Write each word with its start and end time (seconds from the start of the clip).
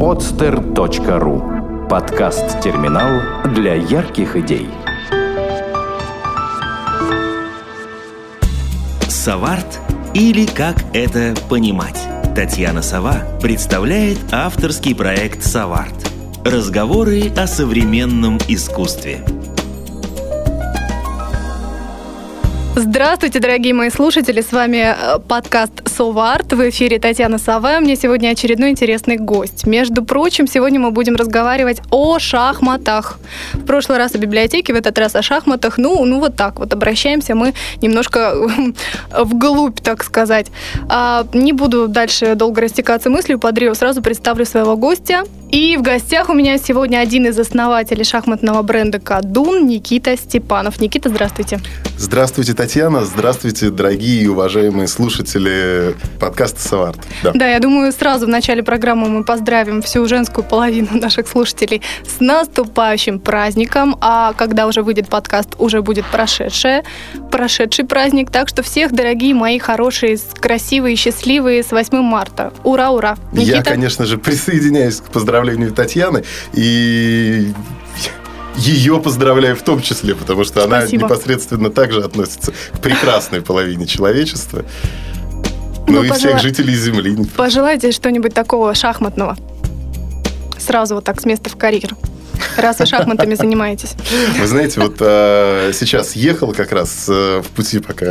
podster.ru 0.00 1.86
Подкаст-терминал 1.86 3.52
для 3.52 3.74
ярких 3.74 4.34
идей. 4.34 4.66
Саварт 9.10 9.78
или 10.14 10.46
как 10.46 10.76
это 10.94 11.34
понимать? 11.50 12.00
Татьяна 12.34 12.80
Сова 12.80 13.16
представляет 13.42 14.18
авторский 14.32 14.94
проект 14.94 15.44
«Саварт». 15.44 16.10
Разговоры 16.46 17.30
о 17.36 17.46
современном 17.46 18.38
искусстве– 18.48 19.22
Здравствуйте, 22.82 23.40
дорогие 23.40 23.74
мои 23.74 23.90
слушатели, 23.90 24.40
с 24.40 24.52
вами 24.52 24.94
э, 24.96 25.18
подкаст 26.00 26.14
«Соварт», 26.14 26.52
в 26.52 26.70
эфире 26.70 26.98
Татьяна 26.98 27.38
Сова, 27.38 27.76
у 27.76 27.80
меня 27.82 27.94
сегодня 27.94 28.30
очередной 28.30 28.70
интересный 28.70 29.16
гость. 29.18 29.66
Между 29.66 30.02
прочим, 30.02 30.46
сегодня 30.46 30.80
мы 30.80 30.92
будем 30.92 31.14
разговаривать 31.16 31.82
о 31.90 32.18
шахматах. 32.18 33.18
В 33.52 33.66
прошлый 33.66 33.98
раз 33.98 34.14
о 34.14 34.18
библиотеке, 34.18 34.72
в 34.72 34.76
этот 34.76 34.98
раз 34.98 35.14
о 35.14 35.22
шахматах, 35.22 35.76
ну, 35.78 36.04
ну 36.06 36.18
вот 36.18 36.36
так 36.36 36.58
вот, 36.58 36.72
обращаемся 36.72 37.34
мы 37.34 37.52
немножко 37.82 38.34
вглубь, 39.18 39.80
так 39.80 40.02
сказать. 40.02 40.46
А, 40.88 41.26
не 41.34 41.52
буду 41.52 41.86
дальше 41.86 42.34
долго 42.34 42.62
растекаться 42.62 43.10
мыслью 43.10 43.38
по 43.38 43.52
древу, 43.52 43.74
сразу 43.74 44.00
представлю 44.00 44.46
своего 44.46 44.76
гостя. 44.76 45.24
И 45.50 45.76
в 45.76 45.82
гостях 45.82 46.28
у 46.28 46.32
меня 46.32 46.58
сегодня 46.58 46.98
один 46.98 47.26
из 47.26 47.36
основателей 47.36 48.04
шахматного 48.04 48.62
бренда 48.62 49.00
«Кадун» 49.00 49.66
Никита 49.66 50.16
Степанов. 50.16 50.80
Никита, 50.80 51.08
здравствуйте. 51.08 51.58
Здравствуйте, 51.98 52.54
Татьяна. 52.54 53.04
Здравствуйте, 53.04 53.70
дорогие 53.70 54.22
и 54.22 54.26
уважаемые 54.28 54.86
слушатели 54.86 55.96
подкаста 56.20 56.60
«Саварт». 56.60 57.00
Да. 57.24 57.32
да, 57.34 57.48
я 57.48 57.58
думаю, 57.58 57.90
сразу 57.90 58.26
в 58.26 58.28
начале 58.28 58.62
программы 58.62 59.08
мы 59.08 59.24
поздравим 59.24 59.82
всю 59.82 60.06
женскую 60.06 60.44
половину 60.44 60.88
наших 60.92 61.26
слушателей 61.26 61.82
с 62.06 62.20
наступающим 62.20 63.18
праздником. 63.18 63.96
А 64.00 64.32
когда 64.34 64.68
уже 64.68 64.82
выйдет 64.82 65.08
подкаст, 65.08 65.56
уже 65.58 65.82
будет 65.82 66.06
прошедшее, 66.06 66.84
прошедший 67.32 67.84
праздник. 67.84 68.30
Так 68.30 68.48
что 68.48 68.62
всех, 68.62 68.92
дорогие 68.92 69.34
мои 69.34 69.58
хорошие, 69.58 70.16
красивые, 70.38 70.94
счастливые, 70.94 71.64
с 71.64 71.72
8 71.72 72.00
марта. 72.02 72.52
Ура, 72.62 72.90
ура. 72.90 73.16
Никита? 73.32 73.56
Я, 73.56 73.62
конечно 73.64 74.06
же, 74.06 74.16
присоединяюсь 74.16 75.00
к 75.00 75.10
поздравлению 75.10 75.39
Татьяны. 75.70 76.24
И 76.52 77.52
ее 78.56 79.00
поздравляю 79.00 79.56
в 79.56 79.62
том 79.62 79.80
числе, 79.80 80.14
потому 80.14 80.44
что 80.44 80.64
она 80.64 80.80
Спасибо. 80.80 81.04
непосредственно 81.04 81.70
также 81.70 82.02
относится 82.02 82.52
к 82.72 82.80
прекрасной 82.80 83.40
половине 83.40 83.86
человечества. 83.86 84.64
Ну, 85.86 85.94
ну 85.94 86.04
и 86.04 86.08
пожела... 86.08 86.36
всех 86.36 86.42
жителей 86.42 86.74
Земли. 86.74 87.16
Пожелайте 87.36 87.92
что-нибудь 87.92 88.34
такого 88.34 88.74
шахматного. 88.74 89.36
Сразу 90.58 90.96
вот 90.96 91.04
так 91.04 91.20
с 91.20 91.24
места 91.24 91.48
в 91.48 91.56
карьер 91.56 91.96
раз 92.56 92.78
вы 92.78 92.86
шахматами 92.86 93.34
занимаетесь. 93.38 93.94
Вы 94.38 94.46
знаете, 94.46 94.80
вот 94.80 94.96
э, 95.00 95.72
сейчас 95.74 96.16
ехал 96.16 96.52
как 96.52 96.72
раз 96.72 97.06
э, 97.08 97.42
в 97.44 97.48
пути, 97.48 97.80
пока 97.80 98.06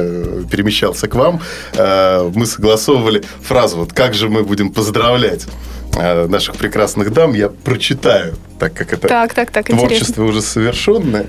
перемещался 0.49 1.07
к 1.07 1.15
вам, 1.15 1.41
э, 1.73 2.31
мы 2.33 2.45
согласовывали 2.45 3.23
фразу, 3.41 3.77
вот 3.77 3.93
как 3.93 4.13
же 4.13 4.29
мы 4.29 4.43
будем 4.43 4.71
поздравлять 4.71 5.45
наших 5.95 6.55
прекрасных 6.55 7.11
дам, 7.11 7.33
я 7.33 7.49
прочитаю, 7.49 8.35
так 8.59 8.73
как 8.73 8.93
это 8.93 9.07
так, 9.07 9.33
так, 9.33 9.51
так, 9.51 9.65
творчество 9.67 10.23
интересно. 10.23 10.25
уже 10.25 10.41
совершенное. 10.41 11.25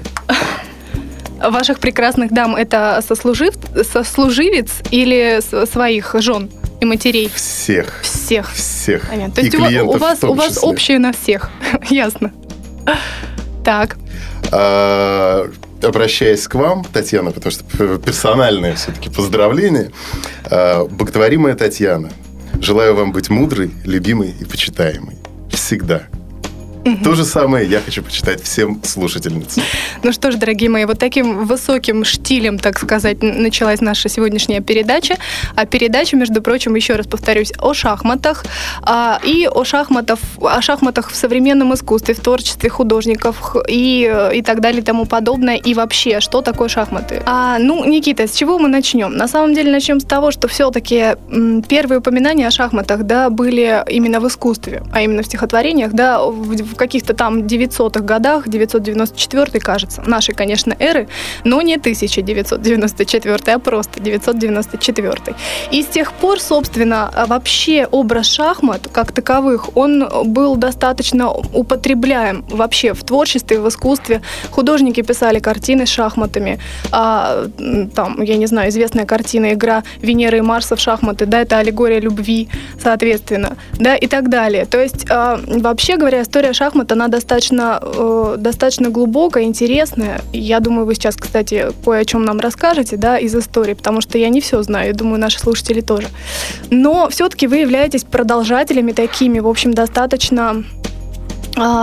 Ваших 1.39 1.79
прекрасных 1.79 2.33
дам 2.33 2.55
это 2.55 3.03
сослужив... 3.07 3.55
сослуживец 3.91 4.71
или 4.91 5.41
своих 5.67 6.15
жен? 6.19 6.51
и 6.81 6.85
матерей? 6.85 7.31
Всех. 7.35 8.01
Всех. 8.03 8.51
Всех. 8.53 9.09
Понятно. 9.09 9.35
То 9.35 9.41
есть 9.43 9.55
у, 9.55 9.91
у 9.91 9.99
вас, 9.99 10.25
у 10.25 10.35
вас 10.35 10.59
общее 10.63 10.99
на 10.99 11.13
всех. 11.13 11.51
Ясно. 11.91 12.33
Так. 13.65 13.97
А, 14.51 15.49
обращаясь 15.83 16.49
к 16.49 16.55
вам, 16.55 16.85
Татьяна, 16.85 17.31
потому 17.31 17.53
что 17.53 17.65
персональное 17.99 18.75
все-таки 18.75 19.11
поздравление. 19.11 19.91
А, 20.45 20.87
боготворимая 20.87 21.55
Татьяна, 21.55 22.11
желаю 22.61 22.95
вам 22.95 23.13
быть 23.13 23.31
мудрой, 23.31 23.71
любимой 23.85 24.35
и 24.41 24.45
почитаемой. 24.45 25.17
Всегда. 25.51 26.07
То 27.05 27.15
же 27.15 27.25
самое 27.25 27.69
я 27.69 27.81
хочу 27.81 28.03
почитать 28.03 28.43
всем 28.43 28.81
слушательницам. 28.85 29.63
Ну 30.03 30.13
что 30.13 30.31
ж, 30.31 30.37
дорогие 30.37 30.71
мои, 30.71 30.87
вот 30.87 30.99
таким 30.99 31.45
высоким 31.45 32.05
штилем, 32.05 32.59
так 32.59 32.79
сказать, 32.79 33.23
началась 33.23 33.81
наша 33.81 34.09
сегодняшняя 34.09 34.61
передача. 34.61 35.17
А 35.55 35.67
передача, 35.67 36.17
между 36.17 36.41
прочим, 36.41 36.75
еще 36.75 36.97
раз 36.97 37.07
повторюсь, 37.07 37.53
о 37.59 37.75
шахматах 37.75 38.45
а, 38.83 39.21
и 39.23 39.47
о, 39.47 39.65
шахматах, 39.65 40.19
о 40.41 40.63
шахматах 40.63 41.11
в 41.11 41.17
современном 41.17 41.75
искусстве, 41.75 42.15
в 42.15 42.21
творчестве 42.21 42.71
художников 42.71 43.57
и, 43.69 44.31
и 44.35 44.43
так 44.43 44.61
далее 44.61 44.81
и 44.81 44.85
тому 44.85 45.05
подобное. 45.05 45.57
И 45.57 45.75
вообще, 45.75 46.21
что 46.21 46.41
такое 46.41 46.69
шахматы? 46.69 47.23
А, 47.27 47.59
ну, 47.59 47.85
Никита, 47.85 48.27
с 48.27 48.33
чего 48.33 48.59
мы 48.59 48.69
начнем? 48.69 49.13
На 49.13 49.29
самом 49.29 49.55
деле 49.55 49.71
начнем 49.71 50.01
с 50.01 50.05
того, 50.05 50.31
что 50.31 50.49
все-таки 50.49 51.17
первые 51.69 51.99
упоминания 51.99 52.47
о 52.47 52.51
шахматах, 52.51 53.03
да, 53.03 53.29
были 53.29 53.85
именно 53.89 54.21
в 54.21 54.29
искусстве, 54.29 54.83
а 54.93 55.03
именно 55.03 55.23
в 55.23 55.27
стихотворениях, 55.27 55.93
да, 55.93 56.23
в, 56.23 56.70
в 56.71 56.77
каких-то 56.77 57.15
там 57.15 57.41
900-х 57.41 58.01
годах, 58.01 58.49
994 58.49 59.61
кажется, 59.61 60.03
нашей, 60.07 60.35
конечно, 60.35 60.75
эры, 60.79 61.09
но 61.45 61.61
не 61.63 61.77
1994, 61.77 63.55
а 63.55 63.59
просто 63.59 64.01
994. 64.01 65.37
И 65.71 65.83
с 65.83 65.87
тех 65.87 66.13
пор, 66.13 66.41
собственно, 66.41 67.11
вообще 67.27 67.87
образ 67.91 68.27
шахмат 68.27 68.89
как 68.93 69.13
таковых, 69.13 69.77
он 69.77 70.09
был 70.25 70.57
достаточно 70.57 71.31
употребляем 71.31 72.45
вообще 72.51 72.95
в 72.95 73.05
творчестве, 73.05 73.61
в 73.61 73.69
искусстве. 73.69 74.23
Художники 74.51 75.03
писали 75.03 75.39
картины 75.39 75.87
с 75.87 75.91
шахматами. 75.91 76.59
А, 76.93 77.47
там, 77.95 78.23
я 78.23 78.37
не 78.37 78.47
знаю, 78.47 78.71
известная 78.71 79.07
картина 79.07 79.53
«Игра 79.53 79.83
Венеры 80.03 80.39
и 80.39 80.41
Марса 80.41 80.77
в 80.77 80.81
шахматы», 80.81 81.27
да, 81.27 81.41
это 81.41 81.59
аллегория 81.59 82.01
любви, 82.01 82.49
соответственно, 82.83 83.57
да, 83.79 83.97
и 83.97 84.07
так 84.07 84.29
далее. 84.29 84.65
То 84.65 84.81
есть, 84.81 85.07
а, 85.11 85.41
вообще 85.47 85.97
говоря, 85.97 86.23
история 86.23 86.53
шахмат, 86.61 86.93
она 86.93 87.09
достаточно, 87.09 87.81
э, 87.83 88.35
достаточно 88.39 88.91
глубокая, 88.91 89.45
интересная. 89.45 90.21
Я 90.35 90.61
думаю, 90.61 90.85
вы 90.85 90.95
сейчас, 90.95 91.17
кстати, 91.17 91.69
кое 91.83 92.01
о 92.01 92.05
чем 92.05 92.23
нам 92.23 92.39
расскажете, 92.39 92.99
да, 92.99 93.19
из 93.19 93.35
истории, 93.35 93.73
потому 93.73 94.03
что 94.03 94.19
я 94.19 94.29
не 94.29 94.43
все 94.43 94.63
знаю, 94.63 94.95
думаю, 94.95 95.19
наши 95.19 95.39
слушатели 95.39 95.81
тоже. 95.81 96.09
Но 96.71 97.09
все-таки 97.09 97.47
вы 97.47 97.59
являетесь 97.59 98.05
продолжателями 98.05 98.93
такими, 98.93 99.39
в 99.39 99.49
общем, 99.49 99.73
достаточно 99.73 100.63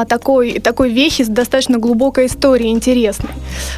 такой, 0.07 0.59
такой 0.59 0.91
вехи 0.91 1.23
с 1.23 1.27
достаточно 1.27 1.77
глубокой 1.77 2.27
историей, 2.27 2.71
интересной. 2.71 3.31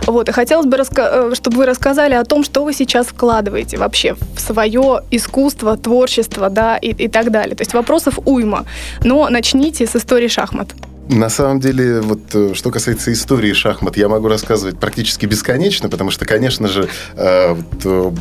Вот, 0.06 0.30
и 0.30 0.32
хотелось 0.32 0.66
бы, 0.66 0.78
э, 0.78 1.32
чтобы 1.34 1.58
вы 1.58 1.66
рассказали 1.66 2.14
о 2.14 2.24
том, 2.24 2.44
что 2.44 2.64
вы 2.64 2.74
сейчас 2.74 3.08
вкладываете 3.08 3.78
вообще 3.78 4.16
в 4.36 4.40
свое 4.40 5.02
искусство, 5.12 5.78
творчество, 5.78 6.50
да, 6.50 6.78
и, 6.78 6.90
и 6.90 7.08
так 7.08 7.32
далее. 7.32 7.56
То 7.56 7.62
есть 7.62 7.74
вопросов 7.74 8.20
уйма. 8.26 8.66
Но 9.04 9.30
начните 9.30 9.86
с 9.86 9.96
истории 9.96 10.28
шахмат. 10.28 10.70
На 11.10 11.30
самом 11.30 11.60
деле, 11.60 12.02
вот 12.02 12.20
э, 12.34 12.54
что 12.54 12.70
касается 12.70 13.12
истории 13.12 13.54
шахмат, 13.54 13.98
я 13.98 14.08
могу 14.08 14.28
рассказывать 14.28 14.80
практически 14.80 15.26
бесконечно, 15.26 15.90
потому 15.90 16.12
что, 16.12 16.26
конечно 16.26 16.68
же, 16.68 16.88
э, 17.16 17.54
вот, 17.54 18.14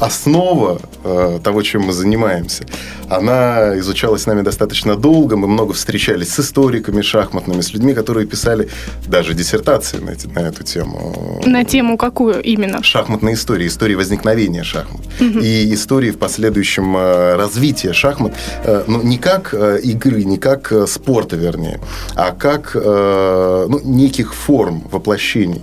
основа 0.00 0.80
э, 1.04 1.38
того, 1.42 1.62
чем 1.62 1.82
мы 1.82 1.92
занимаемся, 1.92 2.64
она 3.08 3.78
изучалась 3.78 4.26
нами 4.26 4.42
достаточно 4.42 4.96
долго. 4.96 5.36
Мы 5.36 5.46
много 5.46 5.72
встречались 5.72 6.32
с 6.32 6.40
историками 6.40 7.02
шахматными, 7.02 7.60
с 7.60 7.72
людьми, 7.72 7.94
которые 7.94 8.26
писали 8.26 8.68
даже 9.06 9.34
диссертации 9.34 9.98
на, 9.98 10.10
эти, 10.10 10.26
на 10.26 10.40
эту 10.40 10.64
тему. 10.64 11.40
На 11.44 11.64
тему 11.64 11.96
какую 11.96 12.40
именно? 12.42 12.82
Шахматной 12.82 13.34
истории, 13.34 13.66
истории 13.66 13.94
возникновения 13.94 14.64
шахмат. 14.64 15.02
Угу. 15.20 15.40
И 15.40 15.74
истории 15.74 16.10
в 16.10 16.18
последующем 16.18 16.96
э, 16.96 17.36
развития 17.36 17.92
шахмат, 17.92 18.34
э, 18.64 18.84
ну, 18.86 19.02
не 19.02 19.18
как 19.18 19.52
э, 19.52 19.80
игры, 19.82 20.24
не 20.24 20.38
как 20.38 20.72
э, 20.72 20.86
спорта, 20.86 21.36
вернее, 21.36 21.80
а 22.14 22.32
как 22.32 22.72
э, 22.74 23.66
ну, 23.68 23.80
неких 23.84 24.34
форм 24.34 24.82
воплощений 24.90 25.62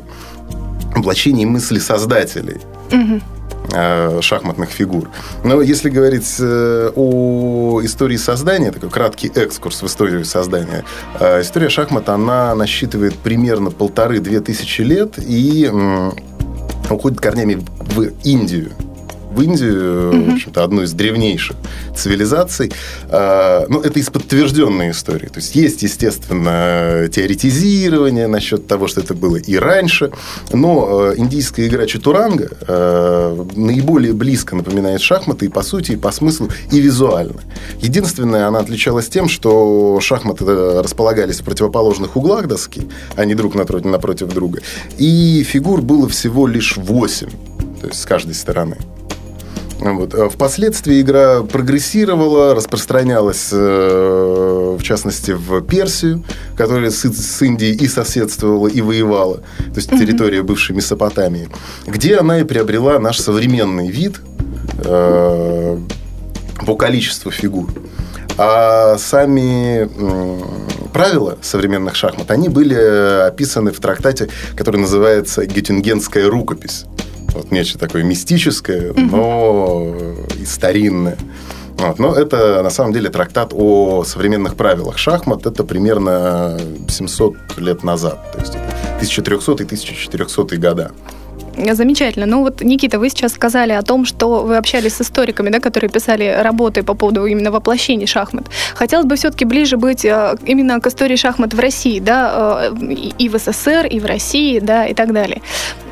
воплощений 0.96 1.46
мысли 1.46 1.80
создателей. 1.80 2.58
Угу. 2.92 3.22
Э, 3.74 4.22
шахматных 4.22 4.70
фигур. 4.70 5.10
Но 5.44 5.62
если 5.62 5.90
говорить 5.90 6.38
э, 6.40 6.92
о 6.96 7.82
истории 7.84 8.16
создания, 8.16 8.72
такой 8.72 8.90
краткий 8.90 9.30
экскурс 9.34 9.82
в 9.82 9.88
историю 9.88 10.24
создания, 10.24 10.86
э, 11.20 11.42
история 11.42 11.68
шахмата, 11.68 12.14
она 12.14 12.56
насчитывает 12.56 13.16
примерно 13.16 13.70
полторы-две 13.70 14.40
тысячи 14.40 14.82
лет 14.82 15.16
и 15.18 15.70
уходит 16.90 17.20
корнями 17.20 17.62
в 17.80 18.04
Индию. 18.24 18.72
В 19.32 19.42
Индию, 19.42 20.10
угу. 20.10 20.32
в 20.32 20.34
общем-то, 20.34 20.64
одну 20.64 20.84
из 20.84 20.94
древнейших 20.94 21.56
цивилизаций. 21.96 22.72
А, 23.10 23.66
ну, 23.70 23.82
это 23.82 24.00
из 24.00 24.10
подтвержденной 24.10 24.92
истории. 24.92 25.28
То 25.28 25.40
есть 25.40 25.56
есть, 25.56 25.84
естественно, 25.84 27.08
теоретизирование 27.12 28.28
насчет 28.28 28.68
того, 28.68 28.88
что 28.88 29.02
это 29.02 29.14
было 29.14 29.38
и 29.38 29.56
раньше, 29.58 30.12
но 30.52 31.12
э, 31.12 31.16
индийская 31.18 31.68
игра 31.68 31.86
чатуранга 31.86 32.50
э, 32.68 33.46
наиболее 33.56 34.14
близко 34.14 34.56
напоминает 34.56 35.02
шахматы 35.02 35.46
и 35.46 35.50
по 35.50 35.64
сути, 35.64 35.94
и 35.94 35.96
по 35.96 36.12
смыслу, 36.12 36.50
и 36.72 36.80
визуально. 36.80 37.42
Единственное, 37.82 38.48
она 38.48 38.60
отличалась 38.60 39.08
тем, 39.08 39.30
что 39.30 40.00
шахматы 40.02 40.46
располагались 40.82 41.42
в 41.42 41.44
противоположных 41.44 42.16
углах 42.16 42.48
доски, 42.48 42.88
а 43.16 43.26
не 43.26 43.36
друг 43.36 43.56
напротив, 43.56 43.86
напротив 43.86 44.28
друга. 44.28 44.62
И 44.98 45.44
фигур 45.44 45.82
было 45.82 46.08
всего 46.08 46.48
лишь 46.48 46.78
8, 46.78 47.30
то 47.82 47.88
есть 47.88 48.02
с 48.02 48.06
каждой 48.06 48.34
стороны. 48.34 48.78
Вот. 49.80 50.14
А 50.16 50.30
впоследствии 50.30 51.02
игра 51.02 51.44
прогрессировала, 51.44 52.56
распространялась, 52.56 53.50
э, 53.52 54.78
в 54.80 54.84
частности, 54.84 55.32
в 55.32 55.62
Персию, 55.62 56.24
которая 56.56 56.90
с, 56.90 57.06
с 57.06 57.42
Индией 57.42 57.76
и 57.76 57.88
соседствовала, 57.88 58.68
и 58.68 58.82
воевала, 58.82 59.38
то 59.38 59.76
есть 59.76 59.90
территория 59.90 60.42
бывшей 60.42 60.76
Месопотамии, 60.76 61.50
где 61.86 62.18
она 62.18 62.40
и 62.40 62.44
приобрела 62.44 63.00
наш 63.00 63.20
современный 63.20 63.90
вид 63.90 64.16
э, 64.84 65.78
по 66.66 66.76
количеству 66.76 67.32
фигур. 67.32 67.70
А 68.40 68.98
сами 69.00 69.90
правила 70.94 71.38
современных 71.42 71.96
шахмат, 71.96 72.30
они 72.32 72.50
были 72.50 73.28
описаны 73.28 73.72
в 73.72 73.80
трактате, 73.80 74.30
который 74.56 74.78
называется 74.78 75.46
«Геттингенская 75.46 76.30
рукопись». 76.30 76.86
Вот 77.38 77.52
нечто 77.52 77.80
такое 77.80 78.04
мистическое, 78.04 78.94
но 78.94 79.94
и 80.40 80.46
старинное. 80.46 81.18
Вот. 81.78 82.00
Но 82.00 82.16
это 82.16 82.64
на 82.64 82.70
самом 82.70 82.94
деле 82.94 83.10
трактат 83.10 83.54
о 83.54 84.04
современных 84.04 84.56
правилах 84.56 84.98
шахмат. 84.98 85.46
Это 85.46 85.64
примерно 85.64 86.60
700 86.90 87.36
лет 87.58 87.84
назад. 87.84 88.32
То 88.32 88.40
есть 88.40 88.56
1300 88.98 89.52
и 89.52 89.66
1400 89.66 90.58
года. 90.58 90.92
Замечательно. 91.74 92.26
Ну 92.26 92.44
вот, 92.44 92.62
Никита, 92.62 93.00
вы 93.00 93.10
сейчас 93.10 93.34
сказали 93.34 93.74
о 93.74 93.82
том, 93.82 94.06
что 94.06 94.44
вы 94.44 94.58
общались 94.58 94.94
с 94.94 95.02
историками, 95.02 95.50
да, 95.50 95.60
которые 95.60 95.90
писали 95.90 96.38
работы 96.42 96.84
по 96.84 96.94
поводу 96.94 97.26
именно 97.26 97.52
воплощения 97.52 98.06
шахмат. 98.06 98.46
Хотелось 98.76 99.06
бы 99.06 99.16
все-таки 99.16 99.46
ближе 99.46 99.78
быть 99.78 100.06
э, 100.06 100.36
именно 100.46 100.80
к 100.80 100.88
истории 100.88 101.16
шахмат 101.16 101.54
в 101.54 101.60
России, 101.60 102.00
да, 102.00 102.70
э, 102.72 102.94
и 102.94 103.30
в 103.30 103.38
СССР, 103.38 103.88
и 103.88 104.00
в 104.00 104.06
России, 104.06 104.60
да, 104.60 104.86
и 104.86 104.94
так 104.94 105.14
далее. 105.14 105.42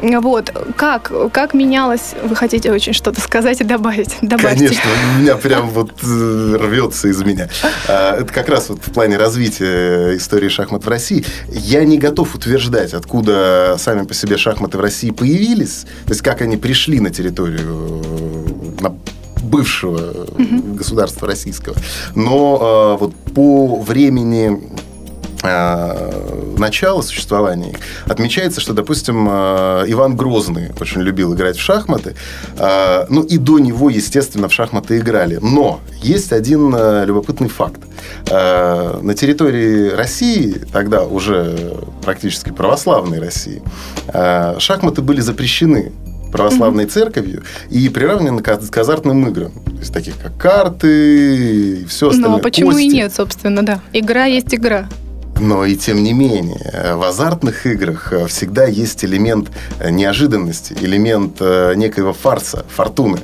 Вот. 0.01 0.51
Как, 0.75 1.11
как 1.31 1.53
менялось, 1.53 2.13
вы 2.23 2.35
хотите 2.35 2.71
очень 2.71 2.93
что-то 2.93 3.21
сказать 3.21 3.61
и 3.61 3.63
добавить? 3.63 4.17
Добавьте. 4.21 4.67
Конечно, 4.67 4.89
у 5.15 5.21
меня 5.21 5.35
прям 5.35 5.69
вот 5.69 5.91
э, 6.03 6.57
рвется 6.59 7.07
из 7.07 7.21
меня. 7.23 7.49
А, 7.87 8.17
это 8.17 8.31
как 8.31 8.49
раз 8.49 8.69
вот 8.69 8.79
в 8.85 8.91
плане 8.91 9.17
развития 9.17 10.15
истории 10.17 10.49
шахмат 10.49 10.85
в 10.85 10.89
России. 10.89 11.25
Я 11.49 11.83
не 11.83 11.97
готов 11.97 12.35
утверждать, 12.35 12.93
откуда 12.93 13.77
сами 13.79 14.05
по 14.05 14.13
себе 14.13 14.37
шахматы 14.37 14.77
в 14.77 14.81
России 14.81 15.11
появились, 15.11 15.85
то 16.05 16.11
есть 16.11 16.21
как 16.21 16.41
они 16.41 16.57
пришли 16.57 16.99
на 16.99 17.09
территорию 17.09 18.01
э, 18.03 18.81
на 18.81 18.95
бывшего 19.45 20.25
угу. 20.37 20.75
государства 20.75 21.27
российского. 21.27 21.75
Но 22.15 22.97
э, 22.97 22.99
вот 22.99 23.15
по 23.33 23.79
времени 23.81 24.59
начала 25.43 27.01
существования 27.01 27.71
их 27.71 27.77
отмечается, 28.05 28.61
что, 28.61 28.73
допустим, 28.73 29.27
Иван 29.27 30.15
Грозный 30.15 30.71
очень 30.79 31.01
любил 31.01 31.33
играть 31.35 31.57
в 31.57 31.61
шахматы. 31.61 32.15
Ну 33.09 33.23
и 33.23 33.37
до 33.37 33.59
него, 33.59 33.89
естественно, 33.89 34.47
в 34.47 34.53
шахматы 34.53 34.97
играли. 34.97 35.39
Но 35.41 35.81
есть 36.01 36.31
один 36.31 36.75
любопытный 37.05 37.49
факт. 37.49 37.81
На 38.29 39.13
территории 39.15 39.89
России, 39.89 40.61
тогда 40.71 41.03
уже 41.03 41.77
практически 42.03 42.51
православной 42.51 43.19
России, 43.19 43.61
шахматы 44.59 45.01
были 45.01 45.21
запрещены 45.21 45.91
православной 46.31 46.85
церковью 46.85 47.43
и 47.69 47.87
приравнены 47.87 48.41
к 48.41 48.77
азартным 48.77 49.27
играм. 49.29 49.51
То 49.51 49.79
есть 49.79 49.93
таких 49.93 50.17
как 50.17 50.35
карты 50.37 51.77
и 51.81 51.85
все 51.85 52.09
остальное. 52.09 52.31
Ну, 52.31 52.37
а 52.37 52.39
почему 52.39 52.71
кости. 52.71 52.83
и 52.83 52.87
нет, 52.89 53.13
собственно, 53.13 53.65
да. 53.65 53.79
Игра 53.93 54.25
есть 54.25 54.53
игра. 54.53 54.89
Но 55.39 55.65
и 55.65 55.75
тем 55.75 56.01
не 56.01 56.13
менее, 56.13 56.95
в 56.95 57.03
азартных 57.03 57.65
играх 57.65 58.13
всегда 58.27 58.65
есть 58.65 59.03
элемент 59.03 59.49
неожиданности, 59.83 60.73
элемент 60.79 61.37
э, 61.39 61.73
некоего 61.75 62.13
фарса, 62.13 62.65
фортуны. 62.69 63.19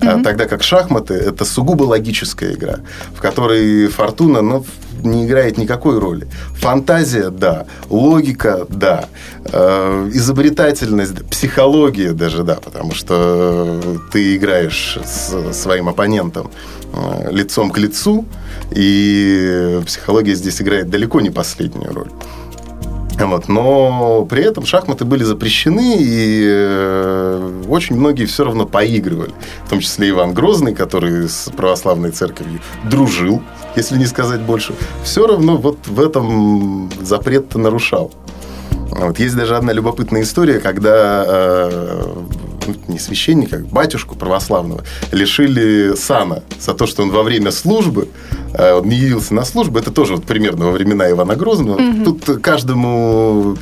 Mm-hmm. 0.00 0.22
Тогда 0.22 0.46
как 0.46 0.62
шахматы 0.62 1.14
это 1.14 1.44
сугубо 1.44 1.82
логическая 1.82 2.54
игра, 2.54 2.80
в 3.14 3.20
которой 3.20 3.88
фортуна, 3.88 4.40
ну, 4.40 4.64
не 5.04 5.26
играет 5.26 5.58
никакой 5.58 5.98
роли. 5.98 6.26
Фантазия, 6.54 7.30
да. 7.30 7.66
Логика, 7.88 8.66
да. 8.68 9.06
Э, 9.44 10.10
изобретательность, 10.12 11.24
психология 11.28 12.12
даже, 12.12 12.42
да, 12.42 12.56
потому 12.56 12.92
что 12.92 13.80
ты 14.12 14.36
играешь 14.36 14.98
с 15.04 15.52
своим 15.52 15.88
оппонентом 15.88 16.50
э, 16.92 17.32
лицом 17.32 17.70
к 17.70 17.78
лицу, 17.78 18.24
и 18.70 19.80
психология 19.86 20.34
здесь 20.34 20.60
играет 20.60 20.90
далеко 20.90 21.20
не 21.20 21.30
последнюю 21.30 21.92
роль. 21.92 22.10
Вот. 23.26 23.48
Но 23.48 24.24
при 24.28 24.42
этом 24.42 24.64
шахматы 24.64 25.04
были 25.04 25.24
запрещены, 25.24 25.96
и 25.98 26.42
э, 26.46 27.62
очень 27.68 27.96
многие 27.96 28.24
все 28.24 28.44
равно 28.44 28.66
поигрывали. 28.66 29.32
В 29.66 29.70
том 29.70 29.80
числе 29.80 30.10
Иван 30.10 30.32
Грозный, 30.32 30.74
который 30.74 31.28
с 31.28 31.50
православной 31.54 32.10
церковью 32.10 32.60
дружил, 32.84 33.42
если 33.76 33.96
не 33.98 34.06
сказать 34.06 34.40
больше. 34.40 34.74
Все 35.04 35.26
равно 35.26 35.56
вот 35.56 35.86
в 35.86 36.00
этом 36.00 36.90
запрет 37.00 37.54
нарушал. 37.54 38.12
Вот. 38.90 39.18
Есть 39.18 39.36
даже 39.36 39.56
одна 39.56 39.72
любопытная 39.72 40.22
история, 40.22 40.58
когда 40.58 41.24
э, 41.26 42.14
не 42.88 42.98
священника, 42.98 43.56
а 43.56 43.74
батюшку 43.74 44.16
православного, 44.16 44.82
лишили 45.12 45.94
сана 45.96 46.42
за 46.58 46.74
то, 46.74 46.86
что 46.86 47.02
он 47.02 47.10
во 47.10 47.22
время 47.22 47.50
службы 47.50 48.08
э, 48.54 48.74
он 48.74 48.88
не 48.88 48.96
явился 48.96 49.34
на 49.34 49.44
службу. 49.44 49.78
Это 49.78 49.90
тоже 49.90 50.14
вот 50.14 50.24
примерно 50.24 50.66
во 50.66 50.72
времена 50.72 51.10
Ивана 51.10 51.36
Грозного. 51.36 51.80
Угу. 51.80 52.04
Тут 52.04 52.42
каждому 52.42 53.56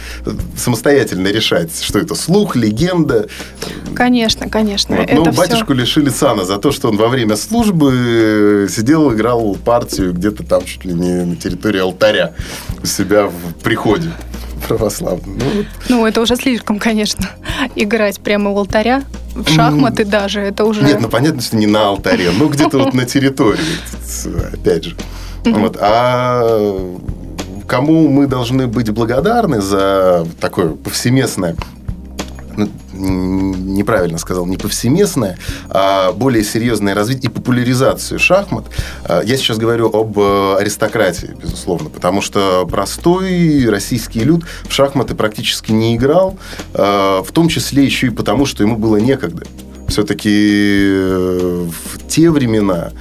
самостоятельно 0.56 1.28
решать, 1.28 1.82
что 1.82 1.98
это 1.98 2.14
слух, 2.14 2.56
легенда. 2.56 3.28
Конечно, 3.94 4.48
конечно. 4.48 4.96
Вот. 4.96 5.10
Но 5.12 5.22
это 5.22 5.32
батюшку 5.32 5.72
все... 5.72 5.82
лишили 5.82 6.10
сана 6.10 6.44
за 6.44 6.58
то, 6.58 6.72
что 6.72 6.88
он 6.88 6.96
во 6.96 7.08
время 7.08 7.36
службы 7.36 8.68
сидел, 8.70 9.12
играл 9.12 9.56
партию 9.64 10.12
где-то 10.12 10.44
там 10.44 10.64
чуть 10.64 10.84
ли 10.84 10.94
не 10.94 11.24
на 11.24 11.36
территории 11.36 11.80
алтаря 11.80 12.34
у 12.82 12.86
себя 12.86 13.26
в 13.26 13.54
приходе 13.62 14.10
православный. 14.58 15.34
Ну, 15.36 15.44
вот. 15.56 15.66
ну, 15.88 16.06
это 16.06 16.20
уже 16.20 16.36
слишком, 16.36 16.78
конечно. 16.78 17.28
Играть 17.76 18.20
прямо 18.20 18.50
у 18.50 18.58
алтаря, 18.58 19.02
в 19.34 19.48
шахматы 19.48 20.02
mm. 20.02 20.08
даже, 20.08 20.40
это 20.40 20.64
уже... 20.64 20.82
Нет, 20.82 21.00
ну 21.00 21.08
понятно, 21.08 21.40
что 21.40 21.56
не 21.56 21.66
на 21.66 21.88
алтаре, 21.88 22.30
ну 22.36 22.48
где-то 22.48 22.78
вот 22.78 22.94
на 22.94 23.04
территории, 23.04 23.60
опять 24.52 24.84
же. 24.84 24.96
Вот. 25.44 25.76
А 25.80 26.98
кому 27.66 28.08
мы 28.08 28.26
должны 28.26 28.66
быть 28.66 28.90
благодарны 28.90 29.60
за 29.60 30.26
такое 30.40 30.70
повсеместное 30.70 31.54
ну, 32.56 32.68
неправильно 32.98 34.18
сказал, 34.18 34.46
не 34.46 34.56
повсеместное, 34.56 35.38
а 35.70 36.12
более 36.12 36.44
серьезное 36.44 36.94
развитие 36.94 37.30
и 37.30 37.34
популяризацию 37.34 38.18
шахмат. 38.18 38.66
А, 39.04 39.22
я 39.22 39.36
сейчас 39.36 39.58
говорю 39.58 39.90
об 39.92 40.18
э, 40.18 40.56
аристократии, 40.58 41.36
безусловно, 41.40 41.90
потому 41.90 42.20
что 42.20 42.66
простой 42.70 43.68
российский 43.68 44.20
люд 44.20 44.44
в 44.68 44.72
шахматы 44.72 45.14
практически 45.14 45.72
не 45.72 45.96
играл, 45.96 46.36
а, 46.74 47.22
в 47.22 47.32
том 47.32 47.48
числе 47.48 47.84
еще 47.84 48.08
и 48.08 48.10
потому, 48.10 48.46
что 48.46 48.62
ему 48.62 48.76
было 48.76 48.96
некогда 48.96 49.44
все-таки 49.88 50.30
э, 50.30 51.66
в 51.66 52.06
те 52.08 52.30
времена 52.30 52.92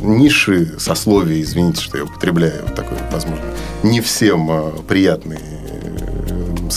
ниши 0.00 0.74
сословия, 0.78 1.40
извините, 1.40 1.82
что 1.82 1.98
я 1.98 2.04
употребляю 2.04 2.64
такой, 2.74 2.98
возможно, 3.10 3.44
не 3.82 4.00
всем 4.00 4.50
э, 4.50 4.70
приятные 4.88 5.40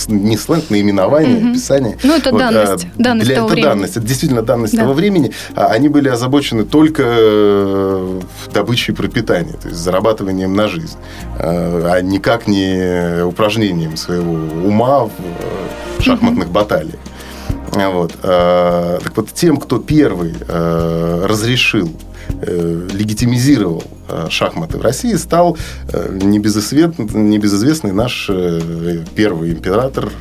не 0.08 0.38
сленг, 0.38 0.69
наименование, 0.69 1.38
угу. 1.38 1.50
описание. 1.51 1.98
Ну, 2.03 2.15
это 2.15 2.31
вот, 2.31 2.39
данность. 2.39 2.86
А, 2.86 3.01
данность 3.01 3.27
для, 3.27 3.36
того 3.36 3.48
это 3.48 3.53
времени. 3.53 3.69
данность. 3.69 3.98
Это 3.98 4.05
действительно 4.05 4.41
данность 4.41 4.74
да. 4.75 4.81
того 4.81 4.93
времени. 4.93 5.31
А, 5.55 5.67
они 5.67 5.89
были 5.89 6.10
озабочены 6.10 6.65
только 6.65 7.03
э, 7.05 8.22
добычей 8.53 8.93
пропитания, 8.93 9.53
то 9.53 9.67
есть 9.67 9.79
зарабатыванием 9.79 10.53
на 10.53 10.67
жизнь, 10.67 10.98
а, 11.38 11.93
а 11.93 12.01
никак 12.01 12.48
не 12.48 13.24
упражнением 13.24 13.98
своего 13.98 14.34
ума 14.34 15.05
в 15.05 15.12
э, 15.19 16.01
шахматных 16.01 16.48
угу. 16.48 16.53
баталиях. 16.53 17.00
Вот. 17.72 18.13
Так 18.22 19.15
вот, 19.15 19.31
тем, 19.31 19.58
кто 19.58 19.77
первый 19.77 20.34
разрешил 20.48 21.88
Э, 21.88 22.09
легитимизировал 22.41 23.83
э, 24.07 24.27
шахматы 24.29 24.77
в 24.77 24.81
России, 24.81 25.15
стал 25.15 25.57
э, 25.91 26.17
небезызвестный, 26.21 27.91
наш 27.91 28.29
первый 29.15 29.51
император 29.51 30.12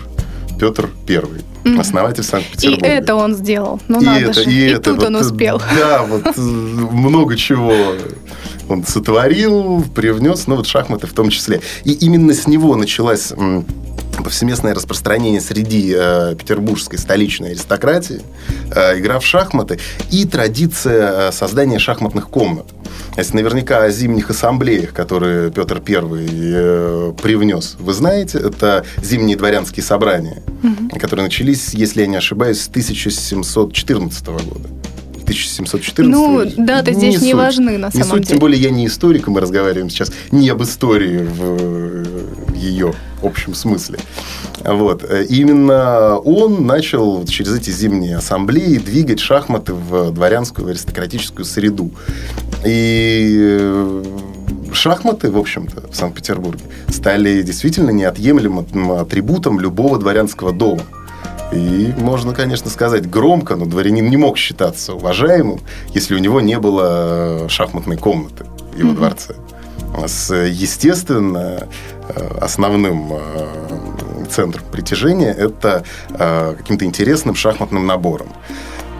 Петр 0.58 0.90
I. 1.08 1.78
основатель 1.78 2.24
Санкт-Петербурга. 2.24 2.86
И 2.86 2.90
это 2.90 3.14
он 3.14 3.34
сделал. 3.34 3.80
Ну, 3.88 4.00
и 4.00 4.04
надо 4.04 4.20
это, 4.20 4.32
же. 4.32 4.50
И, 4.50 4.54
и 4.54 4.70
это, 4.70 4.90
тут 4.90 4.96
вот, 4.96 5.06
он 5.06 5.16
успел. 5.16 5.62
Да, 5.76 6.02
вот 6.08 6.24
э, 6.26 6.40
много 6.40 7.36
чего 7.36 7.72
он 8.68 8.84
сотворил, 8.84 9.84
привнес, 9.94 10.46
ну 10.46 10.56
вот 10.56 10.66
шахматы 10.66 11.06
в 11.06 11.12
том 11.12 11.30
числе. 11.30 11.60
И 11.84 11.92
именно 11.92 12.34
с 12.34 12.46
него 12.46 12.74
началась 12.76 13.32
повсеместное 14.22 14.74
распространение 14.74 15.40
среди 15.40 15.94
э, 15.96 16.34
петербургской 16.38 16.98
столичной 16.98 17.50
аристократии, 17.50 18.20
э, 18.74 18.98
игра 18.98 19.18
в 19.18 19.26
шахматы 19.26 19.78
и 20.10 20.24
традиция 20.24 21.28
э, 21.28 21.32
создания 21.32 21.78
шахматных 21.78 22.28
комнат. 22.28 22.66
Если 23.16 23.36
наверняка 23.36 23.82
о 23.82 23.90
зимних 23.90 24.30
ассамблеях, 24.30 24.92
которые 24.92 25.50
Петр 25.50 25.82
I 25.86 25.94
э, 26.00 27.12
привнес, 27.20 27.76
вы 27.78 27.92
знаете, 27.92 28.38
это 28.38 28.84
зимние 29.02 29.36
дворянские 29.36 29.82
собрания, 29.82 30.42
угу. 30.62 30.98
которые 30.98 31.24
начались, 31.24 31.74
если 31.74 32.02
я 32.02 32.06
не 32.06 32.16
ошибаюсь, 32.16 32.60
с 32.60 32.68
1714 32.68 34.26
года. 34.26 34.68
1714. 35.28 36.10
Ну, 36.10 36.64
даты 36.64 36.94
здесь 36.94 37.20
не 37.20 37.34
важны, 37.34 37.78
на 37.78 37.90
самом 37.90 38.04
не 38.04 38.10
суть, 38.10 38.20
деле. 38.22 38.26
Тем 38.26 38.38
более 38.38 38.60
я 38.60 38.70
не 38.70 38.86
историк, 38.86 39.28
мы 39.28 39.40
разговариваем 39.40 39.90
сейчас 39.90 40.10
не 40.30 40.48
об 40.48 40.62
истории 40.62 41.18
в 41.18 42.56
ее 42.56 42.94
общем 43.22 43.54
смысле. 43.54 43.98
Вот. 44.64 45.04
Именно 45.28 46.18
он 46.18 46.66
начал 46.66 47.24
через 47.26 47.54
эти 47.54 47.70
зимние 47.70 48.16
ассамблеи 48.16 48.78
двигать 48.78 49.20
шахматы 49.20 49.74
в 49.74 50.12
дворянскую, 50.12 50.68
аристократическую 50.68 51.44
среду. 51.44 51.90
И 52.64 53.36
э, 53.38 54.04
шахматы, 54.72 55.30
в 55.30 55.38
общем-то, 55.38 55.88
в 55.90 55.96
Санкт-Петербурге 55.96 56.64
стали 56.88 57.42
действительно 57.42 57.90
неотъемлемым 57.90 58.92
атрибутом 58.92 59.60
любого 59.60 59.98
дворянского 59.98 60.52
дома. 60.52 60.82
И 61.52 61.94
можно, 61.96 62.34
конечно, 62.34 62.70
сказать 62.70 63.08
громко, 63.08 63.56
но 63.56 63.64
дворянин 63.64 64.10
не 64.10 64.16
мог 64.16 64.36
считаться 64.36 64.94
уважаемым, 64.94 65.60
если 65.94 66.14
у 66.14 66.18
него 66.18 66.40
не 66.40 66.58
было 66.58 67.48
шахматной 67.48 67.96
комнаты 67.96 68.44
в 68.74 68.78
его 68.78 68.90
mm-hmm. 68.90 68.94
дворце. 68.94 69.34
С, 70.06 70.34
естественно, 70.34 71.66
э, 72.08 72.38
основным 72.40 73.12
э, 73.12 74.26
центром 74.30 74.64
притяжения 74.70 75.32
это 75.32 75.84
э, 76.10 76.54
каким-то 76.58 76.84
интересным 76.84 77.34
шахматным 77.34 77.86
набором. 77.86 78.28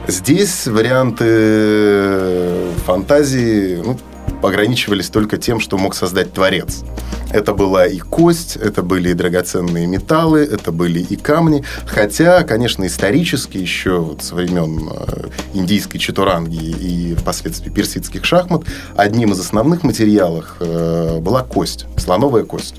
Здесь 0.07 0.67
варианты 0.67 2.73
фантазии 2.87 3.83
ну, 3.85 3.99
ограничивались 4.43 5.09
только 5.09 5.37
тем, 5.37 5.61
что 5.61 5.79
мог 5.79 5.95
создать 5.95 6.33
творец. 6.33 6.85
Это 7.31 7.53
была 7.55 7.87
и 7.87 7.99
кость, 7.99 8.57
это 8.57 8.83
были 8.83 9.11
и 9.11 9.15
драгоценные 9.15 9.87
металлы, 9.87 10.41
это 10.41 10.73
были 10.73 11.01
и 11.01 11.17
камни. 11.17 11.65
Хотя, 11.87 12.43
конечно, 12.43 12.87
исторически 12.87 13.59
еще 13.59 13.99
вот 13.99 14.23
со 14.23 14.35
времен 14.35 14.89
э, 14.91 15.29
индийской 15.55 16.01
чатуранги 16.01 16.57
и 16.57 17.15
впоследствии 17.15 17.71
персидских 17.71 18.25
шахмат 18.25 18.63
одним 18.97 19.33
из 19.33 19.41
основных 19.41 19.83
материалов 19.83 20.57
э, 20.61 21.19
была 21.21 21.43
кость, 21.43 21.87
слоновая 21.97 22.45
кость. 22.45 22.77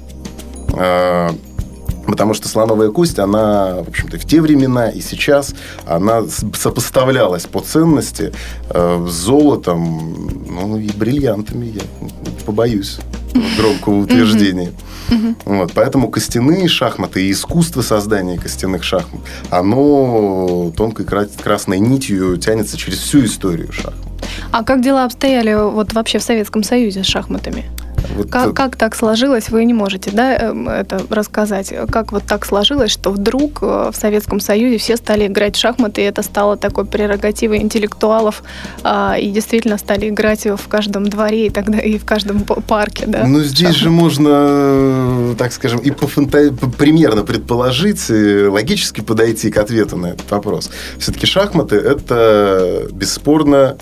Потому 2.06 2.34
что 2.34 2.48
слоновая 2.48 2.90
кость, 2.90 3.20
она, 3.20 3.84
в 3.84 3.90
общем-то, 3.90 4.18
в 4.18 4.26
те 4.26 4.42
времена 4.42 4.90
и 4.90 5.02
сейчас, 5.02 5.54
она 5.86 6.24
сопоставлялась 6.28 7.46
по 7.46 7.62
ценности 7.62 8.34
э, 8.70 9.06
с 9.08 9.12
золотом, 9.12 10.46
ну, 10.50 10.78
и 10.78 10.90
бриллиантами, 10.92 11.66
я 11.66 11.82
побоюсь 12.46 13.00
громкого 13.58 14.00
утверждения. 14.00 14.72
Вот, 15.46 15.72
поэтому 15.74 16.10
костяные 16.10 16.68
шахматы 16.68 17.28
и 17.28 17.32
искусство 17.32 17.82
создания 17.82 18.38
костяных 18.38 18.84
шахмат, 18.84 19.22
оно 19.50 20.72
тонкой 20.76 21.06
красной 21.06 21.80
нитью 21.80 22.38
тянется 22.38 22.78
через 22.78 23.00
всю 23.00 23.26
историю 23.26 23.72
шахмат. 23.72 23.96
А 24.52 24.64
как 24.64 24.82
дела 24.82 25.06
обстояли 25.06 25.54
вот 25.54 25.94
вообще 25.94 26.20
в 26.20 26.24
Советском 26.24 26.64
Союзе 26.64 27.04
с 27.04 27.08
шахматами? 27.08 27.66
Вот 28.16 28.30
как, 28.30 28.54
как 28.54 28.76
так 28.76 28.96
сложилось, 28.96 29.50
вы 29.50 29.66
не 29.66 29.74
можете 29.74 30.12
да, 30.12 30.36
эм, 30.36 30.68
это 30.68 31.02
рассказать? 31.10 31.74
Как 31.92 32.12
вот 32.12 32.24
так 32.24 32.46
сложилось, 32.46 32.92
что 32.92 33.12
вдруг 33.12 33.60
э, 33.62 33.92
в 33.94 33.96
Советском 33.96 34.40
Союзе 34.40 34.78
все 34.78 34.98
стали 34.98 35.28
играть 35.28 35.56
в 35.56 35.60
шахматы, 35.60 36.02
и 36.02 36.06
это 36.06 36.22
стало 36.24 36.58
такой 36.58 36.86
прерогативой 36.86 37.60
интеллектуалов, 37.62 38.44
а, 38.84 39.16
и 39.20 39.30
действительно 39.30 39.78
стали 39.78 40.10
играть 40.10 40.46
в 40.46 40.68
каждом 40.68 41.08
дворе 41.08 41.48
и, 41.48 41.50
тогда, 41.50 41.80
и 41.80 41.98
в 41.98 42.06
каждом 42.06 42.42
парке? 42.42 43.06
Да, 43.08 43.26
ну, 43.26 43.42
здесь 43.42 43.76
шахматы. 43.76 43.80
же 43.80 43.90
можно, 43.90 44.30
э, 44.32 45.36
так 45.38 45.54
скажем, 45.54 45.80
и 45.80 45.92
по 45.92 46.08
фанта... 46.08 46.54
примерно 46.78 47.24
предположить, 47.24 48.10
и 48.10 48.46
логически 48.46 49.02
подойти 49.02 49.52
к 49.52 49.58
ответу 49.58 49.98
на 49.98 50.08
этот 50.08 50.30
вопрос. 50.32 50.70
Все-таки 50.98 51.26
шахматы– 51.26 51.76
это 51.78 52.88
бесспорно 52.92 53.78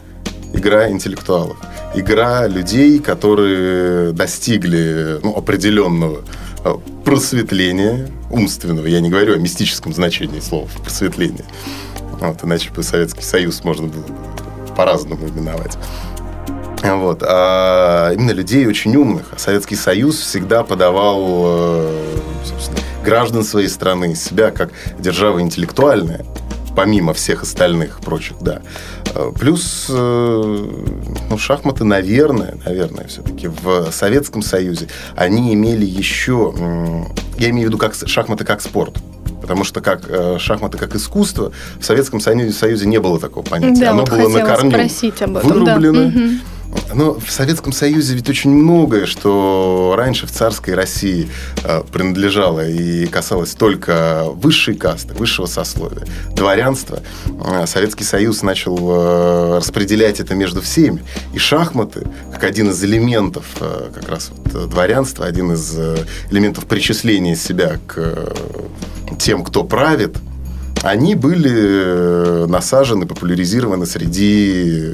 игра 0.53 0.89
интеллектуалов 0.89 1.57
игра 1.99 2.47
людей, 2.47 2.99
которые 2.99 4.11
достигли 4.13 5.19
ну, 5.23 5.35
определенного 5.35 6.21
э, 6.63 6.75
просветления 7.03 8.09
умственного. 8.29 8.87
Я 8.87 8.99
не 8.99 9.09
говорю 9.09 9.35
о 9.35 9.37
мистическом 9.37 9.93
значении 9.93 10.39
слова 10.39 10.67
просветление. 10.83 11.45
Вот, 12.19 12.43
иначе 12.43 12.71
бы 12.71 12.83
Советский 12.83 13.23
Союз 13.23 13.63
можно 13.63 13.87
было 13.87 14.03
по-разному 14.75 15.27
именовать. 15.27 15.77
Вот. 16.83 17.23
А 17.23 18.11
именно 18.13 18.31
людей 18.31 18.67
очень 18.67 18.95
умных. 18.95 19.33
А 19.35 19.39
Советский 19.39 19.75
Союз 19.75 20.19
всегда 20.19 20.63
подавал 20.63 21.23
э, 21.45 22.17
граждан 23.03 23.43
своей 23.43 23.67
страны, 23.67 24.15
себя 24.15 24.51
как 24.51 24.71
держава 24.99 25.41
интеллектуальная 25.41 26.25
помимо 26.77 27.15
всех 27.15 27.41
остальных 27.41 28.01
прочих, 28.01 28.37
да. 28.39 28.61
Э, 29.15 29.31
плюс, 29.37 29.87
э, 29.89 30.65
ну, 31.27 31.37
шахматы, 31.39 31.83
наверное, 31.85 32.55
наверное, 32.63 33.07
все-таки 33.07 33.47
в 33.47 33.91
Советском 33.91 34.43
Союзе 34.43 34.87
они 35.15 35.55
имели 35.55 35.85
еще, 35.85 36.53
я 37.39 37.49
имею 37.49 37.65
в 37.65 37.69
виду 37.71 37.79
как 37.79 37.95
шахматы 37.95 38.45
как 38.45 38.61
спорт. 38.61 38.93
Потому 39.41 39.63
что 39.63 39.81
как 39.81 40.01
э, 40.07 40.37
шахматы 40.39 40.77
как 40.77 40.93
искусство 40.93 41.51
в 41.79 41.83
Советском 41.83 42.19
Союзе, 42.19 42.85
не 42.85 42.99
было 42.99 43.19
такого 43.19 43.43
понятия. 43.43 43.81
Да, 43.81 43.91
Оно 43.91 44.01
вот 44.01 44.11
было 44.11 44.29
на 44.29 44.41
корню 44.41 44.69
спросить 44.69 45.19
об 45.23 45.37
этом. 45.37 45.49
вырублено. 45.49 46.11
Да. 46.11 46.19
Угу. 46.19 46.29
Но 46.93 47.13
в 47.13 47.29
Советском 47.29 47.73
Союзе 47.73 48.15
ведь 48.15 48.29
очень 48.29 48.51
многое, 48.51 49.05
что 49.05 49.93
раньше 49.97 50.25
в 50.25 50.31
царской 50.31 50.73
России 50.73 51.29
э, 51.63 51.83
принадлежало 51.91 52.67
и 52.67 53.05
касалось 53.07 53.53
только 53.53 54.25
высшей 54.27 54.75
касты, 54.75 55.13
высшего 55.13 55.45
сословия, 55.45 56.05
дворянства. 56.33 56.99
Э, 57.45 57.65
Советский 57.67 58.03
Союз 58.03 58.41
начал 58.41 58.77
э, 58.79 59.57
распределять 59.57 60.19
это 60.19 60.33
между 60.33 60.61
всеми. 60.61 61.03
И 61.33 61.39
шахматы, 61.39 62.07
как 62.31 62.43
один 62.43 62.69
из 62.71 62.83
элементов 62.83 63.45
как 63.59 64.09
раз 64.09 64.31
вот 64.31 64.69
дворянства, 64.69 65.25
один 65.25 65.51
из 65.51 65.77
элементов 66.31 66.65
причисления 66.65 67.35
себя 67.35 67.79
к 67.85 68.33
тем, 69.19 69.43
кто 69.43 69.63
правит, 69.63 70.17
они 70.83 71.15
были 71.15 72.45
насажены, 72.47 73.05
популяризированы 73.05 73.85
среди 73.85 74.93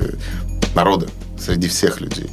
народа 0.75 1.07
среди 1.37 1.67
всех 1.67 2.01
людей. 2.01 2.29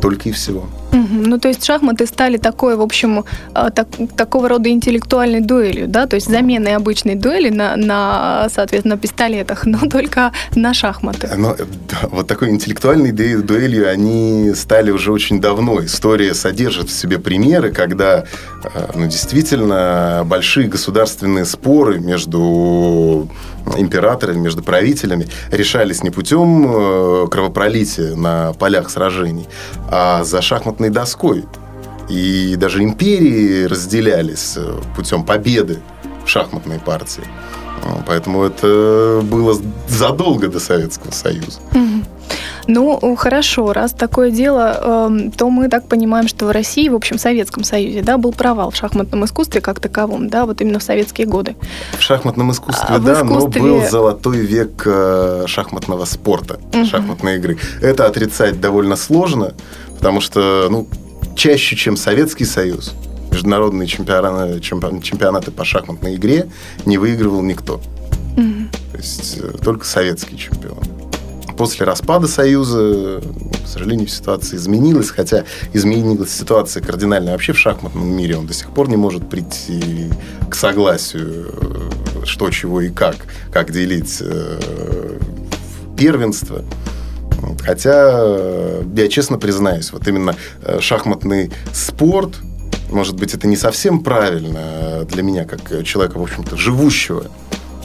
Только 0.00 0.28
и 0.28 0.32
всего. 0.32 0.68
Ну, 0.94 1.38
то 1.38 1.48
есть 1.48 1.64
шахматы 1.64 2.06
стали 2.06 2.36
такой, 2.36 2.76
в 2.76 2.80
общем, 2.80 3.24
а, 3.52 3.70
так, 3.70 3.88
такого 4.16 4.48
рода 4.48 4.68
интеллектуальной 4.70 5.40
дуэлью, 5.40 5.88
да, 5.88 6.06
то 6.06 6.16
есть 6.16 6.28
заменой 6.28 6.76
обычной 6.76 7.14
дуэли 7.14 7.50
на, 7.50 7.76
на 7.76 8.48
соответственно, 8.50 8.96
пистолетах, 8.96 9.66
но 9.66 9.78
только 9.88 10.32
на 10.54 10.74
шахматы. 10.74 11.30
Но, 11.36 11.56
да, 11.56 12.08
вот 12.10 12.26
такой 12.26 12.50
интеллектуальной 12.50 13.12
дуэлью 13.12 13.90
они 13.90 14.52
стали 14.54 14.90
уже 14.90 15.12
очень 15.12 15.40
давно. 15.40 15.84
История 15.84 16.34
содержит 16.34 16.88
в 16.88 16.92
себе 16.92 17.18
примеры, 17.18 17.72
когда, 17.72 18.24
а, 18.62 18.90
ну, 18.94 19.06
действительно, 19.06 20.22
большие 20.24 20.68
государственные 20.68 21.44
споры 21.44 21.98
между 21.98 23.28
императорами, 23.76 24.38
между 24.38 24.62
правителями 24.62 25.26
решались 25.50 26.02
не 26.02 26.10
путем 26.10 26.66
э, 26.66 27.26
кровопролития 27.30 28.14
на 28.14 28.52
полях 28.52 28.90
сражений, 28.90 29.48
а 29.90 30.24
за 30.24 30.42
шахматной 30.42 30.83
шахматной 30.84 30.90
доской. 30.90 31.44
И 32.08 32.56
даже 32.56 32.82
империи 32.82 33.64
разделялись 33.64 34.54
э, 34.56 34.80
путем 34.96 35.24
победы 35.24 35.78
в 36.24 36.28
шахматной 36.28 36.78
партии. 36.78 37.24
Поэтому 38.06 38.44
это 38.44 39.20
было 39.22 39.56
задолго 39.88 40.48
до 40.48 40.60
Советского 40.60 41.12
Союза. 41.12 41.60
Ну, 42.66 43.16
хорошо, 43.16 43.72
раз 43.72 43.92
такое 43.92 44.30
дело, 44.30 45.08
эм, 45.08 45.30
то 45.30 45.50
мы 45.50 45.68
так 45.68 45.86
понимаем, 45.86 46.28
что 46.28 46.46
в 46.46 46.50
России, 46.50 46.88
в 46.88 46.94
общем, 46.94 47.18
в 47.18 47.20
Советском 47.20 47.62
Союзе, 47.62 48.02
да, 48.02 48.16
был 48.16 48.32
провал 48.32 48.70
в 48.70 48.76
шахматном 48.76 49.24
искусстве 49.24 49.60
как 49.60 49.80
таковом, 49.80 50.28
да, 50.30 50.46
вот 50.46 50.62
именно 50.62 50.78
в 50.78 50.82
советские 50.82 51.26
годы. 51.26 51.56
В 51.98 52.02
шахматном 52.02 52.52
искусстве, 52.52 52.86
а, 52.88 52.98
да, 52.98 53.20
искусстве... 53.20 53.62
но 53.62 53.68
был 53.68 53.88
золотой 53.88 54.38
век 54.38 54.82
э, 54.86 55.44
шахматного 55.46 56.06
спорта, 56.06 56.58
угу. 56.72 56.86
шахматной 56.86 57.36
игры. 57.36 57.58
Это 57.82 58.06
отрицать 58.06 58.60
довольно 58.60 58.96
сложно, 58.96 59.52
потому 59.96 60.20
что, 60.20 60.68
ну, 60.70 60.86
чаще, 61.36 61.76
чем 61.76 61.96
Советский 61.96 62.44
Союз, 62.44 62.94
международные 63.30 63.86
чемпионаты, 63.88 64.60
чемпионаты 64.60 65.50
по 65.50 65.64
шахматной 65.64 66.14
игре 66.14 66.48
не 66.86 66.98
выигрывал 66.98 67.42
никто. 67.42 67.80
Угу. 68.36 68.68
То 68.92 68.98
есть 68.98 69.38
э, 69.40 69.52
только 69.62 69.84
советские 69.84 70.38
чемпионы. 70.38 70.80
После 71.56 71.86
распада 71.86 72.26
Союза, 72.26 73.22
к 73.64 73.68
сожалению, 73.68 74.08
ситуация 74.08 74.56
изменилась, 74.56 75.10
хотя 75.10 75.44
изменилась 75.72 76.30
ситуация 76.30 76.82
кардинально 76.82 77.32
вообще 77.32 77.52
в 77.52 77.58
шахматном 77.58 78.08
мире. 78.08 78.36
Он 78.36 78.46
до 78.46 78.54
сих 78.54 78.70
пор 78.70 78.88
не 78.88 78.96
может 78.96 79.28
прийти 79.28 80.10
к 80.48 80.54
согласию, 80.54 81.52
э, 81.52 82.24
что, 82.24 82.50
чего 82.50 82.80
и 82.80 82.90
как, 82.90 83.16
как 83.52 83.72
делить 83.72 84.18
э, 84.20 85.18
первенство. 87.44 87.66
Хотя, 87.66 88.82
я 88.94 89.08
честно 89.08 89.38
признаюсь, 89.38 89.92
вот 89.92 90.06
именно 90.08 90.34
шахматный 90.80 91.50
спорт, 91.72 92.36
может 92.90 93.16
быть, 93.16 93.34
это 93.34 93.46
не 93.46 93.56
совсем 93.56 94.02
правильно 94.02 95.04
для 95.04 95.22
меня, 95.22 95.44
как 95.44 95.84
человека, 95.84 96.18
в 96.18 96.22
общем-то, 96.22 96.56
живущего 96.56 97.26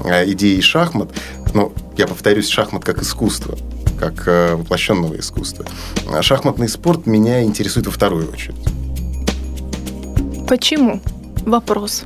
идеей 0.04 0.62
шахмат, 0.62 1.10
но 1.54 1.74
я 1.98 2.08
повторюсь, 2.08 2.48
шахмат 2.48 2.86
как 2.86 3.02
искусство, 3.02 3.58
как 4.00 4.28
э, 4.28 4.56
воплощенного 4.56 5.20
искусства. 5.20 5.66
А 6.08 6.22
шахматный 6.22 6.70
спорт 6.70 7.06
меня 7.06 7.44
интересует 7.44 7.88
во 7.88 7.92
вторую 7.92 8.32
очередь. 8.32 8.56
Почему? 10.48 11.02
Вопрос 11.46 12.04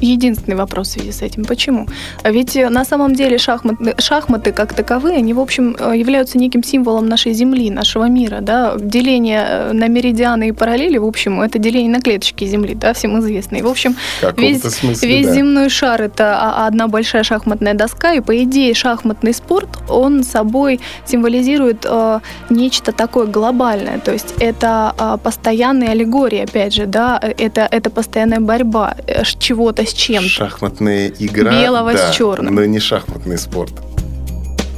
единственный 0.00 0.56
вопрос 0.56 0.88
в 0.88 0.92
связи 0.92 1.12
с 1.12 1.22
этим. 1.22 1.44
Почему? 1.44 1.86
А 2.22 2.30
ведь 2.30 2.56
э, 2.56 2.68
на 2.68 2.84
самом 2.84 3.14
деле 3.14 3.38
шахматы, 3.38 3.94
шахматы 3.98 4.52
как 4.52 4.74
таковые, 4.74 5.18
они, 5.18 5.34
в 5.34 5.40
общем, 5.40 5.76
э, 5.78 5.96
являются 5.96 6.38
неким 6.38 6.62
символом 6.62 7.06
нашей 7.06 7.32
Земли, 7.32 7.70
нашего 7.70 8.08
мира. 8.08 8.38
Да? 8.40 8.76
Деление 8.78 9.44
э, 9.46 9.72
на 9.72 9.88
меридианы 9.88 10.48
и 10.48 10.52
параллели, 10.52 10.98
в 10.98 11.04
общем, 11.04 11.40
это 11.40 11.58
деление 11.58 11.90
на 11.90 12.00
клеточки 12.00 12.44
Земли, 12.44 12.74
да, 12.74 12.92
всем 12.92 13.18
известно. 13.20 13.56
И, 13.56 13.62
в 13.62 13.68
общем, 13.68 13.96
весь, 14.36 14.62
смысле, 14.62 15.08
весь 15.08 15.26
да. 15.26 15.34
земной 15.34 15.68
шар– 15.68 16.02
это 16.02 16.66
одна 16.66 16.88
большая 16.88 17.22
шахматная 17.22 17.74
доска, 17.74 18.12
и, 18.14 18.20
по 18.20 18.42
идее, 18.42 18.74
шахматный 18.74 19.34
спорт, 19.34 19.68
он 19.88 20.24
собой 20.24 20.80
символизирует 21.06 21.86
э, 21.88 22.20
нечто 22.50 22.92
такое 22.92 23.26
глобальное. 23.26 23.98
То 23.98 24.12
есть 24.12 24.34
это 24.40 24.94
э, 24.98 25.18
постоянные 25.22 25.90
аллегории, 25.90 26.40
опять 26.40 26.74
же, 26.74 26.86
да, 26.86 27.20
это, 27.38 27.68
это 27.70 27.90
постоянная 27.90 28.40
борьба 28.40 28.94
чего-то 29.38 29.84
с 29.90 29.92
чем-то. 29.92 30.28
Шахматная 30.28 31.12
игра. 31.18 31.50
Белого 31.60 31.92
да, 31.92 32.12
с 32.12 32.16
черным. 32.16 32.54
Но 32.54 32.64
не 32.64 32.80
шахматный 32.80 33.38
спорт. 33.38 33.72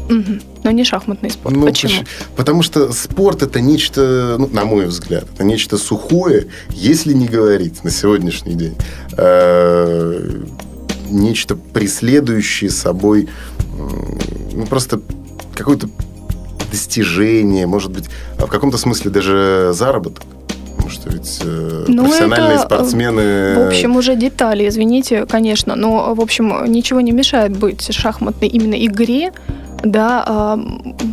Угу. 0.09 0.40
Но 0.64 0.71
не 0.71 0.85
шахматный 0.85 1.31
спорт. 1.31 1.57
Ну, 1.57 1.64
Почему? 1.64 2.04
Потому 2.37 2.62
что 2.62 2.92
спорт 2.92 3.42
это 3.42 3.61
нечто, 3.61 4.37
ну, 4.38 4.49
на 4.49 4.64
мой 4.64 4.87
взгляд, 4.87 5.25
это 5.35 5.45
нечто 5.45 5.78
сухое, 5.78 6.49
если 6.71 7.12
не 7.12 7.26
говорить 7.26 7.83
на 7.85 7.90
сегодняшний 7.90 8.54
день. 8.54 8.76
Э, 9.16 10.42
нечто 11.09 11.57
преследующее 11.57 12.71
собой 12.71 13.28
ну, 14.52 14.66
просто 14.66 15.00
какое-то 15.54 15.88
достижение, 16.71 17.66
может 17.66 17.90
быть, 17.90 18.04
в 18.38 18.47
каком-то 18.47 18.78
смысле 18.78 19.11
даже 19.11 19.73
заработок 19.75 20.25
что 20.88 21.10
ведь 21.10 21.40
э, 21.42 21.84
ну, 21.88 22.04
профессиональные 22.04 22.54
это, 22.54 22.62
спортсмены... 22.66 23.54
В 23.56 23.66
общем, 23.68 23.96
уже 23.96 24.16
детали, 24.16 24.68
извините, 24.68 25.26
конечно, 25.26 25.74
но, 25.76 26.14
в 26.14 26.20
общем, 26.20 26.64
ничего 26.66 27.00
не 27.00 27.12
мешает 27.12 27.56
быть 27.56 27.94
шахматной 27.94 28.48
именно 28.48 28.74
игре, 28.74 29.32
да, 29.82 30.22
а, 30.26 30.56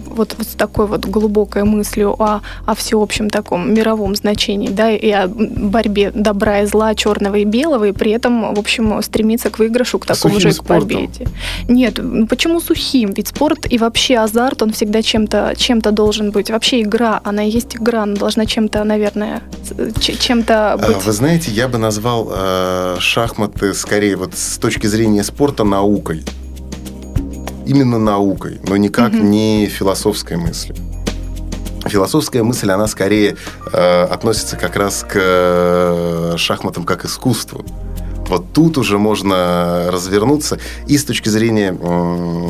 вот, 0.05 0.35
вот 0.37 0.47
с 0.47 0.55
такой 0.55 0.87
вот 0.87 1.05
глубокой 1.05 1.63
мыслью 1.63 2.15
о, 2.21 2.41
о 2.65 2.75
всеобщем 2.75 3.29
таком 3.29 3.73
мировом 3.73 4.15
значении, 4.15 4.69
да, 4.69 4.91
и 4.91 5.09
о 5.09 5.27
борьбе 5.27 6.11
добра 6.13 6.61
и 6.61 6.65
зла, 6.65 6.95
черного 6.95 7.35
и 7.35 7.45
белого, 7.45 7.85
и 7.85 7.91
при 7.91 8.11
этом, 8.11 8.53
в 8.53 8.59
общем, 8.59 9.01
стремиться 9.01 9.49
к 9.49 9.59
выигрышу, 9.59 9.99
к 9.99 10.05
такому 10.05 10.35
сухим 10.35 10.51
же, 10.51 10.57
к 10.57 10.63
победе. 10.63 11.27
Нет, 11.67 11.99
ну 12.01 12.27
почему 12.27 12.59
сухим? 12.59 13.11
Ведь 13.15 13.29
спорт 13.29 13.65
и 13.69 13.77
вообще 13.77 14.17
азарт, 14.17 14.61
он 14.61 14.71
всегда 14.71 15.01
чем-то 15.01 15.53
чем 15.55 15.79
должен 15.81 16.31
быть. 16.31 16.49
Вообще 16.49 16.81
игра, 16.81 17.21
она 17.23 17.41
есть 17.41 17.75
игра, 17.75 18.03
она 18.03 18.15
должна 18.15 18.45
чем-то, 18.45 18.83
наверное, 18.83 19.41
чем-то 20.01 20.73
а, 20.73 20.77
быть. 20.77 21.03
Вы 21.05 21.11
знаете, 21.11 21.51
я 21.51 21.67
бы 21.67 21.77
назвал 21.77 22.29
э, 22.31 22.97
шахматы 22.99 23.73
скорее 23.73 24.15
вот 24.15 24.35
с 24.35 24.57
точки 24.57 24.87
зрения 24.87 25.23
спорта 25.23 25.63
наукой 25.63 26.23
именно 27.69 27.99
наукой, 27.99 28.59
но 28.67 28.75
никак 28.77 29.13
угу. 29.13 29.21
не 29.21 29.67
философской 29.67 30.37
мыслью. 30.37 30.75
Философская 31.85 32.43
мысль, 32.43 32.71
она 32.71 32.87
скорее 32.87 33.37
э, 33.71 34.03
относится 34.03 34.57
как 34.57 34.75
раз 34.75 35.05
к 35.07 35.13
э, 35.15 36.33
шахматам 36.37 36.83
как 36.83 37.05
искусству. 37.05 37.63
Вот 38.29 38.53
тут 38.53 38.77
уже 38.77 38.97
можно 38.97 39.89
развернуться 39.91 40.59
и 40.87 40.97
с 40.97 41.03
точки 41.03 41.27
зрения 41.29 41.77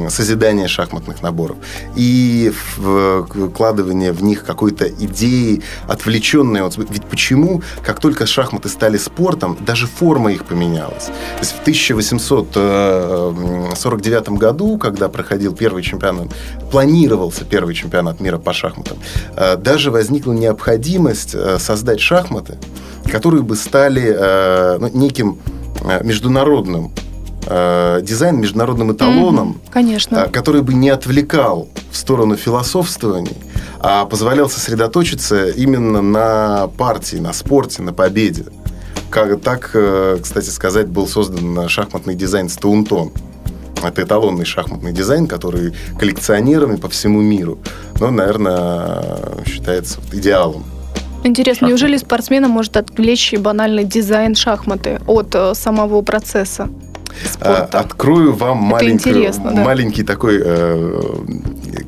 созидания 0.10 0.68
шахматных 0.68 1.22
наборов, 1.22 1.58
и 1.96 2.52
вкладывания 2.54 4.12
в 4.13 4.24
них 4.24 4.44
какой-то 4.44 4.88
идеи, 4.88 5.62
отвлеченной. 5.88 6.62
Ведь 6.89 7.06
почему, 7.06 7.62
как 7.84 8.00
только 8.00 8.26
шахматы 8.26 8.70
стали 8.70 8.98
спортом, 8.98 9.58
даже 9.65 9.88
форма 9.88 10.32
их 10.32 10.46
поменялась. 10.46 11.06
То 11.06 11.39
есть 11.39 11.52
в 11.54 11.62
1849 11.62 14.28
э, 14.28 14.32
году, 14.32 14.78
когда 14.78 15.10
проходил 15.10 15.56
первый 15.56 15.84
чемпионат, 15.84 16.28
планировался 16.72 17.46
первый 17.46 17.74
чемпионат 17.74 18.20
мира 18.20 18.38
по 18.38 18.54
шахматам, 18.54 18.98
э, 19.36 19.56
даже 19.58 19.92
возникла 19.92 20.34
необходимость 20.34 21.36
э, 21.36 21.60
создать 21.60 22.00
шахматы, 22.00 22.58
которые 23.12 23.44
бы 23.44 23.56
стали 23.56 24.78
ну, 24.80 24.89
неким 24.94 25.39
международным 26.04 26.92
э, 27.46 28.00
дизайн, 28.04 28.39
международным 28.39 28.94
эталоном, 28.94 29.50
mm-hmm, 29.50 29.72
конечно. 29.72 30.15
Э, 30.15 30.30
который 30.30 30.62
бы 30.62 30.74
не 30.74 30.89
отвлекал 30.89 31.68
в 31.92 31.98
сторону 31.98 32.36
философствований, 32.36 33.38
а 33.80 34.06
позволял 34.06 34.50
сосредоточиться 34.50 35.50
именно 35.50 36.02
на 36.02 36.68
партии, 36.78 37.18
на 37.18 37.34
спорте, 37.34 37.82
на 37.82 37.94
победе. 37.94 38.46
Как, 39.10 39.42
так, 39.42 39.76
кстати 40.22 40.50
сказать, 40.50 40.88
был 40.88 41.08
создан 41.08 41.68
шахматный 41.68 42.13
дизайн 42.13 42.48
Стаунтон. 42.48 43.12
Это 43.84 44.04
эталонный 44.04 44.46
шахматный 44.46 44.92
дизайн, 44.92 45.26
который 45.26 45.74
коллекционерами 45.98 46.76
по 46.76 46.89
всему 46.89 47.22
миру, 47.22 47.58
ну, 48.00 48.12
наверное, 48.12 49.44
считается 49.48 50.00
идеалом 50.12 50.63
Интересно, 51.23 51.67
шахматы. 51.67 51.71
неужели 51.71 51.97
спортсмена 51.97 52.47
может 52.47 52.77
отвлечь 52.77 53.34
банальный 53.38 53.84
дизайн 53.84 54.36
шахматы 54.36 54.99
от 55.05 55.36
э, 55.36 55.53
самого 55.53 56.01
процесса? 56.01 56.69
Спорта. 57.25 57.69
А, 57.73 57.79
открою 57.79 58.34
вам 58.34 58.58
маленький, 58.58 59.29
да? 59.38 59.51
маленький 59.51 60.03
такой 60.03 60.41
э, 60.43 61.01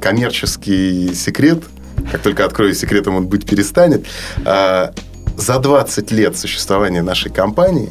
коммерческий 0.02 1.13
секрет. 1.13 1.63
Как 2.12 2.22
только 2.22 2.46
открою 2.46 2.74
секретом, 2.74 3.15
он 3.15 3.28
быть 3.28 3.46
перестанет. 3.46 4.06
Э, 4.46 4.91
за 5.38 5.60
20 5.60 6.12
лет 6.12 6.38
существования 6.38 7.02
нашей 7.02 7.32
компании 7.32 7.89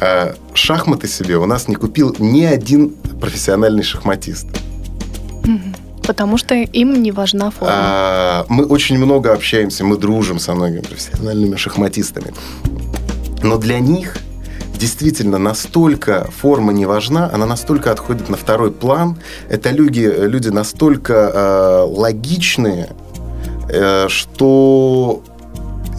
э, 0.00 0.34
шахматы 0.54 1.08
себе 1.08 1.36
у 1.36 1.46
нас 1.46 1.68
не 1.68 1.74
купил 1.74 2.14
ни 2.18 2.44
один 2.44 2.90
профессиональный 3.20 3.82
шахматист. 3.82 4.46
Потому 6.08 6.38
что 6.38 6.54
им 6.54 7.02
не 7.02 7.12
важна 7.12 7.50
форма. 7.50 7.74
А, 7.76 8.46
мы 8.48 8.64
очень 8.64 8.96
много 8.96 9.34
общаемся, 9.34 9.84
мы 9.84 9.98
дружим 9.98 10.38
со 10.38 10.54
многими 10.54 10.80
профессиональными 10.80 11.56
шахматистами. 11.56 12.32
Но 13.42 13.58
для 13.58 13.78
них 13.78 14.16
действительно 14.78 15.36
настолько 15.36 16.26
форма 16.40 16.72
не 16.72 16.86
важна, 16.86 17.30
она 17.30 17.44
настолько 17.44 17.92
отходит 17.92 18.30
на 18.30 18.38
второй 18.38 18.70
план. 18.70 19.18
Это 19.50 19.68
люди, 19.68 20.00
люди 20.00 20.48
настолько 20.48 21.12
э, 21.12 21.84
логичные, 21.86 22.88
э, 23.68 24.08
что 24.08 25.22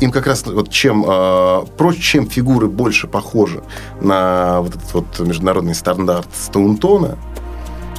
им 0.01 0.11
как 0.11 0.25
раз 0.25 0.43
вот 0.47 0.71
чем 0.71 1.05
э, 1.07 1.65
проще, 1.77 2.01
чем 2.01 2.27
фигуры 2.27 2.67
больше 2.67 3.07
похожи 3.07 3.61
на 4.01 4.61
вот 4.61 4.75
этот 4.75 4.91
вот 4.91 5.19
международный 5.19 5.75
стандарт 5.75 6.29
Стоунтона, 6.33 7.15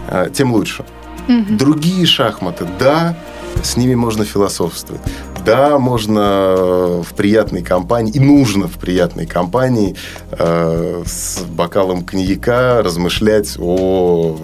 э, 0.09 0.29
тем 0.35 0.53
лучше. 0.53 0.85
Угу. 1.31 1.57
Другие 1.57 2.07
шахматы, 2.07 2.67
да, 2.81 3.17
с 3.63 3.77
ними 3.77 3.95
можно 3.95 4.25
философствовать. 4.25 5.01
Да, 5.47 5.79
можно 5.79 7.03
в 7.03 7.15
приятной 7.17 7.63
компании, 7.63 8.13
и 8.13 8.21
нужно 8.21 8.67
в 8.67 8.79
приятной 8.79 9.27
компании 9.27 9.95
э, 10.33 11.03
с 11.07 11.39
бокалом 11.43 12.05
коньяка 12.05 12.83
размышлять 12.83 13.57
о 13.59 14.37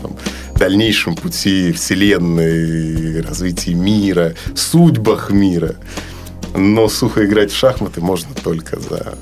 там, 0.00 0.12
дальнейшем 0.56 1.16
пути 1.16 1.72
Вселенной, 1.72 3.20
развитии 3.22 3.72
мира, 3.72 4.34
судьбах 4.54 5.30
мира. 5.30 5.74
Но 6.54 6.88
сухо 6.88 7.26
играть 7.26 7.50
в 7.50 7.56
шахматы 7.56 8.00
можно 8.00 8.34
только 8.34 8.78
за 8.78 9.14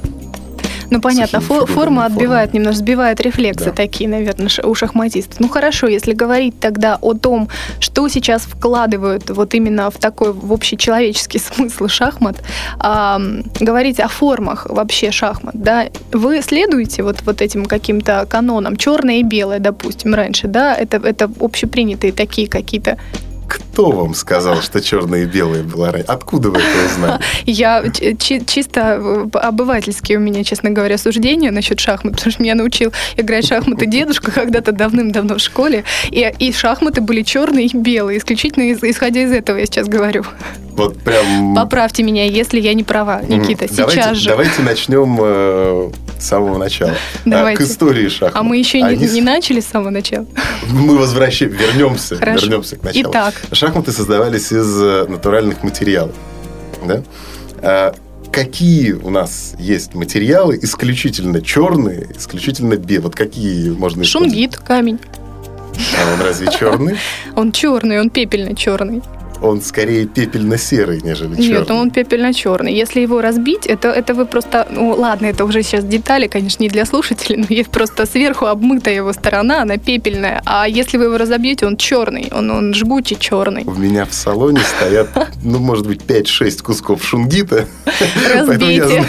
Ну, 0.90 1.01
понятно, 1.01 1.38
фо- 1.38 1.66
форма 1.66 2.07
отбивает 2.07 2.55
немножко, 2.55 2.79
сбивает 2.79 3.20
рефлексы 3.20 3.66
Да. 3.66 3.70
такие, 3.72 4.09
наверное, 4.09 4.48
у 4.64 4.74
шахматистов. 4.74 5.38
Ну, 5.40 5.48
хорошо, 5.48 5.87
если 5.87 6.12
говорить 6.14 6.59
тогда 6.61 6.96
о 7.01 7.14
том, 7.14 7.48
что 7.81 8.09
сейчас 8.09 8.42
вкладывают 8.42 9.29
вот 9.31 9.55
именно 9.55 9.90
в 9.90 9.98
такой, 9.98 10.33
в 10.33 10.53
общечеловеческий 10.53 11.40
смысл 11.55 11.88
шахмат, 11.88 12.37
ам, 12.79 13.42
говорить 13.61 14.01
о 14.01 14.09
формах 14.09 14.66
вообще 14.68 15.11
шахмат, 15.11 15.55
да, 15.55 15.87
вы 16.12 16.40
следуете 16.42 17.03
вот, 17.03 17.22
вот 17.27 17.42
этим 17.42 17.66
каким-то 17.66 18.27
канонам, 18.29 18.77
черное 18.77 19.16
и 19.18 19.22
белое, 19.22 19.59
допустим, 19.59 20.14
раньше, 20.14 20.48
да, 20.48 20.74
это, 20.74 20.96
это 20.96 21.31
общепринятые 21.40 22.12
такие 22.12 22.48
какие-то 22.48 22.96
Кто 23.79 23.93
вам 23.93 24.12
сказал, 24.14 24.61
что 24.61 24.81
черное 24.81 25.23
и 25.23 25.25
белое 25.25 25.62
было 25.62 25.93
раньше? 25.93 26.09
Откуда 26.09 26.51
вы 26.51 26.59
это 26.59 26.93
узнали? 26.93 27.23
Я 27.45 27.85
чи- 27.93 28.45
чисто 28.45 28.99
э, 29.01 29.38
обывательские 29.38 30.19
у 30.19 30.21
меня, 30.21 30.43
честно 30.43 30.71
говоря, 30.71 30.99
суждения 30.99 31.53
насчет 31.53 31.79
шахмат, 31.79 32.12
потому 32.17 32.33
что 32.33 32.43
меня 32.43 32.57
научил 32.57 32.93
играть 33.17 33.45
в 33.45 33.49
шахматы 33.49 33.87
дедушка 33.87 34.33
когда-то 34.33 34.73
давным-давно 34.73 35.37
в 35.37 35.38
школе, 35.38 35.85
и, 36.11 36.29
и 36.41 36.53
шахматы 36.53 37.03
были 37.03 37.23
черные 37.23 37.67
и 37.67 37.77
белые, 37.77 38.19
исключительно 38.19 38.73
исходя 38.73 39.23
из 39.23 39.31
этого 39.31 39.59
я 39.59 39.67
сейчас 39.67 39.87
говорю. 39.87 40.25
Вот 40.79 40.97
прям... 41.03 41.55
Поправьте 41.55 42.03
меня, 42.03 42.25
если 42.25 42.61
я 42.61 42.73
не 42.73 42.85
права, 42.85 43.21
Никита, 43.23 43.67
давайте, 43.71 44.01
сейчас 44.01 44.17
же. 44.17 44.29
Давайте 44.31 44.62
начнем 44.62 45.19
э, 45.21 45.91
с 46.19 46.25
самого 46.25 46.57
начала. 46.57 46.93
А, 46.93 47.29
Давайте. 47.29 47.64
К 47.64 47.67
истории 47.67 48.09
шахмат. 48.09 48.37
А 48.37 48.43
мы 48.43 48.57
еще 48.57 48.81
не, 48.81 48.88
Они 48.88 49.07
с- 49.09 49.12
не 49.12 49.21
начали 49.21 49.61
с 49.61 49.67
самого 49.67 49.91
начала. 49.91 50.25
Мы 50.71 50.97
возвращаем, 50.97 51.51
вернемся, 51.53 52.17
Хорошо. 52.17 52.47
вернемся 52.47 52.77
к 52.77 52.85
началу. 52.85 53.11
Итак. 53.11 53.35
Шахматы 53.53 53.91
создавались 53.93 54.53
из 54.53 54.81
э, 54.81 55.07
натуральных 55.09 55.62
материалов. 55.64 56.14
Да? 56.87 57.03
А 57.61 57.95
какие 58.31 58.93
у 58.93 59.11
нас 59.11 59.55
есть 59.59 59.95
материалы 59.95 60.59
исключительно 60.62 61.43
черные, 61.43 62.07
исключительно 62.17 62.77
белые? 62.77 63.01
Вот 63.01 63.17
какие 63.17 63.71
можно 63.71 64.03
использовать? 64.03 64.33
Шунгит, 64.33 64.57
камень. 64.59 64.99
А 65.97 66.14
он 66.14 66.21
разве 66.25 66.49
черный? 66.57 66.97
Он 67.37 67.53
черный, 67.53 68.01
он 68.01 68.11
пепельно-черный. 68.11 69.01
Он 69.42 69.61
скорее 69.62 70.07
пепельно-серый, 70.07 71.01
нежели 71.03 71.37
черный. 71.37 71.48
Нет, 71.48 71.70
он 71.70 71.90
пепельно-черный. 71.90 72.72
Если 72.72 73.01
его 73.01 73.20
разбить, 73.20 73.66
это, 73.66 73.88
это 73.88 74.14
вы 74.14 74.27
просто... 74.27 74.66
Ну, 74.70 74.90
ладно, 74.90 75.27
это 75.27 75.44
уже 75.44 75.62
сейчас 75.62 75.85
детали, 75.85 76.27
конечно, 76.27 76.62
не 76.62 76.68
для 76.68 76.85
слушателей, 76.85 77.37
но 77.38 77.46
есть 77.48 77.70
просто 77.70 78.07
сверху 78.07 78.46
обмытая 78.46 78.94
его 78.94 79.12
сторона, 79.12 79.62
она 79.62 79.77
пепельная. 79.77 80.42
А 80.44 80.68
если 80.68 80.98
вы 80.98 81.05
его 81.05 81.18
разобьете, 81.18 81.66
он 81.66 81.77
черный, 81.77 82.31
он, 82.33 82.51
он 82.51 82.74
жгучий 82.74 83.16
черный. 83.18 83.64
У 83.64 83.72
меня 83.72 84.05
в 84.05 84.12
салоне 84.12 84.61
стоят, 84.61 85.09
ну, 85.44 85.59
может 85.59 85.87
быть, 85.87 86.03
5-6 86.03 86.62
кусков 86.62 87.05
шунгита. 87.05 87.66
Поэтому 87.85 88.22
я 88.22 88.38
Разбейте. 88.40 89.07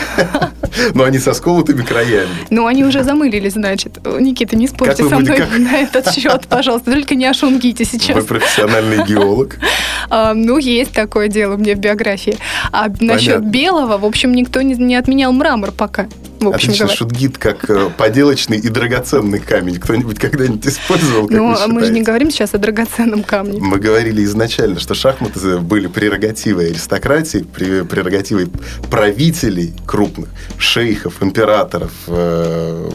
Но 0.94 1.04
они 1.04 1.20
со 1.20 1.34
сколотыми 1.34 1.82
краями. 1.84 2.30
Ну, 2.50 2.66
они 2.66 2.84
уже 2.84 3.04
замылились, 3.04 3.54
значит. 3.54 3.98
Никита, 4.06 4.56
не 4.56 4.68
спорьте 4.68 5.04
вы 5.04 5.10
со 5.10 5.20
мной 5.20 5.44
на 5.58 5.78
этот 5.78 6.14
счет, 6.14 6.48
пожалуйста. 6.48 6.92
Только 6.92 7.16
не 7.16 7.26
о 7.26 7.34
шунгите 7.34 7.84
Вы 7.84 7.90
сейчас. 8.00 8.26
профессиональный 8.26 9.04
геолог. 9.06 9.58
А, 10.20 10.34
ну, 10.34 10.58
есть 10.58 10.92
такое 10.92 11.30
дело 11.30 11.56
у 11.56 11.58
меня 11.58 11.76
в 11.76 11.80
биографии. 11.80 12.38
А 12.72 12.88
насчет 13.00 13.36
Понятно. 13.36 13.50
белого, 13.50 13.98
в 13.98 14.06
общем, 14.06 14.34
никто 14.34 14.62
не, 14.62 14.76
не 14.76 14.96
отменял 14.96 15.32
мрамор 15.32 15.72
пока. 15.72 16.08
В 16.40 16.48
общем 16.48 16.70
Отлично, 16.70 16.88
шутгит 16.88 17.38
как 17.38 17.70
э, 17.70 17.90
поделочный 17.98 18.58
и 18.58 18.70
драгоценный 18.70 19.40
камень. 19.40 19.78
Кто-нибудь 19.78 20.20
когда-нибудь 20.20 20.66
использовал, 20.66 21.28
как 21.28 21.38
Ну, 21.38 21.56
а 21.58 21.68
мы 21.68 21.86
же 21.86 21.92
не 21.92 22.02
говорим 22.02 22.32
сейчас 22.32 22.54
о 22.54 22.58
драгоценном 22.58 23.24
камне. 23.24 23.60
Мы 23.60 23.78
говорили 23.78 24.24
изначально, 24.24 24.80
что 24.80 24.94
шахматы 24.94 25.58
были 25.58 25.88
прерогативой 25.88 26.68
аристократии, 26.72 27.40
прерогативой 27.40 28.48
правителей 28.90 29.74
крупных, 29.86 30.30
шейхов, 30.58 31.22
императоров, 31.22 31.92
э, 32.08 32.90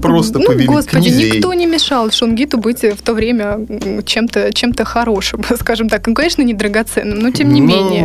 просто 0.00 0.38
ну, 0.38 0.46
повели 0.46 0.66
господи, 0.66 1.08
князей. 1.10 1.32
никто 1.32 1.52
не 1.54 1.66
мешал 1.66 2.10
Шунгиту 2.10 2.58
быть 2.58 2.82
в 2.82 3.02
то 3.02 3.14
время 3.14 3.66
чем-то 4.04 4.52
чем 4.52 4.72
хорошим, 4.84 5.42
скажем 5.60 5.88
так. 5.88 6.06
Ну, 6.06 6.14
конечно, 6.14 6.42
не 6.42 6.54
драгоценным, 6.54 7.18
но 7.18 7.30
тем 7.30 7.52
не 7.52 7.60
Ну, 7.60 7.66
менее. 7.66 8.02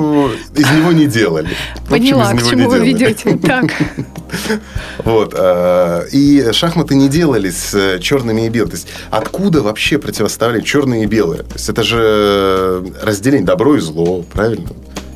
Из 0.56 0.70
него 0.72 0.92
не 0.92 1.06
делали. 1.06 1.50
Общем, 1.76 1.88
Поняла, 1.90 2.34
из 2.34 2.44
к 2.44 2.50
чему 2.50 2.70
вы 2.70 2.80
делали. 2.80 2.90
ведете. 2.90 3.40
Так. 3.42 3.72
Вот. 5.04 5.34
а, 5.38 6.06
И 6.12 6.52
шахматы 6.54 6.96
не 6.96 7.10
делались 7.10 7.74
э, 7.74 8.00
черными 8.00 8.46
и 8.46 8.50
белыми. 8.50 8.72
То 8.72 8.76
есть 8.78 8.88
откуда 9.10 9.62
вообще 9.62 9.98
противоставлять 9.98 10.66
черное 10.66 11.04
и 11.04 11.06
белое? 11.06 11.40
То 11.44 11.54
есть 11.56 11.68
это 11.70 11.84
же 11.84 12.84
разделение 13.02 13.46
добро 13.46 13.76
и 13.76 13.80
зло, 13.80 14.24
правильно? 14.32 14.70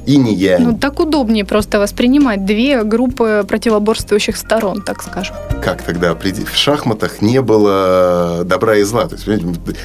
И 0.05 0.17
не 0.17 0.33
я. 0.33 0.59
Ну, 0.59 0.77
так 0.77 0.99
удобнее 0.99 1.45
просто 1.45 1.79
воспринимать 1.79 2.45
две 2.45 2.83
группы 2.83 3.43
противоборствующих 3.47 4.37
сторон, 4.37 4.81
так 4.81 5.01
скажем. 5.01 5.35
Как 5.63 5.81
тогда 5.81 6.11
определить? 6.11 6.47
В 6.47 6.57
шахматах 6.57 7.21
не 7.21 7.41
было 7.41 8.43
добра 8.45 8.75
и 8.75 8.83
зла. 8.83 9.07
То 9.07 9.15
есть, 9.15 9.27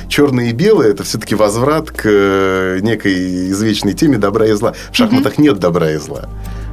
черное 0.09 0.51
и 0.51 0.53
белое 0.53 0.91
это 0.91 1.05
все-таки 1.05 1.35
возврат 1.35 1.91
к 1.91 2.03
э, 2.05 2.81
некой 2.83 3.51
извечной 3.51 3.95
теме 3.95 4.19
добра 4.19 4.47
и 4.47 4.53
зла. 4.53 4.75
В 4.93 4.97
шахматах 4.97 5.39
нет 5.39 5.59
добра 5.59 5.93
и 5.93 5.97
зла. 5.97 6.29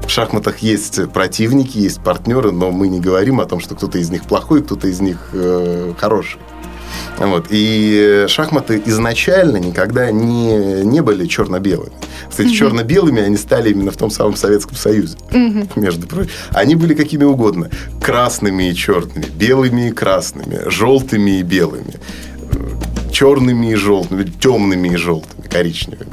В 0.06 0.10
шахматах 0.10 0.60
есть 0.60 1.12
противники, 1.12 1.78
есть 1.78 2.02
партнеры, 2.02 2.52
но 2.52 2.72
мы 2.72 2.88
не 2.88 3.02
говорим 3.02 3.42
о 3.42 3.46
том, 3.46 3.60
что 3.60 3.76
кто-то 3.76 3.98
из 3.98 4.10
них 4.10 4.24
плохой, 4.24 4.64
кто-то 4.64 4.88
из 4.88 5.02
них 5.02 5.30
э, 5.34 5.94
хороший. 5.98 6.40
Вот. 7.18 7.48
И 7.50 8.26
шахматы 8.28 8.82
изначально 8.86 9.58
никогда 9.58 10.12
не, 10.12 10.84
не 10.86 11.02
были 11.02 11.26
черно-белыми. 11.26 11.94
Кстати, 12.30 12.50
черно-белыми 12.50 13.22
они 13.22 13.38
стали 13.38 13.72
именно 13.72 13.92
в 13.92 13.98
том 13.98 14.10
самом 14.12 14.36
Советском 14.36 14.76
Союзе, 14.78 15.18
Мгм. 15.32 15.68
между 15.76 16.08
прочим. 16.08 16.32
Они 16.52 16.76
были 16.76 16.94
какими 16.94 17.24
угодно. 17.24 17.70
Красными 18.02 18.70
и 18.70 18.76
черными, 18.76 19.26
белыми 19.36 19.90
и 19.90 19.92
красными, 19.92 20.70
желтыми 20.70 21.40
и 21.40 21.44
белыми, 21.44 21.96
черными 23.12 23.72
и 23.72 23.76
желтыми, 23.76 24.24
темными 24.40 24.90
и 24.90 24.96
желтыми, 24.96 25.48
коричневыми. 25.48 26.12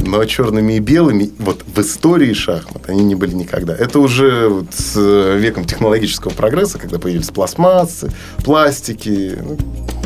Но 0.00 0.24
черными 0.24 0.74
и 0.74 0.78
белыми 0.80 1.30
вот 1.38 1.62
в 1.66 1.80
истории 1.80 2.32
шахмат 2.32 2.88
они 2.88 3.02
не 3.02 3.14
были 3.14 3.34
никогда. 3.34 3.74
Это 3.74 3.98
уже 3.98 4.48
вот 4.48 4.66
с 4.74 4.94
э, 4.96 5.38
веком 5.38 5.64
технологического 5.64 6.32
прогресса, 6.32 6.78
когда 6.78 6.98
появились 6.98 7.30
пластмассы, 7.30 8.12
пластики. 8.44 9.38
ну, 9.40 9.56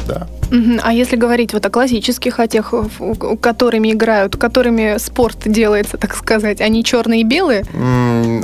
да. 0.07 0.27
А 0.83 0.92
если 0.92 1.16
говорить 1.16 1.53
вот 1.53 1.66
о 1.66 1.70
классических, 1.70 2.40
о 2.40 2.48
тех, 2.48 2.72
которыми 3.40 3.92
играют, 3.92 4.37
которыми 4.37 4.98
спорт 4.98 5.38
делается, 5.44 5.98
так 5.98 6.16
сказать, 6.16 6.61
они 6.61 6.83
черные 6.83 7.20
и 7.20 7.24
белые 7.24 7.64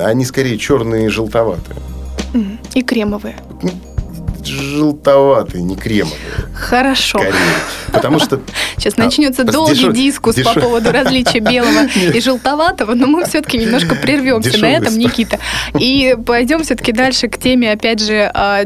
Они 0.00 0.24
скорее 0.24 0.58
черные 0.58 1.06
и 1.06 1.08
желтоватые. 1.08 1.76
И 2.74 2.82
кремовые. 2.82 3.36
Желтоватые, 4.46 5.62
не 5.62 5.76
кремовые. 5.76 6.18
Хорошо. 6.54 7.18
Скорее. 7.18 7.34
Потому 7.92 8.18
что 8.18 8.40
Сейчас 8.76 8.94
А, 8.96 9.04
начнется 9.04 9.44
долгий 9.44 9.74
дешев- 9.74 9.92
дискус 9.94 10.34
по 10.34 10.40
дешев- 10.40 10.60
поводу 10.62 10.90
различия 10.92 11.38
белого 11.40 11.86
и 12.14 12.20
желтоватого, 12.20 12.94
но 12.94 13.06
мы 13.06 13.24
все-таки 13.24 13.56
немножко 13.58 13.94
прервемся 13.94 14.48
на 14.48 14.52
Дешевый 14.54 14.70
этом, 14.72 14.86
спор. 14.92 14.98
Никита. 14.98 15.38
И 15.78 16.16
пойдем 16.26 16.62
все-таки 16.64 16.92
дальше 16.92 17.28
к 17.28 17.38
теме, 17.38 17.70
опять 17.72 18.00
же, 18.00 18.30
а, 18.34 18.64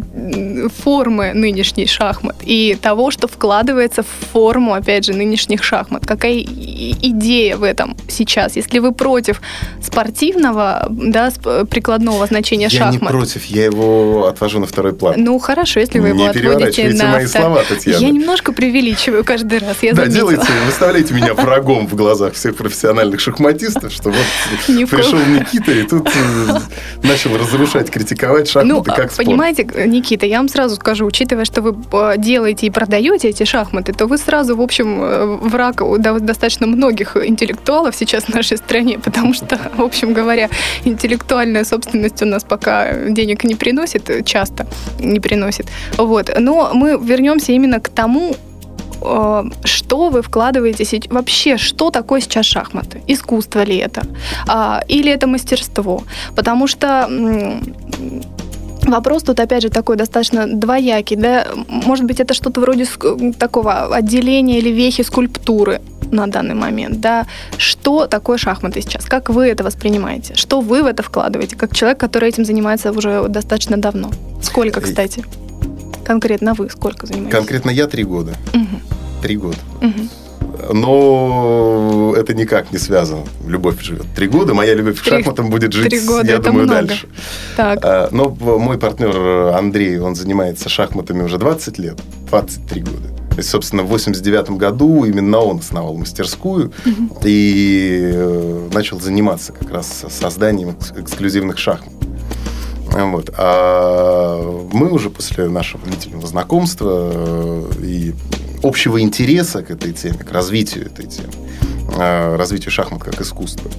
формы 0.82 1.32
нынешней 1.34 1.86
шахмат 1.86 2.36
и 2.42 2.76
того, 2.80 3.10
что 3.10 3.28
вкладывается 3.28 4.02
в 4.02 4.32
форму, 4.32 4.72
опять 4.74 5.04
же, 5.04 5.12
нынешних 5.12 5.62
шахмат. 5.62 6.06
Какая 6.06 6.38
идея 6.40 7.56
в 7.56 7.62
этом 7.62 7.96
сейчас? 8.08 8.56
Если 8.56 8.78
вы 8.78 8.92
против 8.92 9.40
спортивного, 9.82 10.86
да, 10.90 11.30
прикладного 11.70 12.26
значения 12.26 12.68
я 12.70 12.86
не 12.86 12.92
шахмат, 12.92 13.12
против, 13.12 13.44
я 13.46 13.64
его 13.66 14.26
отвожу 14.26 14.58
на 14.60 14.66
второй 14.66 14.94
план. 14.94 15.14
ну 15.18 15.38
хорошо, 15.38 15.67
если 15.76 15.98
вы 15.98 16.10
Не 16.10 16.14
его 16.14 16.24
отводите 16.24 16.48
переворачивайте 16.48 17.02
на 17.04 17.12
мои 17.12 17.26
слова, 17.26 17.62
Татьяна. 17.68 18.00
Я 18.00 18.10
немножко 18.10 18.52
преувеличиваю 18.52 19.24
каждый 19.24 19.58
раз, 19.58 19.76
я 19.82 19.92
да, 19.92 20.04
заметила. 20.04 20.32
делайте, 20.32 20.52
выставляйте 20.66 21.14
меня 21.14 21.34
врагом 21.34 21.86
в 21.86 21.94
глазах 21.94 22.34
всех 22.34 22.56
профессиональных 22.56 23.20
шахматистов, 23.20 23.92
что 23.92 24.10
вот 24.10 24.18
пришел 24.66 25.18
Никита 25.18 25.72
и 25.72 25.82
тут 25.82 26.08
э, 26.08 26.58
начал 27.02 27.36
разрушать, 27.36 27.90
критиковать 27.90 28.46
Ну, 28.46 28.52
шахматы 28.52 28.90
как 28.90 29.12
спорт. 29.12 29.26
понимаете, 29.26 29.64
Никита, 29.86 30.26
я 30.26 30.38
вам 30.38 30.48
сразу 30.48 30.76
скажу, 30.76 31.06
учитывая, 31.06 31.44
что 31.44 31.62
вы 31.62 31.76
э, 31.92 32.14
делаете 32.18 32.66
и 32.66 32.70
продаете 32.70 33.28
эти 33.28 33.44
шахматы, 33.44 33.92
то 33.92 34.06
вы 34.06 34.18
сразу, 34.18 34.56
в 34.56 34.60
общем, 34.60 35.02
э, 35.02 35.24
враг 35.24 35.82
достаточно 35.98 36.66
многих 36.66 37.16
интеллектуалов 37.16 37.94
сейчас 37.94 38.24
в 38.24 38.34
нашей 38.34 38.56
стране, 38.56 38.98
потому 38.98 39.34
что, 39.34 39.58
в 39.76 39.82
общем 39.82 40.12
говоря, 40.12 40.48
интеллектуальная 40.84 41.64
собственность 41.64 42.22
у 42.22 42.26
нас 42.26 42.44
пока 42.44 42.92
денег 43.08 43.44
не 43.44 43.54
приносит, 43.54 44.10
э, 44.10 44.22
часто 44.22 44.66
не 44.98 45.20
приносит. 45.20 45.57
Вот. 45.96 46.30
Но 46.38 46.70
мы 46.74 46.98
вернемся 47.02 47.52
именно 47.52 47.80
к 47.80 47.88
тому, 47.88 48.34
э, 49.02 49.44
что 49.64 50.10
вы 50.10 50.22
вкладываете 50.22 51.00
вообще, 51.10 51.56
что 51.56 51.90
такое 51.90 52.20
сейчас 52.20 52.46
шахматы? 52.46 53.02
Искусство 53.06 53.64
ли 53.64 53.76
это? 53.76 54.02
А, 54.46 54.82
или 54.88 55.10
это 55.10 55.26
мастерство? 55.26 56.02
Потому 56.34 56.66
что 56.66 57.08
Вопрос 58.82 59.22
тут, 59.22 59.38
опять 59.40 59.62
же, 59.62 59.68
такой 59.68 59.96
достаточно 59.96 60.46
двоякий, 60.46 61.16
да, 61.16 61.46
может 61.68 62.06
быть, 62.06 62.20
это 62.20 62.32
что-то 62.32 62.60
вроде 62.60 62.86
такого 63.38 63.94
отделения 63.94 64.58
или 64.58 64.70
вехи 64.70 65.02
скульптуры, 65.02 65.80
на 66.10 66.26
данный 66.26 66.54
момент, 66.54 67.00
да, 67.00 67.26
что 67.58 68.06
такое 68.06 68.38
шахматы 68.38 68.80
сейчас, 68.80 69.04
как 69.04 69.28
вы 69.28 69.48
это 69.48 69.64
воспринимаете, 69.64 70.34
что 70.34 70.60
вы 70.60 70.82
в 70.82 70.86
это 70.86 71.02
вкладываете, 71.02 71.56
как 71.56 71.74
человек, 71.74 71.98
который 71.98 72.28
этим 72.28 72.44
занимается 72.44 72.92
уже 72.92 73.26
достаточно 73.28 73.76
давно. 73.76 74.10
Сколько, 74.42 74.80
кстати? 74.80 75.24
Конкретно 76.08 76.54
вы 76.54 76.68
сколько 76.70 77.06
занимаетесь? 77.06 77.32
Конкретно 77.36 77.70
я 77.70 77.86
три 77.86 78.02
года. 78.02 78.32
Угу. 78.54 78.80
Три 79.22 79.36
года. 79.36 79.58
Угу. 79.80 80.72
Но 80.74 82.14
это 82.16 82.34
никак 82.34 82.72
не 82.72 82.78
связано. 82.78 83.24
Любовь 83.46 83.80
живет 83.82 84.06
три 84.16 84.26
года, 84.26 84.54
моя 84.54 84.74
любовь 84.74 84.98
к 85.00 85.04
Три- 85.04 85.18
шахматам 85.18 85.50
будет 85.50 85.72
жить, 85.72 85.88
три 85.90 86.00
года, 86.00 86.28
я 86.30 86.38
думаю, 86.38 86.64
много. 86.64 86.86
дальше. 86.88 87.06
Так, 87.56 87.78
А, 87.84 88.08
Но 88.10 88.30
мой 88.30 88.78
партнер 88.78 89.54
Андрей, 89.54 89.98
он 89.98 90.14
занимается 90.14 90.68
шахматами 90.68 91.22
уже 91.22 91.38
20 91.38 91.78
лет, 91.78 92.00
23 92.30 92.80
года. 92.82 93.08
То 93.30 93.36
есть, 93.36 93.50
собственно, 93.50 93.82
в 93.84 93.88
89 93.88 94.50
году 94.58 95.04
именно 95.04 95.38
он 95.38 95.58
основал 95.58 95.94
мастерскую 95.94 96.72
и 97.22 98.00
э, 98.12 98.68
начал 98.72 98.98
заниматься 99.00 99.52
как 99.52 99.70
раз 99.70 100.04
созданием 100.10 100.70
экс- 100.70 100.92
эксклюзивных 100.96 101.56
шахмат. 101.58 101.92
Вот. 102.92 103.30
А 103.36 104.40
мы 104.72 104.90
уже 104.90 105.10
после 105.10 105.48
нашего 105.48 105.84
длительного 105.84 106.26
знакомства 106.26 107.10
э, 107.12 107.70
и 107.82 108.14
общего 108.62 109.00
интереса 109.00 109.62
к 109.62 109.70
этой 109.70 109.92
теме, 109.92 110.18
к 110.18 110.32
развитию 110.32 110.86
этой 110.86 111.06
темы, 111.06 111.32
э, 111.96 112.36
развитию 112.36 112.70
шахмат 112.70 113.02
как 113.04 113.20
искусства, 113.20 113.70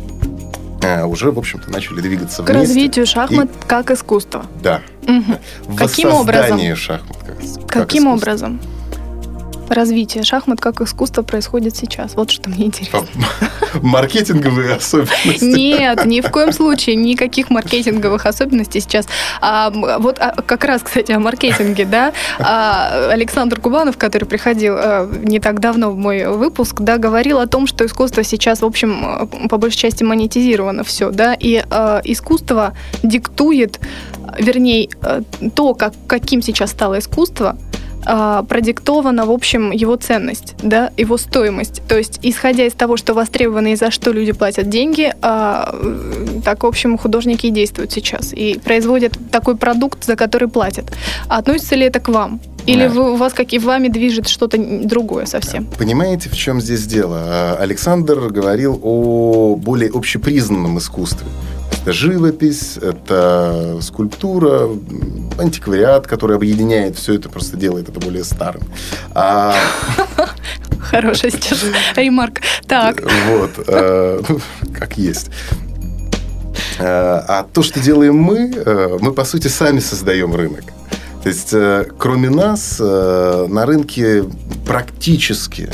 э, 0.82 1.04
уже, 1.04 1.32
в 1.32 1.39
общем-то, 1.39 1.69
начали 1.72 2.02
двигаться 2.02 2.43
к 2.43 2.50
вместе. 2.50 2.60
развитию 2.67 3.06
шахмат 3.06 3.50
как 3.67 3.91
искусство. 3.91 4.45
Да. 4.62 4.82
Мгм. 5.08 5.38
В 5.67 5.76
Каким 5.76 6.10
воссоздании 6.12 6.74
шахмат 6.76 7.17
как, 7.17 7.38
как 7.67 7.88
Каким 7.88 8.04
искусство. 8.04 8.10
образом 8.13 8.62
развитие 9.69 10.23
шахмат 10.23 10.60
как 10.60 10.82
искусство 10.82 11.21
происходит 11.21 11.75
сейчас? 11.75 12.15
Вот 12.15 12.32
что 12.32 12.49
мне 12.49 12.65
интересно. 12.65 13.05
Маркетинговые 13.82 14.75
особенности. 14.75 15.43
Нет, 15.43 16.05
ни 16.05 16.21
в 16.21 16.29
коем 16.32 16.51
случае 16.51 16.95
никаких 16.95 17.49
маркетинговых 17.49 18.25
особенностей 18.25 18.79
сейчас. 18.79 19.08
А, 19.41 19.69
вот 19.69 20.17
а, 20.19 20.41
как 20.41 20.65
раз, 20.65 20.82
кстати, 20.82 21.12
о 21.12 21.19
маркетинге, 21.19 21.86
да. 21.86 22.13
А, 22.39 23.10
Александр 23.12 23.60
Кубанов, 23.60 23.97
который 23.97 24.25
приходил 24.25 24.75
а, 24.77 25.12
не 25.23 25.39
так 25.39 25.60
давно 25.60 25.91
в 25.91 25.97
мой 25.97 26.27
выпуск, 26.27 26.82
да, 26.82 26.97
говорил 26.97 27.39
о 27.39 27.47
том, 27.47 27.67
что 27.67 27.86
искусство 27.86 28.23
сейчас, 28.23 28.62
в 28.62 28.65
общем, 28.65 29.01
а, 29.03 29.25
по 29.25 29.58
большей 29.58 29.77
части 29.77 30.03
монетизировано 30.03 30.84
все, 30.84 31.12
да, 31.12 31.34
и 31.34 31.63
а, 31.69 32.01
искусство 32.03 32.73
диктует, 33.03 33.79
вернее, 34.38 34.89
то, 35.55 35.73
как, 35.73 35.93
каким 36.08 36.41
сейчас 36.41 36.71
стало 36.71 36.99
искусство, 36.99 37.58
а, 38.05 38.43
продиктована, 38.43 39.25
в 39.25 39.31
общем, 39.31 39.71
его 39.71 39.95
ценность, 39.95 40.55
да, 40.62 40.91
его 40.97 41.17
стоимость. 41.17 41.81
То 41.88 41.97
есть, 41.97 42.19
исходя 42.23 42.65
из 42.65 42.73
того, 42.73 42.97
что 42.97 43.13
востребовано 43.13 43.73
и 43.73 43.75
за 43.75 43.91
что 43.91 44.12
люди 44.12 44.31
платят 44.31 44.69
деньги, 44.69 45.13
а, 45.21 45.71
э, 45.73 46.41
так, 46.43 46.63
в 46.63 46.67
общем, 46.67 46.97
художники 46.97 47.47
и 47.47 47.51
действуют 47.51 47.91
сейчас. 47.91 48.33
И 48.33 48.59
производят 48.59 49.13
такой 49.31 49.55
продукт, 49.57 50.05
за 50.05 50.15
который 50.15 50.47
платят. 50.47 50.85
А 51.27 51.38
относится 51.38 51.75
ли 51.75 51.85
это 51.85 51.99
к 51.99 52.09
вам? 52.09 52.39
Или 52.69 52.88
Да. 52.88 52.93
вы, 52.93 53.13
у 53.13 53.15
вас 53.15 53.34
как 53.34 53.51
и 53.53 53.60
вами 53.60 53.88
движет 53.88 54.27
что-то 54.27 54.58
другое 54.58 55.25
совсем? 55.25 55.65
Понимаете, 55.77 56.29
в 56.29 56.36
чем 56.38 56.62
здесь 56.62 56.86
дело? 56.86 57.17
А, 57.19 57.58
Александр 57.60 58.19
говорил 58.29 58.79
о 58.84 59.55
более 59.55 59.89
общепризнанном 59.91 60.77
искусстве. 60.77 61.25
Это 61.82 61.93
живопись, 61.93 62.77
это 62.77 63.79
скульптура, 63.82 64.69
антиквариат, 65.39 66.05
который 66.08 66.36
объединяет 66.36 66.95
все 66.97 67.15
это, 67.15 67.29
просто 67.29 67.58
делает 67.58 67.89
это 67.89 67.99
более 67.99 68.23
старым. 68.23 68.62
А, 69.15 69.55
Хорошая 70.79 71.32
сейчас 71.32 71.63
ремарк. 71.95 72.41
Так, 72.67 73.01
Вот, 73.29 73.51
э, 73.67 74.21
ну, 74.27 74.39
как 74.77 74.97
есть. 74.97 75.29
Э, 76.79 77.21
А 77.27 77.45
то, 77.51 77.62
что 77.63 77.79
делаем 77.79 78.15
мы, 78.15 78.51
э, 78.55 78.97
мы, 78.99 79.12
по 79.13 79.23
сути, 79.25 79.47
сами 79.47 79.79
создаем 79.79 80.36
рынок. 80.36 80.63
То 81.23 81.29
есть, 81.29 81.53
э, 81.53 81.86
кроме 81.97 82.29
нас, 82.29 82.77
э, 82.79 83.47
на 83.49 83.65
рынке 83.65 84.23
практически 84.65 85.69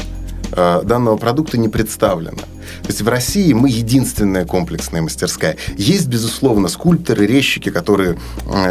э, 0.51 0.81
данного 0.83 1.17
продукта 1.17 1.57
не 1.57 1.69
представлено. 1.69 2.39
То 2.81 2.87
есть 2.87 3.01
в 3.01 3.07
России 3.07 3.53
мы 3.53 3.69
единственная 3.69 4.45
комплексная 4.45 5.01
мастерская. 5.01 5.57
Есть, 5.77 6.07
безусловно, 6.07 6.67
скульпторы, 6.67 7.27
резчики, 7.27 7.69
которые 7.69 8.17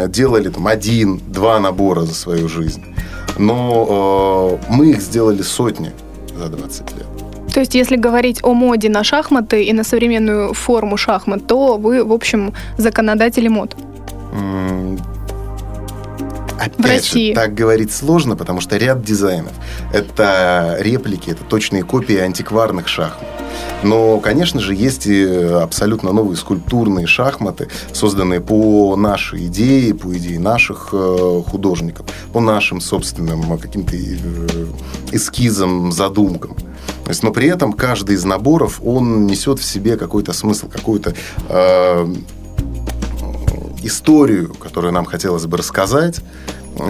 делали 0.07 0.49
там 0.49 0.67
один-два 0.67 1.59
набора 1.59 2.01
за 2.01 2.13
свою 2.13 2.49
жизнь. 2.49 2.83
Но 3.37 4.59
э, 4.61 4.71
мы 4.73 4.91
их 4.91 5.01
сделали 5.01 5.41
сотни 5.41 5.91
за 6.37 6.47
20 6.49 6.81
лет. 6.97 7.07
то 7.53 7.59
есть 7.59 7.75
если 7.75 7.95
говорить 7.95 8.39
о 8.43 8.53
моде 8.53 8.89
на 8.89 9.03
шахматы 9.03 9.63
и 9.63 9.73
на 9.73 9.83
современную 9.83 10.53
форму 10.53 10.97
шахмат, 10.97 11.47
то 11.47 11.77
вы, 11.77 12.03
в 12.03 12.11
общем, 12.11 12.53
законодатели 12.77 13.47
мод. 13.47 13.75
Опять 16.59 16.77
В 16.77 16.85
России. 16.85 17.29
же, 17.29 17.35
так 17.35 17.53
говорить 17.53 17.91
сложно, 17.91 18.35
потому 18.35 18.61
что 18.61 18.77
ряд 18.77 19.03
дизайнов– 19.03 19.53
это 19.93 20.77
реплики, 20.79 21.29
это 21.29 21.43
точные 21.43 21.83
копии 21.83 22.17
антикварных 22.17 22.87
шахмат. 22.87 23.27
Но, 23.83 24.19
конечно 24.19 24.59
же, 24.59 24.73
есть 24.73 25.05
и 25.05 25.23
абсолютно 25.23 26.11
новые 26.11 26.37
скульптурные 26.37 27.07
шахматы, 27.07 27.69
созданные 27.93 28.41
по 28.41 28.95
нашей 28.95 29.45
идее, 29.45 29.93
по 29.93 30.15
идее 30.17 30.39
наших 30.39 30.89
э, 30.91 31.41
художников, 31.47 32.05
по 32.33 32.39
нашим 32.39 32.81
собственным 32.81 33.53
э, 33.53 33.57
каким-то 33.57 33.95
э, 33.95 34.65
эскизам, 35.11 35.91
задумкам. 35.91 36.55
То 37.03 37.09
есть, 37.09 37.21
но 37.21 37.31
при 37.31 37.47
этом 37.47 37.73
каждый 37.73 38.15
из 38.15 38.25
наборов, 38.25 38.81
он 38.83 39.27
несет 39.27 39.59
в 39.59 39.63
себе 39.63 39.97
какой-то 39.97 40.33
смысл, 40.33 40.67
какую-то 40.67 41.13
э, 41.49 42.15
историю, 43.85 44.53
которую 44.53 44.93
нам 44.93 45.05
хотелось 45.05 45.45
бы 45.45 45.57
рассказать 45.57 46.21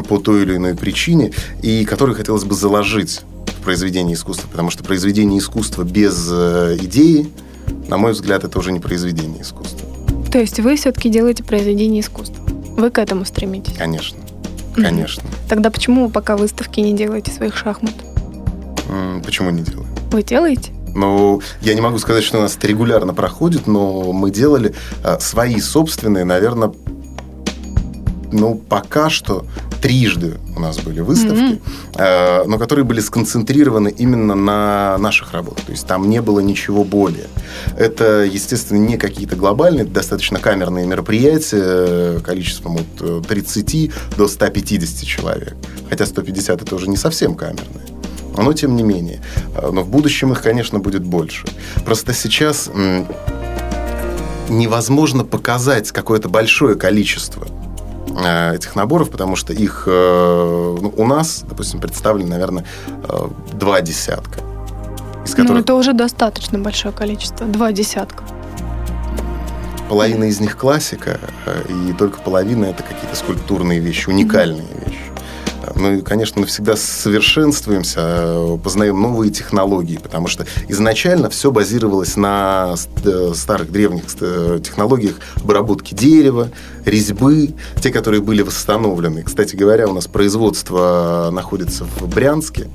по 0.07 0.17
той 0.17 0.43
или 0.43 0.55
иной 0.55 0.75
причине, 0.75 1.31
и 1.61 1.85
которую 1.85 2.15
хотелось 2.15 2.43
бы 2.43 2.55
заложить 2.55 3.21
в 3.47 3.63
произведение 3.63 4.15
искусства. 4.15 4.47
Потому 4.49 4.69
что 4.69 4.83
произведение 4.83 5.39
искусства 5.39 5.83
без 5.83 6.27
э, 6.31 6.77
идеи, 6.81 7.29
на 7.87 7.97
мой 7.97 8.13
взгляд, 8.13 8.43
это 8.43 8.57
уже 8.57 8.71
не 8.71 8.79
произведение 8.79 9.41
искусства. 9.41 9.87
То 10.31 10.39
есть 10.39 10.59
вы 10.59 10.75
все-таки 10.75 11.09
делаете 11.09 11.43
произведение 11.43 12.01
искусства. 12.01 12.43
Вы 12.77 12.89
к 12.89 12.97
этому 12.97 13.25
стремитесь. 13.25 13.75
Конечно. 13.77 14.17
Конечно. 14.75 15.23
Тогда 15.47 15.69
почему 15.69 16.07
вы 16.07 16.11
пока 16.11 16.35
выставки 16.35 16.79
не 16.79 16.93
делаете 16.93 17.31
своих 17.31 17.55
шахмат? 17.55 17.93
Почему 19.23 19.49
не 19.51 19.63
делаю? 19.63 19.87
Вы 20.11 20.23
делаете? 20.23 20.71
Ну, 20.95 21.41
я 21.61 21.73
не 21.73 21.81
могу 21.81 21.99
сказать, 21.99 22.23
что 22.23 22.37
у 22.39 22.41
нас 22.41 22.55
это 22.55 22.67
регулярно 22.67 23.13
проходит, 23.13 23.67
но 23.67 24.13
мы 24.13 24.31
делали 24.31 24.73
э, 25.03 25.19
свои 25.19 25.59
собственные, 25.59 26.23
наверное, 26.23 26.71
ну, 28.31 28.55
пока 28.55 29.09
что 29.09 29.45
трижды 29.81 30.37
у 30.55 30.59
нас 30.59 30.79
были 30.79 31.01
выставки, 31.01 31.61
э, 31.95 32.43
но 32.45 32.57
которые 32.57 32.85
были 32.85 32.99
сконцентрированы 32.99 33.89
именно 33.89 34.35
на 34.35 34.97
наших 34.97 35.33
работах. 35.33 35.65
То 35.65 35.71
есть 35.71 35.85
там 35.85 36.09
не 36.09 36.21
было 36.21 36.39
ничего 36.39 36.83
более. 36.83 37.27
Это, 37.77 38.23
естественно, 38.23 38.79
не 38.79 38.97
какие-то 38.97 39.35
глобальные, 39.35 39.85
достаточно 39.85 40.39
камерные 40.39 40.87
мероприятия 40.87 41.61
э, 41.61 42.19
количеством 42.23 42.77
от 42.77 43.01
э, 43.01 43.21
30 43.27 43.91
до 44.17 44.27
150 44.27 45.07
человек. 45.07 45.55
Хотя 45.89 46.05
150 46.05 46.61
это 46.61 46.75
уже 46.75 46.87
не 46.87 46.97
совсем 46.97 47.35
камерные. 47.35 47.94
Но 48.37 48.53
тем 48.53 48.75
не 48.75 48.83
менее. 48.83 49.19
Э, 49.55 49.69
Но 49.71 49.81
в 49.81 49.89
будущем 49.89 50.31
их, 50.31 50.41
конечно, 50.41 50.79
будет 50.79 51.03
больше. 51.03 51.45
Просто 51.85 52.13
сейчас 52.13 52.69
невозможно 54.49 55.23
показать 55.23 55.91
какое-то 55.91 56.29
большое 56.29 56.75
количество 56.75 57.47
э, 58.23 58.55
этих 58.55 58.75
наборов, 58.75 59.09
потому 59.09 59.35
что 59.35 59.53
их 59.53 59.83
э, 59.87 60.77
ну, 60.81 60.93
у 60.95 61.05
нас, 61.05 61.43
допустим, 61.47 61.79
представлено, 61.79 62.29
наверное, 62.29 62.65
два 63.53 63.81
десятка. 63.81 64.39
Из 65.25 65.31
Ну, 65.35 65.43
которых 65.43 65.63
это 65.63 65.73
уже 65.73 65.93
достаточно 65.93 66.59
большое 66.59 66.93
количество. 66.93 67.47
Два 67.47 67.71
десятка. 67.71 68.23
половина 69.89 70.25
из 70.25 70.39
них 70.39 70.57
классика, 70.57 71.19
и 71.69 71.93
только 71.93 72.19
половина 72.19 72.65
это 72.65 72.83
какие-то 72.83 73.15
скульптурные 73.15 73.79
вещи, 73.79 74.09
уникальные 74.09 74.67
вещи. 74.85 75.04
Ну 75.75 75.93
и, 75.93 76.01
конечно, 76.01 76.41
мы 76.41 76.47
всегда 76.47 76.75
совершенствуемся, 76.75 77.99
э, 78.01 78.57
познаем 78.63 79.01
новые 79.01 79.31
технологии, 79.31 79.97
потому 79.97 80.27
что 80.27 80.45
изначально 80.67 81.29
все 81.29 81.51
базировалось 81.51 82.15
на 82.15 82.75
э, 83.03 83.33
старых 83.35 83.71
древних 83.71 84.03
э, 84.19 84.59
технологиях 84.63 85.15
обработки 85.35 85.93
дерева, 85.93 86.49
резьбы, 86.85 87.55
те, 87.81 87.91
которые 87.91 88.21
были 88.21 88.41
восстановлены. 88.41 89.23
Кстати 89.23 89.55
говоря, 89.55 89.87
у 89.87 89.93
нас 89.93 90.07
производство 90.07 91.29
находится 91.31 91.85
в 91.85 92.07
Брянске, 92.07 92.67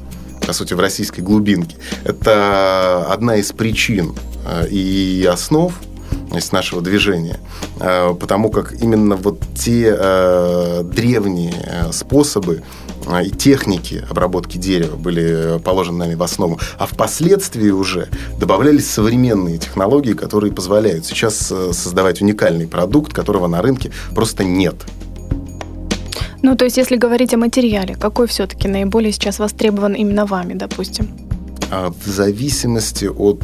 по 0.47 0.53
сути, 0.53 0.75
в 0.75 0.81
российской 0.81 1.21
глубинке. 1.21 1.77
Это 2.05 3.07
одна 3.09 3.37
из 3.37 3.53
причин 3.53 4.15
и 4.69 5.29
основ 5.31 5.73
из 6.37 6.53
нашего 6.53 6.81
движения. 6.81 7.39
Э, 7.81 8.15
потому 8.19 8.51
как 8.51 8.73
именно 8.73 9.17
вот 9.17 9.41
те 9.55 9.95
э, 9.97 10.83
древние 10.85 11.55
э, 11.65 11.93
способы 11.93 12.63
и 13.25 13.31
техники 13.31 14.05
обработки 14.11 14.59
дерева 14.59 14.95
были 14.95 15.59
положены 15.65 15.99
нами 15.99 16.15
в 16.15 16.23
основу. 16.23 16.61
А 16.79 16.87
впоследствии 16.87 17.71
уже 17.71 18.09
добавлялись 18.39 18.89
современные 18.89 19.59
технологии, 19.59 20.13
которые 20.13 20.53
позволяют 20.53 21.07
сейчас 21.07 21.37
создавать 21.73 22.21
уникальный 22.21 22.67
продукт, 22.67 23.13
которого 23.13 23.47
на 23.47 23.63
рынке 23.63 23.91
просто 24.15 24.45
нет. 24.45 24.77
Ну, 26.43 26.57
то 26.57 26.67
есть, 26.67 26.77
если 26.77 26.97
говорить 26.97 27.33
о 27.33 27.39
материале, 27.39 27.97
какой 27.97 28.27
все-таки 28.27 28.69
наиболее 28.69 29.13
сейчас 29.13 29.39
востребован 29.39 29.95
именно 29.95 30.27
вами, 30.27 30.53
допустим? 30.55 31.09
А 31.71 31.91
в 31.91 32.07
зависимости 32.07 33.07
от 33.07 33.43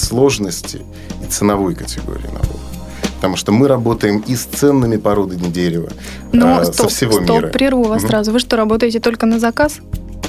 сложности 0.00 0.82
и 1.22 1.26
ценовой 1.30 1.74
категории 1.74 2.26
набора. 2.26 2.60
Потому 3.16 3.36
что 3.36 3.52
мы 3.52 3.68
работаем 3.68 4.18
и 4.26 4.34
с 4.34 4.44
ценными 4.44 4.96
породами 4.96 5.46
дерева 5.48 5.90
Но, 6.32 6.60
э, 6.60 6.64
стоп, 6.64 6.90
со 6.90 6.96
всего 6.96 7.12
стоп, 7.12 7.28
мира. 7.28 7.48
прерву 7.48 7.84
вас 7.84 8.02
угу. 8.02 8.08
сразу. 8.08 8.32
Вы 8.32 8.40
что, 8.40 8.56
работаете 8.56 8.98
только 8.98 9.26
на 9.26 9.38
заказ? 9.38 9.78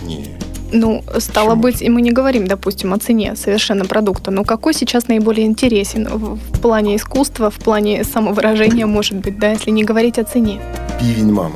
Нет. 0.06 0.30
Ну, 0.72 1.04
стало 1.20 1.50
Почему? 1.50 1.62
быть, 1.62 1.82
и 1.82 1.90
мы 1.90 2.02
не 2.02 2.12
говорим, 2.12 2.48
допустим, 2.48 2.94
о 2.94 3.00
цене 3.00 3.36
совершенно 3.36 3.86
продукта. 3.86 4.32
Но 4.32 4.44
какой 4.44 4.74
сейчас 4.74 5.08
наиболее 5.08 5.46
интересен 5.46 6.08
в, 6.08 6.36
в 6.36 6.62
плане 6.62 6.96
искусства, 6.96 7.50
в 7.50 7.56
плане 7.56 8.04
самовыражения, 8.04 8.88
может 8.88 9.18
быть, 9.18 9.40
да, 9.40 9.52
если 9.52 9.72
не 9.72 9.84
говорить 9.84 10.18
о 10.18 10.24
цене? 10.24 10.60
Бивень 11.00 11.32
мамонт. 11.32 11.56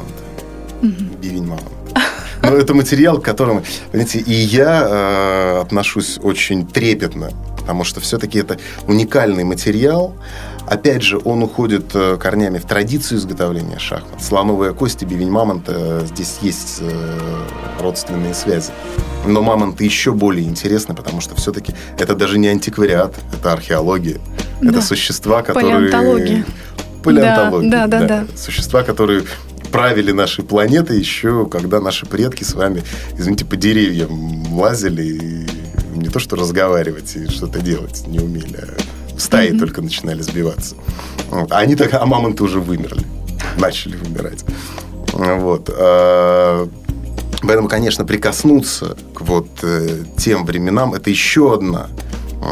Угу. 0.82 1.20
Бивень 1.22 1.46
мамонт. 1.46 1.77
Но 2.50 2.56
это 2.56 2.74
материал, 2.74 3.20
к 3.20 3.26
которому, 3.26 3.64
понимаете, 3.92 4.20
и 4.20 4.32
я 4.32 4.88
э, 4.88 5.62
отношусь 5.62 6.20
очень 6.22 6.66
трепетно, 6.66 7.32
потому 7.58 7.84
что 7.84 8.00
все-таки 8.00 8.40
это 8.40 8.58
уникальный 8.88 9.44
материал. 9.44 10.14
Опять 10.66 11.02
же, 11.02 11.20
он 11.24 11.44
уходит 11.44 11.92
э, 11.94 12.18
корнями 12.18 12.58
в 12.58 12.66
традицию 12.66 13.20
изготовления 13.20 13.80
шахмат. 13.80 14.22
Слоновая 14.22 14.74
кость 14.74 15.02
и 15.02 15.06
бивень 15.06 15.30
мамонта, 15.30 15.74
э, 15.76 16.06
здесь 16.06 16.38
есть 16.42 16.80
э, 16.82 17.40
родственные 17.82 18.34
связи. 18.34 18.72
Но 19.26 19.42
мамонты 19.42 19.84
еще 19.84 20.12
более 20.12 20.46
интересны, 20.46 20.96
потому 20.96 21.22
что 21.22 21.36
все-таки 21.36 21.74
это 21.98 22.16
даже 22.16 22.38
не 22.38 22.48
антиквариат, 22.48 23.14
это 23.38 23.54
археология. 23.54 24.20
Да. 24.62 24.70
Это 24.70 24.82
существа, 24.82 25.42
которые... 25.42 25.90
Палеонтология. 25.90 26.46
Палеонтология. 27.04 27.72
Да, 27.72 27.88
да, 27.88 28.00
да, 28.00 28.08
да. 28.08 28.38
Существа, 28.38 28.84
которые 28.84 29.24
правили 29.72 30.12
нашей 30.12 30.44
планетой 30.44 31.00
еще, 31.00 31.46
когда 31.46 31.80
наши 31.80 32.06
предки 32.06 32.44
с 32.44 32.54
вами, 32.54 32.84
извините, 33.18 33.46
по 33.46 33.56
деревьям 33.56 34.54
лазили 34.54 35.04
и 35.04 35.48
не 35.98 36.10
то 36.10 36.20
что 36.20 36.36
разговаривать 36.36 37.16
и 37.16 37.28
что-то 37.28 37.60
делать 37.60 38.06
не 38.08 38.20
умели, 38.20 38.58
а 38.58 39.16
в 39.16 39.22
стаи 39.22 39.52
mm-hmm. 39.52 39.60
только 39.60 39.82
начинали 39.82 40.22
сбиваться. 40.22 40.76
Вот. 41.30 41.52
А 41.52 41.60
они 41.60 41.76
так, 41.76 41.94
а 41.94 42.06
мамонты 42.06 42.44
уже 42.44 42.60
вымерли, 42.60 43.04
начали 43.58 43.96
вымирать. 43.96 44.44
Вот. 45.14 45.70
А, 45.74 46.68
поэтому, 47.42 47.68
конечно, 47.68 48.06
прикоснуться 48.06 48.98
к 49.14 49.22
вот 49.22 49.48
э, 49.64 50.04
тем 50.18 50.46
временам 50.46 50.94
это 50.94 51.10
еще 51.10 51.54
одна 51.54 51.90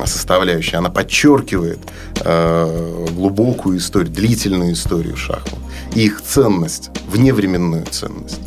составляющая. 0.06 0.78
Она 0.78 0.90
подчеркивает 0.90 1.80
э, 2.24 3.08
глубокую 3.12 3.78
историю, 3.78 4.12
длительную 4.12 4.74
историю 4.74 5.16
шахмат 5.16 5.60
и 5.96 6.06
их 6.06 6.22
ценность, 6.22 6.92
вневременную 7.08 7.86
ценность, 7.86 8.42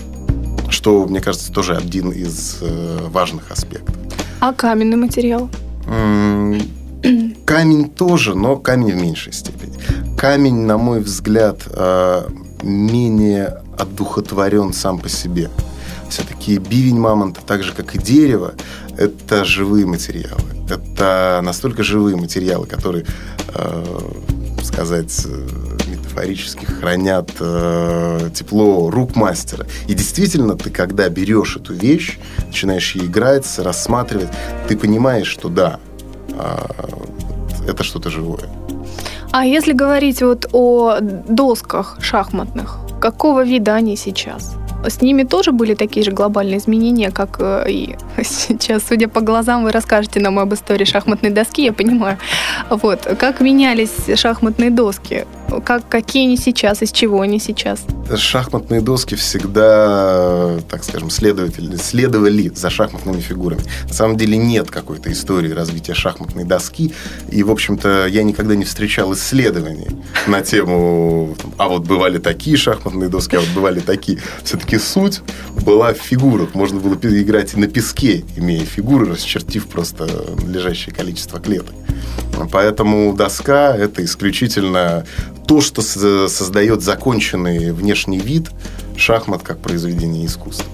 что, 0.68 1.07
мне 1.07 1.20
кажется, 1.20 1.53
тоже 1.53 1.77
один 1.77 2.11
из 2.11 2.59
э, 2.61 3.09
важных 3.11 3.51
аспектов. 3.51 3.96
А 4.40 4.53
каменный 4.53 4.96
материал? 4.96 5.51
Камень 7.44 7.90
тоже, 7.90 8.35
но 8.35 8.57
камень 8.57 8.92
в 8.92 8.96
меньшей 8.96 9.33
степени. 9.33 9.72
Камень, 10.16 10.66
на 10.66 10.77
мой 10.77 11.01
взгляд, 11.01 11.62
э, 11.66 12.29
менее 12.62 13.62
одухотворен 13.79 14.72
сам 14.72 14.98
по 14.98 15.09
себе. 15.09 15.48
Все-таки 16.08 16.58
бивень 16.58 16.98
мамонта, 16.98 17.40
так 17.46 17.62
же 17.62 17.72
как 17.72 17.94
и 17.94 17.98
дерево, 17.98 18.54
это 18.96 19.44
живые 19.44 19.86
материалы. 19.86 20.40
Это 20.68 21.40
настолько 21.42 21.82
живые 21.82 22.16
материалы, 22.16 22.66
которые, 22.66 23.06
э, 23.54 24.00
сказать, 24.62 25.26
метафорически 25.86 26.64
хранят 26.64 27.30
э, 27.40 28.30
тепло 28.34 28.90
рук 28.90 29.16
мастера. 29.16 29.66
И 29.86 29.94
действительно, 29.94 30.56
ты 30.56 30.70
когда 30.70 31.08
берешь 31.08 31.56
эту 31.56 31.74
вещь, 31.74 32.18
начинаешь 32.46 32.94
ей 32.94 33.06
играть, 33.06 33.46
рассматривать, 33.58 34.28
ты 34.68 34.76
понимаешь, 34.76 35.28
что 35.28 35.48
да, 35.48 35.80
э, 36.30 37.68
это 37.68 37.84
что-то 37.84 38.10
живое. 38.10 38.48
А 39.30 39.44
если 39.44 39.72
говорить 39.72 40.22
вот 40.22 40.46
о 40.52 40.98
досках 41.00 41.98
шахматных, 42.00 42.78
какого 43.00 43.44
вида 43.44 43.74
они 43.74 43.96
сейчас? 43.96 44.56
С 44.84 45.02
ними 45.02 45.24
тоже 45.24 45.52
были 45.52 45.74
такие 45.74 46.04
же 46.04 46.12
глобальные 46.12 46.58
изменения, 46.58 47.10
как 47.10 47.36
э, 47.40 47.64
и 47.68 47.96
сейчас, 48.22 48.84
судя 48.88 49.08
по 49.08 49.20
глазам, 49.20 49.64
вы 49.64 49.72
расскажете 49.72 50.20
нам 50.20 50.38
об 50.38 50.54
истории 50.54 50.84
шахматной 50.84 51.30
доски, 51.30 51.64
я 51.64 51.72
понимаю. 51.72 52.18
Вот. 52.70 53.00
Как 53.18 53.40
менялись 53.40 54.18
шахматные 54.18 54.70
доски? 54.70 55.26
Как, 55.64 55.88
какие 55.88 56.26
они 56.26 56.36
сейчас, 56.36 56.82
из 56.82 56.92
чего 56.92 57.22
они 57.22 57.38
сейчас? 57.38 57.80
Шахматные 58.14 58.80
доски 58.80 59.14
всегда, 59.14 60.58
так 60.68 60.84
скажем, 60.84 61.10
следовали, 61.10 61.76
следовали 61.76 62.48
за 62.54 62.70
шахматными 62.70 63.20
фигурами. 63.20 63.62
На 63.88 63.94
самом 63.94 64.16
деле 64.16 64.36
нет 64.36 64.70
какой-то 64.70 65.10
истории 65.10 65.50
развития 65.50 65.94
шахматной 65.94 66.44
доски. 66.44 66.92
И, 67.30 67.42
в 67.42 67.50
общем-то, 67.50 68.06
я 68.06 68.22
никогда 68.22 68.54
не 68.54 68.64
встречал 68.64 69.14
исследований 69.14 69.88
на 70.26 70.42
тему, 70.42 71.34
а 71.56 71.68
вот 71.68 71.86
бывали 71.86 72.18
такие 72.18 72.56
шахматные 72.56 73.08
доски, 73.08 73.36
а 73.36 73.40
вот 73.40 73.48
бывали 73.54 73.80
такие. 73.80 74.18
Все-таки 74.44 74.67
суть 74.76 75.20
была 75.64 75.92
в 75.92 75.98
фигурах. 75.98 76.54
Можно 76.54 76.81
было 76.81 76.94
играть 76.94 77.54
и 77.54 77.59
на 77.59 77.68
песке, 77.68 78.24
имея 78.37 78.64
фигуры, 78.64 79.07
расчертив 79.07 79.66
просто 79.66 80.07
надлежащее 80.37 80.94
количество 80.94 81.40
клеток. 81.40 81.74
Поэтому 82.52 83.12
доска– 83.14 83.76
это 83.78 84.04
исключительно 84.04 85.04
то, 85.46 85.61
что 85.61 85.83
создает 85.83 86.83
законченный 86.83 87.72
внешний 87.72 88.18
вид 88.18 88.50
шахмат 88.96 89.42
как 89.42 89.59
произведение 89.61 90.26
искусства. 90.26 90.66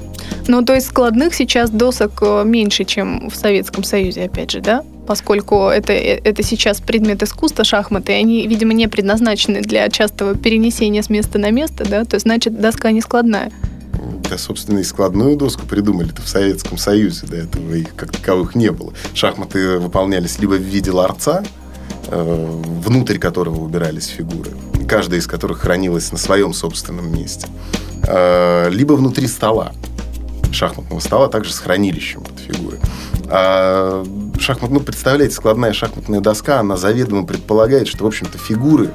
Ну, 0.46 0.62
то 0.62 0.74
есть 0.74 0.88
складных 0.88 1.34
сейчас 1.34 1.70
досок 1.70 2.18
э, 2.20 2.42
меньше, 2.44 2.84
чем 2.84 3.30
в 3.30 3.36
Советском 3.36 3.82
Союзе, 3.82 4.24
опять 4.24 4.50
же, 4.50 4.60
да? 4.60 4.84
Поскольку 5.06 5.68
это, 5.68 5.92
э, 5.92 6.20
это 6.22 6.42
сейчас 6.42 6.80
предмет 6.80 7.22
искусства, 7.22 7.64
шахматы, 7.64 8.12
и 8.12 8.16
они, 8.16 8.46
видимо, 8.46 8.74
не 8.74 8.86
предназначены 8.86 9.62
для 9.62 9.88
частого 9.88 10.34
перенесения 10.34 11.02
с 11.02 11.08
места 11.08 11.38
на 11.38 11.50
место, 11.50 11.88
да? 11.88 12.04
То 12.04 12.16
есть, 12.16 12.24
значит, 12.24 12.60
доска 12.60 12.90
не 12.90 13.00
складная. 13.00 13.52
Да, 14.28 14.38
собственно, 14.38 14.78
и 14.78 14.84
складную 14.84 15.36
доску 15.36 15.66
придумали-то 15.66 16.22
в 16.22 16.28
Советском 16.28 16.78
Союзе. 16.78 17.26
До 17.26 17.36
этого 17.36 17.74
их 17.74 17.94
как 17.94 18.12
таковых 18.12 18.54
не 18.54 18.70
было. 18.70 18.92
Шахматы 19.14 19.78
выполнялись 19.78 20.38
либо 20.38 20.52
в 20.54 20.62
виде 20.62 20.90
ларца, 20.90 21.42
Э, 22.08 22.60
внутрь 22.84 23.18
которого 23.18 23.60
убирались 23.60 24.08
фигуры, 24.08 24.50
каждая 24.86 25.20
из 25.20 25.26
которых 25.26 25.60
хранилась 25.60 26.12
на 26.12 26.18
своем 26.18 26.52
собственном 26.52 27.10
месте, 27.10 27.48
э, 28.06 28.68
либо 28.70 28.92
внутри 28.92 29.26
стола, 29.26 29.72
шахматного 30.52 31.00
стола, 31.00 31.28
также 31.28 31.52
с 31.52 31.58
хранилищем 31.58 32.20
под 32.20 32.38
фигуры. 32.38 32.78
А 33.28 34.04
шахмат, 34.38 34.70
ну, 34.70 34.80
представляете, 34.80 35.34
складная 35.34 35.72
шахматная 35.72 36.20
доска, 36.20 36.60
она 36.60 36.76
заведомо 36.76 37.26
предполагает, 37.26 37.88
что, 37.88 38.04
в 38.04 38.06
общем-то, 38.06 38.38
фигуры 38.38 38.90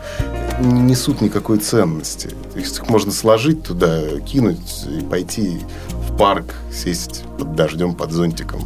не 0.59 0.81
несут 0.81 1.21
никакой 1.21 1.57
ценности. 1.59 2.31
Их 2.55 2.89
можно 2.89 3.11
сложить 3.11 3.63
туда, 3.63 4.19
кинуть 4.19 4.85
и 4.87 5.03
пойти 5.03 5.61
в 5.91 6.17
парк, 6.17 6.55
сесть 6.73 7.23
под 7.37 7.55
дождем, 7.55 7.95
под 7.95 8.11
зонтиком, 8.11 8.61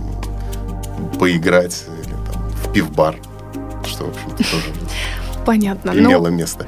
поиграть 1.19 1.85
или 2.03 2.15
там, 2.31 2.49
в 2.49 2.73
пивбар 2.73 3.17
что, 3.85 4.05
в 4.05 4.09
общем-то, 4.09 4.37
тоже 4.37 4.73
Понятно. 5.45 5.93
Ну, 5.93 5.99
имело 5.99 6.29
но... 6.29 6.35
место. 6.35 6.65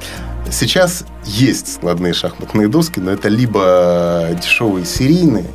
Сейчас 0.50 1.04
есть 1.24 1.74
складные 1.74 2.12
шахматные 2.12 2.68
доски, 2.68 3.00
но 3.00 3.10
это 3.10 3.28
либо 3.28 4.28
дешевые 4.40 4.84
серийные 4.84 5.46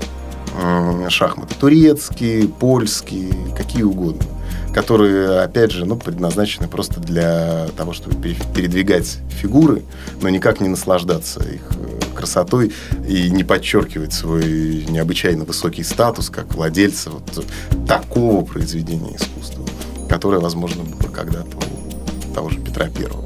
шахматы, 1.09 1.55
турецкие, 1.55 2.47
польские, 2.47 3.31
какие 3.55 3.83
угодно, 3.83 4.25
которые, 4.73 5.41
опять 5.41 5.71
же, 5.71 5.85
ну, 5.85 5.95
предназначены 5.95 6.67
просто 6.67 6.99
для 6.99 7.67
того, 7.77 7.93
чтобы 7.93 8.15
передвигать 8.55 9.19
фигуры, 9.29 9.83
но 10.21 10.29
никак 10.29 10.61
не 10.61 10.69
наслаждаться 10.69 11.41
их 11.43 11.61
э, 11.71 12.15
красотой 12.15 12.73
и 13.07 13.29
не 13.29 13.43
подчеркивать 13.43 14.13
свой 14.13 14.85
необычайно 14.87 15.43
высокий 15.43 15.83
статус 15.83 16.29
как 16.29 16.53
владельца 16.55 17.09
вот 17.09 17.45
такого 17.87 18.45
произведения 18.45 19.15
искусства 19.15 19.65
которая, 20.11 20.41
возможно, 20.41 20.83
была 20.83 21.09
когда-то 21.09 21.57
у 21.57 22.33
того 22.33 22.49
же 22.49 22.59
Петра 22.59 22.87
Первого. 22.89 23.23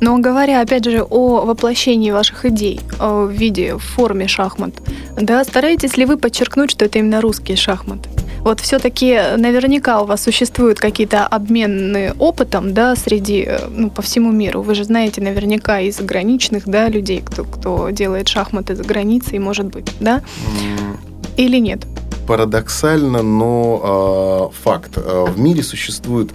Но 0.00 0.18
говоря, 0.18 0.62
опять 0.62 0.84
же, 0.84 1.02
о 1.02 1.44
воплощении 1.44 2.10
ваших 2.10 2.46
идей 2.46 2.80
э, 2.98 3.24
в 3.26 3.30
виде, 3.30 3.74
в 3.74 3.80
форме 3.80 4.26
шахмат, 4.26 4.72
да, 5.20 5.44
стараетесь 5.44 5.98
ли 5.98 6.06
вы 6.06 6.16
подчеркнуть, 6.16 6.70
что 6.70 6.86
это 6.86 6.98
именно 6.98 7.20
русские 7.20 7.56
шахматы? 7.58 8.08
Вот 8.40 8.60
все-таки 8.60 9.18
наверняка 9.36 10.02
у 10.02 10.06
вас 10.06 10.22
существуют 10.22 10.78
какие-то 10.78 11.26
обмены 11.26 12.14
опытом, 12.18 12.74
да, 12.74 12.96
среди, 12.96 13.44
э, 13.46 13.68
ну, 13.70 13.90
по 13.90 14.02
всему 14.02 14.32
миру. 14.32 14.62
Вы 14.62 14.74
же 14.74 14.84
знаете 14.84 15.20
наверняка 15.20 15.80
из 15.80 15.98
заграничных, 15.98 16.66
да, 16.66 16.88
людей, 16.88 17.22
кто, 17.24 17.44
кто 17.44 17.90
делает 17.90 18.28
шахматы 18.28 18.74
за 18.74 18.84
границей, 18.84 19.38
может 19.38 19.66
быть, 19.66 19.90
да? 20.00 20.22
Или 21.36 21.58
нет? 21.58 21.80
Парадоксально, 22.26 23.22
но 23.22 24.50
э, 24.52 24.62
факт. 24.62 24.92
Э, 24.96 25.26
в 25.28 25.38
мире 25.38 25.62
существует 25.62 26.30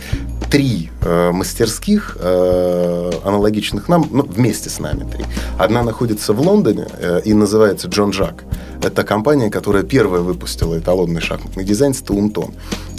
три 0.54 0.91
э, 1.01 1.32
мастерских, 1.32 2.16
э, 2.20 3.12
аналогичных 3.26 3.89
нам, 3.89 4.08
ну, 4.12 4.24
вместе 4.24 4.70
с 4.70 4.80
нами 4.80 5.04
три. 5.12 5.26
Одна 5.58 5.82
находится 5.82 6.32
в 6.34 6.39
Лондоне 6.41 6.86
э, 6.99 7.22
и 7.26 7.34
называется 7.34 7.88
Джон 7.88 8.14
Жак. 8.14 8.43
Это 8.84 9.04
компания, 9.04 9.49
которая 9.49 9.82
первая 9.82 10.22
выпустила 10.22 10.78
эталонный 10.78 11.22
шахматный 11.22 11.64
дизайн 11.64 11.95
Стаунтон. 11.95 12.54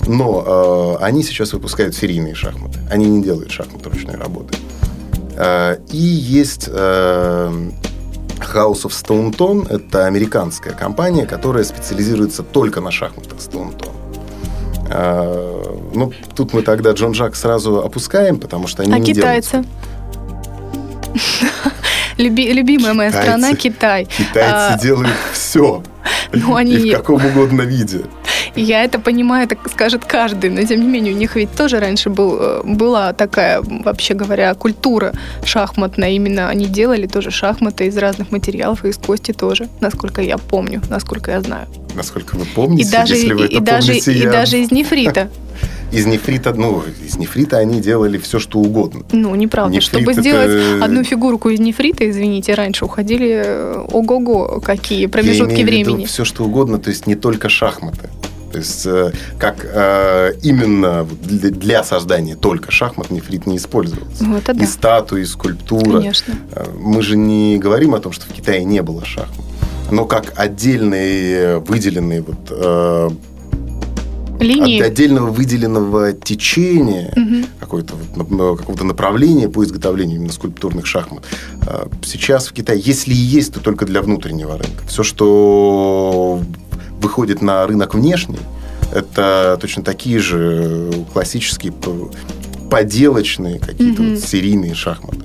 Но 0.08 0.98
э, 1.00 1.04
они 1.04 1.22
сейчас 1.22 1.52
выпускают 1.52 1.94
серийные 1.94 2.34
шахматы. 2.34 2.80
Они 2.90 3.06
не 3.06 3.22
делают 3.22 3.52
шахматы 3.52 3.88
ручной 3.88 4.16
работы. 4.16 4.56
Э, 5.36 5.76
и 5.92 5.96
есть... 5.96 6.68
Э, 6.72 7.70
House 8.52 8.84
of 8.84 8.90
Staunton– 8.90 9.68
это 9.70 10.06
американская 10.06 10.74
компания, 10.74 11.24
которая 11.24 11.64
специализируется 11.64 12.42
только 12.42 12.80
на 12.80 12.90
шахматах 12.90 13.38
Staunton. 13.38 14.03
А, 14.90 15.78
ну, 15.94 16.12
тут 16.34 16.52
мы 16.52 16.62
тогда 16.62 16.92
Джон 16.92 17.14
Жак 17.14 17.36
сразу 17.36 17.82
опускаем, 17.82 18.38
потому 18.38 18.66
что 18.66 18.82
они 18.82 18.92
а 18.92 18.98
не 18.98 19.12
китайцы? 19.12 19.64
Люби, 22.16 22.52
любимая 22.52 22.94
моя 22.94 23.10
страна 23.10 23.54
Китай. 23.54 24.04
Китайцы 24.04 24.74
а... 24.74 24.78
делают 24.78 25.14
все. 25.32 25.82
Ну, 26.32 26.56
они... 26.56 26.74
И 26.74 26.90
в 26.90 26.96
каком 26.96 27.24
угодно 27.24 27.62
виде. 27.62 28.02
Я 28.56 28.84
это 28.84 28.98
понимаю, 28.98 29.48
так 29.48 29.58
скажет 29.70 30.04
каждый, 30.04 30.50
но 30.50 30.62
тем 30.62 30.80
не 30.80 30.86
менее 30.86 31.14
у 31.14 31.16
них 31.16 31.36
ведь 31.36 31.52
тоже 31.52 31.80
раньше 31.80 32.10
был, 32.10 32.36
э, 32.38 32.62
была 32.64 33.12
такая, 33.12 33.60
вообще 33.62 34.14
говоря, 34.14 34.54
культура 34.54 35.12
шахматная. 35.44 36.10
Именно 36.10 36.48
они 36.48 36.66
делали 36.66 37.06
тоже 37.06 37.30
шахматы 37.30 37.86
из 37.86 37.96
разных 37.96 38.30
материалов 38.30 38.84
и 38.84 38.88
из 38.88 38.96
кости 38.98 39.32
тоже, 39.32 39.68
насколько 39.80 40.22
я 40.22 40.38
помню, 40.38 40.82
насколько 40.88 41.32
я 41.32 41.40
знаю. 41.40 41.66
Насколько 41.94 42.36
вы 42.36 42.44
помните, 42.44 42.88
и 42.88 42.92
даже, 42.92 43.14
если 43.14 43.32
вы 43.32 43.40
и, 43.42 43.44
это 43.44 43.56
и 43.56 43.60
даже, 43.60 43.86
помните, 43.88 44.12
и 44.12 44.18
я... 44.18 44.30
даже 44.30 44.58
из 44.58 44.70
нефрита. 44.70 45.30
Из 45.94 46.06
нефрита, 46.06 46.52
ну, 46.52 46.82
из 47.06 47.16
нефрита 47.18 47.58
они 47.58 47.80
делали 47.80 48.18
все, 48.18 48.40
что 48.40 48.58
угодно. 48.58 49.04
Ну, 49.12 49.32
неправда. 49.36 49.72
Нефрит 49.72 49.90
Чтобы 49.90 50.10
это... 50.10 50.20
сделать 50.20 50.82
одну 50.82 51.04
фигурку 51.04 51.50
из 51.50 51.60
нефрита, 51.60 52.10
извините, 52.10 52.54
раньше 52.54 52.84
уходили 52.84 53.42
э, 53.44 53.84
ого-го, 53.92 54.60
какие 54.60 55.06
промежутки 55.06 55.60
я 55.60 55.64
времени. 55.64 55.98
Виду 55.98 56.08
все, 56.08 56.24
что 56.24 56.44
угодно, 56.44 56.80
то 56.80 56.90
есть 56.90 57.06
не 57.06 57.14
только 57.14 57.48
шахматы. 57.48 58.10
То 58.54 58.58
есть 58.58 58.86
э, 58.86 59.10
как 59.36 59.66
э, 59.68 60.34
именно 60.44 61.04
для 61.24 61.82
создания 61.82 62.36
только 62.36 62.70
шахмат 62.70 63.10
нефрит 63.10 63.48
не 63.48 63.56
использовался. 63.56 64.22
Ну, 64.22 64.36
это 64.36 64.54
да. 64.54 64.62
И 64.62 64.66
статуи, 64.68 65.22
и 65.22 65.24
скульптура. 65.24 65.98
Конечно. 65.98 66.34
Э, 66.52 66.66
мы 66.78 67.02
же 67.02 67.16
не 67.16 67.58
говорим 67.58 67.96
о 67.96 67.98
том, 67.98 68.12
что 68.12 68.26
в 68.26 68.28
Китае 68.28 68.62
не 68.62 68.80
было 68.80 69.04
шахмат. 69.04 69.44
Но 69.90 70.04
как 70.04 70.34
отдельные 70.36 71.58
выделенные 71.58 72.22
вот 72.22 73.12
линии. 74.38 74.80
От 74.80 74.86
отдельного 74.86 75.30
выделенного 75.30 76.12
течения, 76.12 77.12
угу. 77.16 77.46
какого-то, 77.58 77.94
какого-то 78.56 78.84
направления 78.84 79.48
по 79.48 79.64
изготовлению 79.64 80.18
именно 80.18 80.32
скульптурных 80.32 80.86
шахмат. 80.86 81.24
Сейчас 82.04 82.46
в 82.46 82.52
Китае, 82.52 82.80
если 82.80 83.12
и 83.12 83.16
есть, 83.16 83.54
то 83.54 83.60
только 83.60 83.84
для 83.84 84.00
внутреннего 84.00 84.56
рынка. 84.58 84.86
Все, 84.86 85.02
что 85.02 86.40
выходит 87.00 87.42
на 87.42 87.66
рынок 87.66 87.94
внешний, 87.94 88.38
это 88.92 89.58
точно 89.60 89.82
такие 89.82 90.18
же 90.18 90.90
классические 91.12 91.72
поделочные 92.70 93.58
какие-то 93.58 94.02
mm-hmm. 94.02 94.14
вот 94.14 94.24
серийные 94.24 94.74
шахматы. 94.74 95.20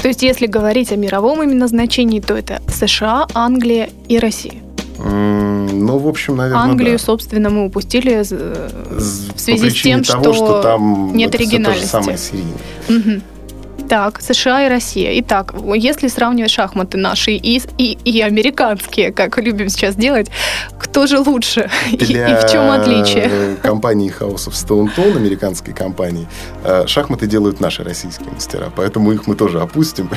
То 0.00 0.08
есть, 0.08 0.22
если 0.22 0.46
говорить 0.46 0.92
о 0.92 0.96
мировом 0.96 1.42
именно 1.42 1.68
значении, 1.68 2.20
то 2.20 2.34
это 2.34 2.62
США, 2.68 3.26
Англия 3.34 3.90
и 4.08 4.18
Россия. 4.18 4.62
Mm, 4.98 5.72
ну, 5.72 5.98
в 5.98 6.08
общем, 6.08 6.36
наверное, 6.36 6.62
Англию, 6.62 6.98
да. 6.98 7.04
собственно, 7.04 7.50
мы 7.50 7.66
упустили 7.66 8.22
в 8.22 9.38
связи 9.38 9.70
с 9.70 9.82
тем, 9.82 10.02
того, 10.02 10.32
что, 10.32 10.34
что 10.34 10.62
там 10.62 11.14
нет 11.14 11.34
оригинальности. 11.34 11.86
Все 11.86 11.98
то 11.98 12.02
же 12.02 12.18
самое 12.18 12.18
серийное. 12.18 13.16
Угу. 13.16 13.22
Так, 13.90 14.22
США 14.22 14.66
и 14.66 14.68
Россия. 14.68 15.18
Итак, 15.18 15.52
если 15.74 16.06
сравнивать 16.06 16.52
шахматы 16.52 16.96
наши 16.96 17.32
и, 17.32 17.60
и, 17.76 17.98
и 18.04 18.20
американские, 18.20 19.10
как 19.10 19.36
любим 19.38 19.68
сейчас 19.68 19.96
делать, 19.96 20.28
кто 20.78 21.08
же 21.08 21.18
лучше 21.18 21.68
Для 21.90 22.28
и, 22.28 22.32
и 22.32 22.34
в 22.36 22.48
чем 22.48 22.70
отличие? 22.70 23.56
компании 23.60 24.14
House 24.16 24.46
of 24.46 24.52
Stone 24.52 24.94
Tone, 24.96 25.16
американской 25.16 25.74
компании, 25.74 26.28
э, 26.62 26.86
шахматы 26.86 27.26
делают 27.26 27.58
наши 27.58 27.82
российские 27.82 28.30
мастера, 28.30 28.70
поэтому 28.76 29.10
их 29.10 29.26
мы 29.26 29.34
тоже 29.34 29.60
опустим. 29.60 30.08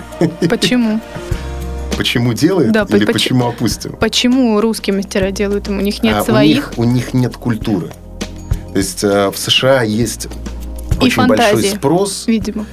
Почему? 0.47 0.99
Почему 1.97 2.33
делают 2.33 2.73
да, 2.73 2.85
или 2.87 3.05
поч- 3.05 3.13
почему 3.13 3.47
опустим? 3.47 3.93
Почему 3.93 4.61
русские 4.61 4.95
мастера 4.95 5.31
делают? 5.31 5.67
У 5.67 5.73
них 5.73 6.03
нет 6.03 6.17
а 6.17 6.23
своих? 6.23 6.73
У 6.77 6.83
них, 6.83 6.91
у 6.91 6.93
них 6.93 7.13
нет 7.15 7.37
культуры. 7.37 7.89
То 8.71 8.77
есть 8.77 9.03
э, 9.03 9.31
в 9.31 9.35
США 9.35 9.81
есть 9.81 10.27
и 11.01 11.05
очень 11.05 11.15
фантазии, 11.15 11.53
большой 11.53 11.69
спрос. 11.71 12.27
Видимо. 12.27 12.67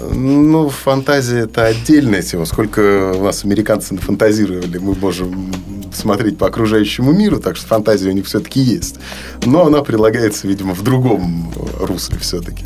Ну, 0.00 0.68
фантазия 0.68 1.40
это 1.40 1.66
отдельная 1.66 2.22
тема. 2.22 2.44
Сколько 2.44 3.14
у 3.14 3.24
нас 3.24 3.44
американцы 3.44 3.94
нафантазировали, 3.94 4.78
мы 4.78 4.94
можем 4.94 5.52
смотреть 5.92 6.38
по 6.38 6.46
окружающему 6.46 7.12
миру, 7.12 7.38
так 7.38 7.56
что 7.56 7.66
фантазия 7.66 8.10
у 8.10 8.12
них 8.12 8.26
все-таки 8.26 8.60
есть. 8.60 8.96
Но 9.44 9.66
она 9.66 9.82
прилагается, 9.82 10.48
видимо, 10.48 10.74
в 10.74 10.82
другом 10.82 11.52
русле 11.80 12.18
все-таки. 12.18 12.64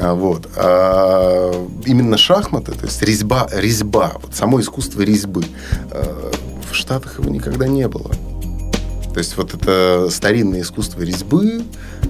А, 0.00 0.14
вот. 0.14 0.48
А 0.56 1.52
именно 1.86 2.16
шахматы, 2.16 2.72
то 2.72 2.86
есть 2.86 3.02
резьба, 3.02 3.48
резьба, 3.52 4.14
вот 4.20 4.34
само 4.34 4.60
искусство 4.60 5.02
резьбы, 5.02 5.44
э, 5.90 6.32
в 6.70 6.74
Штатах 6.74 7.18
его 7.18 7.30
никогда 7.30 7.68
не 7.68 7.86
было. 7.88 8.10
То 9.12 9.18
есть 9.18 9.36
вот 9.36 9.54
это 9.54 10.08
старинное 10.10 10.62
искусство 10.62 11.02
резьбы, 11.02 11.62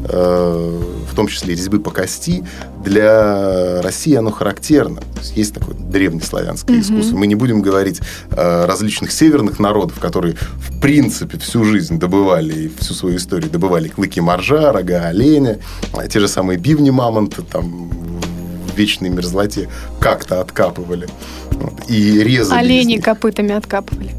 в 0.04 1.14
том 1.16 1.28
числе 1.28 1.54
резьбы 1.54 1.80
по 1.80 1.90
кости, 1.90 2.44
для 2.84 3.80
России 3.82 4.14
оно 4.14 4.30
характерно. 4.30 5.00
Есть, 5.18 5.36
есть 5.36 5.54
такое 5.54 5.74
древнеславянское 5.74 6.76
mm-hmm. 6.76 6.80
искусство. 6.80 7.16
Мы 7.16 7.26
не 7.26 7.34
будем 7.34 7.62
говорить 7.62 8.00
э, 8.30 8.66
различных 8.66 9.12
северных 9.12 9.58
народов, 9.58 9.98
которые 10.00 10.34
в 10.34 10.80
принципе 10.80 11.38
всю 11.38 11.64
жизнь 11.64 11.98
добывали 11.98 12.64
и 12.64 12.72
всю 12.80 12.94
свою 12.94 13.16
историю 13.16 13.50
добывали 13.50 13.88
клыки 13.88 14.20
моржа, 14.20 14.72
рога 14.72 15.06
оленя, 15.06 15.58
а 15.94 16.06
те 16.06 16.20
же 16.20 16.28
самые 16.28 16.58
бивни 16.58 16.90
мамонта, 16.90 17.42
там 17.42 17.88
в 17.88 18.76
вечной 18.76 19.08
мерзлоте 19.08 19.68
как-то 20.00 20.40
откапывали. 20.40 21.08
Вот, 21.52 21.88
и 21.88 22.22
резали. 22.22 22.58
Олени 22.58 22.98
копытами 22.98 23.52
откапывали. 23.54 24.10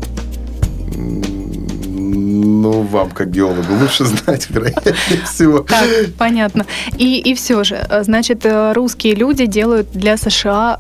Ну, 2.18 2.82
вам, 2.82 3.12
как 3.12 3.30
геологу, 3.30 3.74
лучше 3.82 4.06
знать, 4.06 4.50
вероятнее 4.50 4.96
всего. 5.26 5.60
Так, 5.60 5.88
понятно. 6.18 6.66
И, 6.98 7.20
и 7.20 7.34
все 7.34 7.64
же, 7.64 7.76
э, 7.76 8.04
значит, 8.04 8.46
э, 8.46 8.74
русские 8.74 9.16
люди 9.16 9.46
делают 9.46 9.92
для 9.92 10.16
США, 10.16 10.80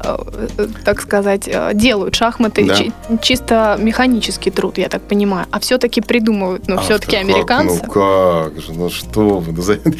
э, 0.57 0.67
так 0.85 1.01
сказать, 1.01 1.49
делают 1.73 2.15
шахматы 2.15 2.65
да. 2.65 3.17
чисто 3.21 3.77
механический 3.79 4.49
труд, 4.49 4.77
я 4.77 4.87
так 4.87 5.01
понимаю. 5.01 5.47
А 5.51 5.59
все-таки 5.59 6.01
придумывают, 6.01 6.67
ну, 6.67 6.77
а 6.77 6.81
все-таки 6.81 7.17
американцы. 7.17 7.81
Ну 7.85 7.91
как 7.91 8.59
же, 8.59 8.73
ну 8.73 8.89
что 8.89 9.39
вы, 9.39 9.51
ну, 9.51 9.93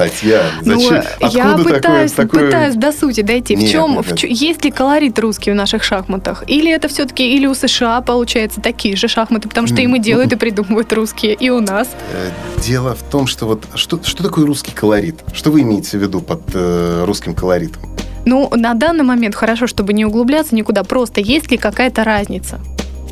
Татьяна, 0.00 0.50
ну, 0.64 0.80
зачем? 0.80 1.04
Ну, 1.20 1.28
я 1.28 1.58
пытаюсь, 1.58 2.12
такое, 2.12 2.46
пытаюсь 2.46 2.74
до 2.74 2.90
сути 2.90 3.20
дойти. 3.20 3.54
Нет, 3.54 3.68
в 3.68 3.72
чем, 3.72 3.96
нет, 3.96 4.06
в, 4.06 4.24
есть 4.24 4.64
ли 4.64 4.70
колорит 4.70 5.18
русский 5.18 5.50
в 5.50 5.54
наших 5.54 5.84
шахматах? 5.84 6.42
Или 6.46 6.72
это 6.72 6.88
все-таки, 6.88 7.36
или 7.36 7.46
у 7.46 7.54
США, 7.54 8.00
получается, 8.00 8.62
такие 8.62 8.96
же 8.96 9.08
шахматы, 9.08 9.50
потому 9.50 9.66
что 9.66 9.82
им 9.82 9.94
и 9.96 9.98
делают, 9.98 10.32
и 10.32 10.36
придумывают 10.36 10.90
русские, 10.94 11.34
и 11.34 11.50
у 11.50 11.60
нас? 11.60 11.88
Э, 12.14 12.30
дело 12.62 12.94
в 12.94 13.02
том, 13.02 13.26
что 13.26 13.44
вот, 13.44 13.64
что, 13.74 14.00
что 14.02 14.22
такое 14.22 14.46
русский 14.46 14.72
колорит? 14.72 15.20
Что 15.34 15.50
вы 15.50 15.60
имеете 15.60 15.98
в 15.98 16.02
виду 16.02 16.22
под 16.22 16.40
э, 16.54 17.04
русским 17.04 17.34
колоритом? 17.34 17.82
Ну, 18.24 18.48
на 18.54 18.72
данный 18.72 19.04
момент 19.04 19.34
хорошо, 19.34 19.66
чтобы 19.66 19.92
не 19.92 20.06
углубляться 20.06 20.54
никуда, 20.54 20.82
просто 20.82 21.20
есть 21.20 21.50
ли 21.50 21.58
какая-то 21.58 22.04
разница? 22.04 22.58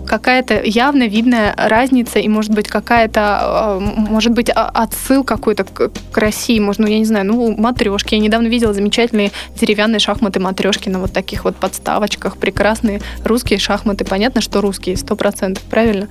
Какая-то 0.09 0.63
явно 0.65 1.07
видная 1.07 1.55
разница 1.57 2.19
и 2.19 2.29
может 2.29 2.53
быть 2.53 2.69
какая-то, 2.69 3.79
э, 3.81 4.01
может 4.11 4.33
быть 4.33 4.51
отсыл 4.51 5.23
какой-то 5.23 5.65
к, 5.65 5.91
России, 6.15 6.59
можно, 6.59 6.87
ну, 6.87 6.91
я 6.91 6.99
не 6.99 7.05
знаю, 7.05 7.27
ну, 7.27 7.57
матрешки. 7.57 8.15
Я 8.15 8.21
недавно 8.21 8.49
видела 8.49 8.75
замечательные 8.75 9.31
деревянные 9.55 10.01
шахматы 10.01 10.41
матрешки 10.41 10.89
на 10.89 10.99
вот 10.99 11.13
таких 11.13 11.45
вот 11.45 11.55
подставочках, 11.57 12.37
прекрасные 12.39 13.01
русские 13.23 13.61
шахматы. 13.61 14.05
Понятно, 14.05 14.41
что 14.41 14.61
русские, 14.61 14.97
сто 14.97 15.15
процентов, 15.15 15.63
правильно? 15.65 16.09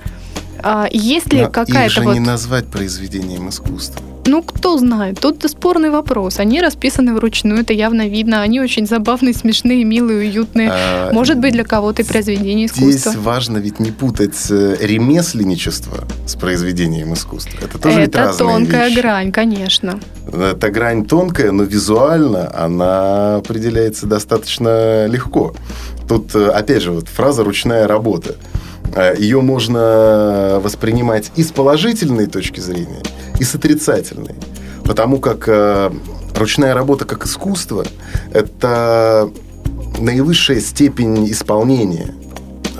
А 0.62 0.88
есть 0.90 1.32
ли 1.32 1.46
какая-то 1.46 2.02
вот... 2.02 2.14
не 2.14 2.20
назвать 2.20 2.66
произведением 2.66 3.48
искусства. 3.48 4.02
Ну, 4.28 4.42
кто 4.42 4.76
знает. 4.76 5.20
Тут 5.20 5.42
спорный 5.48 5.90
вопрос. 5.90 6.38
Они 6.38 6.60
расписаны 6.60 7.14
вручную, 7.14 7.60
это 7.60 7.72
явно 7.72 8.08
видно. 8.08 8.42
Они 8.42 8.60
очень 8.60 8.86
забавные, 8.86 9.32
смешные, 9.34 9.84
милые, 9.84 10.28
уютные. 10.28 10.68
А, 10.70 11.12
Может 11.12 11.38
быть, 11.38 11.52
для 11.52 11.64
кого-то 11.64 12.02
и 12.02 12.04
произведение 12.04 12.66
искусства. 12.66 13.12
Здесь 13.12 13.16
важно 13.16 13.58
ведь 13.58 13.80
не 13.80 13.90
путать 13.90 14.36
э, 14.50 14.76
ремесленничество 14.80 16.04
с 16.26 16.34
произведением 16.34 17.14
искусства. 17.14 17.58
Это 17.62 17.78
тоже 17.78 18.00
это 18.00 18.00
ведь 18.02 18.16
разные 18.16 18.48
тонкая 18.50 18.88
вещи. 18.88 18.98
грань, 19.00 19.32
конечно. 19.32 19.98
Эта 20.30 20.70
грань 20.70 21.06
тонкая, 21.06 21.50
но 21.52 21.62
визуально 21.62 22.54
она 22.54 23.36
определяется 23.36 24.06
достаточно 24.06 25.06
легко. 25.06 25.54
Тут, 26.06 26.34
э, 26.34 26.48
опять 26.48 26.82
же, 26.82 26.92
вот 26.92 27.08
фраза 27.08 27.44
«ручная 27.44 27.86
работа». 27.86 28.36
Э, 28.94 29.14
Ее 29.18 29.40
можно 29.40 30.60
воспринимать 30.62 31.32
и 31.36 31.42
с 31.42 31.50
положительной 31.50 32.26
точки 32.26 32.60
зрения, 32.60 33.02
и 33.38 33.44
с 33.44 33.54
отрицательной. 33.54 34.34
Потому 34.84 35.18
как 35.18 35.44
э, 35.48 35.90
ручная 36.34 36.74
работа 36.74 37.04
как 37.04 37.26
искусство– 37.26 37.84
это 38.32 39.30
наивысшая 39.98 40.60
степень 40.60 41.30
исполнения. 41.30 42.14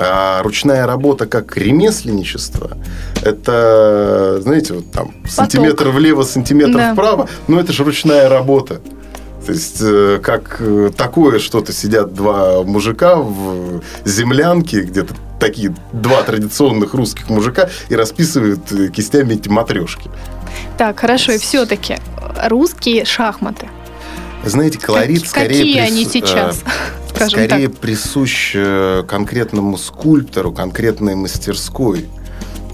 А 0.01 0.43
ручная 0.45 0.87
работа 0.87 1.27
как 1.27 1.57
ремесленничество– 1.57 2.79
это, 3.25 4.39
знаете, 4.43 4.75
вот 4.75 4.91
там 4.93 5.09
Поток. 5.09 5.31
сантиметр 5.31 5.89
влево, 5.89 6.23
сантиметр 6.23 6.77
да. 6.79 6.93
вправо, 6.93 7.29
но 7.49 7.59
это 7.59 7.73
же 7.73 7.83
ручная 7.85 8.29
работа. 8.29 8.81
То 9.49 9.55
есть, 9.55 9.79
э, 9.81 10.21
как 10.23 10.61
такое 10.95 11.39
что-то 11.39 11.73
сидят 11.73 12.13
два 12.13 12.63
мужика 12.65 13.17
в 13.17 13.81
землянке, 14.05 14.83
где-то 14.83 15.15
такие 15.41 15.75
два 15.95 16.23
традиционных 16.23 16.93
русских 16.93 17.31
мужика 17.31 17.71
и 17.89 17.97
расписывают 17.97 18.61
кистями 18.95 19.37
эти 19.37 19.49
матрешки. 19.49 20.11
Так, 20.77 21.01
хорошо, 21.01 21.33
и 21.33 21.39
все-таки 21.39 21.97
русские 22.45 23.07
шахматы. 23.07 23.71
Знаете, 24.45 24.79
колорит 24.79 25.23
как, 25.23 25.31
скорее... 25.31 25.59
Какие 25.61 25.81
прис... 25.81 25.91
они 25.93 26.05
сейчас? 26.05 26.61
Э, 27.21 27.29
скорее 27.29 27.69
так. 27.69 27.79
присущ 27.79 28.53
э, 28.55 29.03
конкретному 29.09 29.77
скульптору, 29.77 30.53
конкретной 30.53 31.17
мастерской 31.17 32.01
э, 32.01 32.18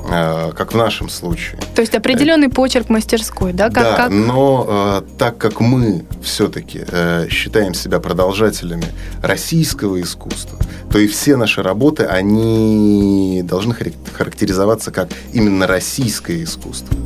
как 0.08 0.72
в 0.72 0.76
нашем 0.76 1.08
случае. 1.08 1.58
То 1.74 1.80
есть 1.80 1.94
определенный 1.94 2.48
почерк 2.48 2.88
мастерской, 2.90 3.52
да? 3.52 3.70
Как, 3.70 3.82
да, 3.82 3.96
как... 3.96 4.10
но 4.10 5.02
э, 5.06 5.18
так 5.18 5.38
как 5.38 5.60
мы 5.60 6.04
все-таки 6.22 6.84
э, 6.86 7.28
считаем 7.30 7.74
себя 7.74 8.00
продолжателями 8.00 8.86
российского 9.22 10.00
искусства, 10.00 10.58
то 10.90 10.98
и 10.98 11.06
все 11.06 11.36
наши 11.36 11.62
работы, 11.62 12.04
они 12.04 13.42
должны 13.44 13.74
характеризоваться 14.16 14.90
как 14.90 15.08
именно 15.32 15.66
российское 15.66 16.42
искусство 16.42 16.96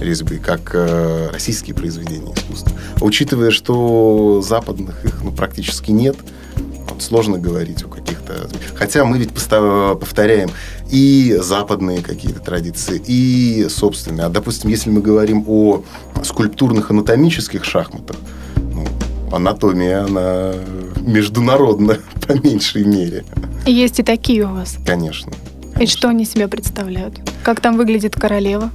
резьбы, 0.00 0.36
как 0.38 0.70
э, 0.74 1.28
российские 1.32 1.74
произведения 1.74 2.32
искусства. 2.34 2.72
Учитывая, 3.00 3.50
что 3.50 4.42
западных 4.42 5.04
их 5.04 5.20
ну, 5.22 5.30
практически 5.30 5.90
нет, 5.90 6.16
вот 6.90 7.02
сложно 7.02 7.38
говорить 7.38 7.82
о 7.82 7.88
каких-то... 7.88 8.48
Хотя 8.74 9.04
мы 9.04 9.18
ведь 9.18 9.30
повторяем 9.30 10.50
и 10.90 11.36
западные 11.40 12.02
какие-то 12.02 12.40
традиции, 12.40 13.02
и 13.06 13.66
собственные. 13.68 14.26
А, 14.26 14.28
допустим, 14.28 14.70
если 14.70 14.90
мы 14.90 15.00
говорим 15.00 15.44
о 15.46 15.82
скульптурных 16.22 16.90
анатомических 16.90 17.64
шахматах, 17.64 18.16
ну, 18.56 18.86
анатомия, 19.32 20.04
она 20.04 20.54
международная, 21.00 22.00
по 22.26 22.32
меньшей 22.32 22.84
мере. 22.84 23.24
Есть 23.66 24.00
и 24.00 24.02
такие 24.02 24.46
у 24.46 24.54
вас? 24.54 24.76
Конечно. 24.86 25.30
конечно. 25.30 25.82
И 25.82 25.86
что 25.86 26.08
они 26.08 26.24
себе 26.24 26.48
представляют? 26.48 27.20
Как 27.42 27.60
там 27.60 27.76
выглядит 27.76 28.14
королева? 28.14 28.70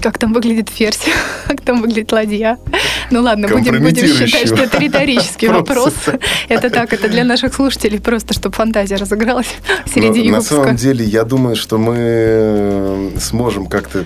Как 0.00 0.18
там 0.18 0.32
выглядит 0.32 0.68
ферзь, 0.68 1.06
как 1.46 1.60
там 1.60 1.80
выглядит 1.80 2.12
ладья. 2.12 2.58
Ну 3.10 3.22
ладно, 3.22 3.48
будем, 3.48 3.82
будем 3.82 4.06
считать, 4.06 4.46
что 4.46 4.56
это 4.56 4.78
риторический 4.78 5.48
вопрос. 5.52 5.94
Это 6.48 6.70
так, 6.70 6.92
это 6.92 7.08
для 7.08 7.24
наших 7.24 7.54
слушателей 7.54 8.00
просто, 8.00 8.34
чтобы 8.34 8.54
фантазия 8.54 8.96
разыгралась 8.96 9.48
в 9.86 9.94
середине 9.94 10.30
выпуска. 10.30 10.54
На 10.54 10.62
самом 10.62 10.76
деле, 10.76 11.04
я 11.04 11.24
думаю, 11.24 11.56
что 11.56 11.78
мы 11.78 11.96
э, 11.98 13.10
сможем 13.20 13.66
как-то 13.66 14.04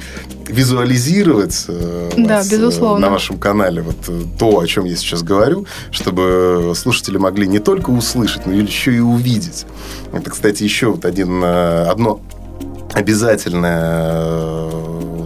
визуализировать 0.48 1.64
э, 1.68 2.10
да, 2.16 2.36
вас, 2.36 2.52
э, 2.52 2.56
безусловно. 2.56 3.06
на 3.06 3.12
вашем 3.12 3.38
канале 3.38 3.82
вот 3.82 3.96
то, 4.38 4.60
о 4.60 4.66
чем 4.66 4.84
я 4.84 4.96
сейчас 4.96 5.22
говорю, 5.22 5.66
чтобы 5.90 6.72
слушатели 6.76 7.16
могли 7.16 7.46
не 7.46 7.58
только 7.58 7.90
услышать, 7.90 8.46
но 8.46 8.52
еще 8.52 8.94
и 8.94 9.00
увидеть. 9.00 9.66
Это, 10.12 10.30
кстати, 10.30 10.62
еще 10.62 10.88
вот 10.88 11.04
один, 11.04 11.42
одно 11.42 12.20
обязательное 12.94 14.70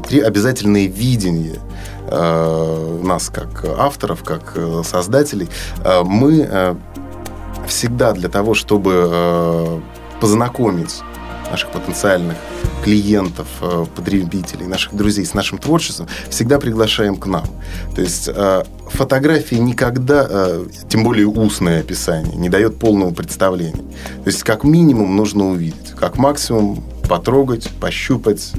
три 0.08 0.20
обязательные 0.20 0.86
видения 0.86 1.60
э, 2.06 3.00
нас 3.04 3.28
как 3.28 3.64
авторов, 3.64 4.24
как 4.24 4.54
э, 4.56 4.82
создателей. 4.84 5.48
Э, 5.84 6.02
мы 6.02 6.76
всегда 7.66 8.12
для 8.12 8.30
того, 8.30 8.54
чтобы 8.54 9.82
познакомить 10.22 11.02
наших 11.50 11.70
потенциальных 11.70 12.36
клиентов, 12.82 13.46
потребителей, 13.94 14.66
наших 14.66 14.94
друзей 14.94 15.26
с 15.26 15.34
нашим 15.34 15.58
творчеством, 15.58 16.08
всегда 16.30 16.58
приглашаем 16.58 17.16
к 17.16 17.26
нам. 17.26 17.44
То 17.94 18.00
есть 18.00 18.30
фотографии 18.90 19.56
никогда, 19.56 20.26
тем 20.88 21.04
более 21.04 21.26
устное 21.26 21.80
описание, 21.80 22.36
не 22.36 22.48
дает 22.48 22.78
полного 22.78 23.12
представления. 23.12 23.84
То 24.24 24.30
есть 24.30 24.42
как 24.44 24.64
минимум 24.64 25.14
нужно 25.14 25.50
увидеть, 25.50 25.90
как 26.00 26.16
максимум 26.16 26.82
потрогать, 27.06 27.68
пощупать, 27.80 28.52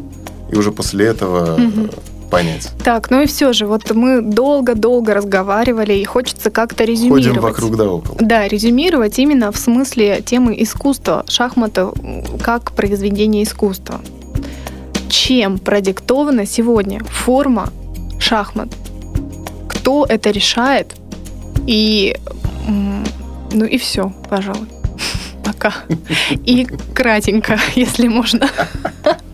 и 0.51 0.55
уже 0.55 0.71
после 0.71 1.05
этого 1.05 1.55
угу. 1.55 1.89
понять. 2.29 2.71
Так, 2.83 3.09
ну 3.11 3.21
и 3.21 3.25
все 3.25 3.53
же, 3.53 3.67
вот 3.67 3.91
мы 3.91 4.21
долго-долго 4.21 5.13
разговаривали, 5.13 5.93
и 5.93 6.03
хочется 6.05 6.49
как-то 6.49 6.83
резюмировать. 6.83 7.27
Ходим 7.27 7.41
вокруг 7.41 7.77
да 7.77 7.89
около. 7.89 8.17
Да, 8.19 8.47
резюмировать 8.47 9.19
именно 9.19 9.51
в 9.51 9.57
смысле 9.57 10.21
темы 10.21 10.55
искусства, 10.61 11.25
шахмата 11.27 11.91
как 12.43 12.71
произведение 12.71 13.43
искусства. 13.43 14.01
Чем 15.09 15.57
продиктована 15.57 16.45
сегодня 16.45 17.03
форма 17.03 17.69
шахмат? 18.19 18.69
Кто 19.67 20.05
это 20.07 20.29
решает? 20.29 20.93
И, 21.65 22.15
ну 23.51 23.65
и 23.65 23.77
все, 23.77 24.13
пожалуй. 24.29 24.67
Пока. 25.43 25.73
И 26.45 26.67
кратенько, 26.93 27.59
если 27.75 28.07
можно. 28.07 28.47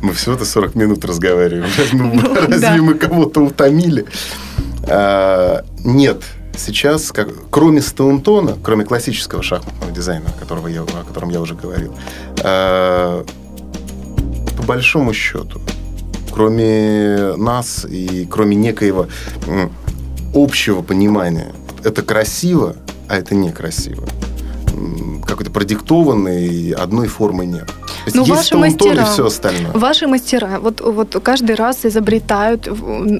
Мы 0.00 0.12
всего-то 0.12 0.44
40 0.44 0.74
минут 0.74 1.04
разговариваем. 1.04 1.70
Разве, 1.76 1.98
ну, 1.98 2.34
разве 2.48 2.80
мы 2.80 2.94
кого-то 2.94 3.40
утомили? 3.40 4.06
А, 4.84 5.64
нет, 5.84 6.22
сейчас, 6.56 7.12
как, 7.12 7.28
кроме 7.50 7.80
Стаунтона, 7.80 8.56
кроме 8.62 8.84
классического 8.84 9.42
шахматного 9.42 9.92
дизайна, 9.92 10.30
которого 10.38 10.68
я, 10.68 10.82
о 10.82 11.04
котором 11.06 11.30
я 11.30 11.40
уже 11.40 11.54
говорил, 11.54 11.94
а, 12.42 13.24
по 14.56 14.62
большому 14.62 15.12
счету, 15.12 15.60
кроме 16.32 17.34
нас 17.36 17.84
и 17.88 18.26
кроме 18.30 18.56
некоего 18.56 19.08
общего 20.34 20.82
понимания, 20.82 21.52
это 21.84 22.02
красиво, 22.02 22.76
а 23.08 23.16
это 23.16 23.34
некрасиво 23.34 24.04
какой-то 25.26 25.50
продиктованный 25.50 26.72
одной 26.72 27.08
формы 27.08 27.46
нет. 27.46 27.70
Есть 28.06 28.28
ваши 28.28 28.56
мастера, 28.56 29.02
и 29.02 29.04
все 29.04 29.26
остальное. 29.26 29.72
Ваши 29.72 30.06
мастера, 30.06 30.58
вот, 30.60 30.80
вот 30.80 31.16
каждый 31.22 31.54
раз 31.54 31.84
изобретают, 31.84 32.68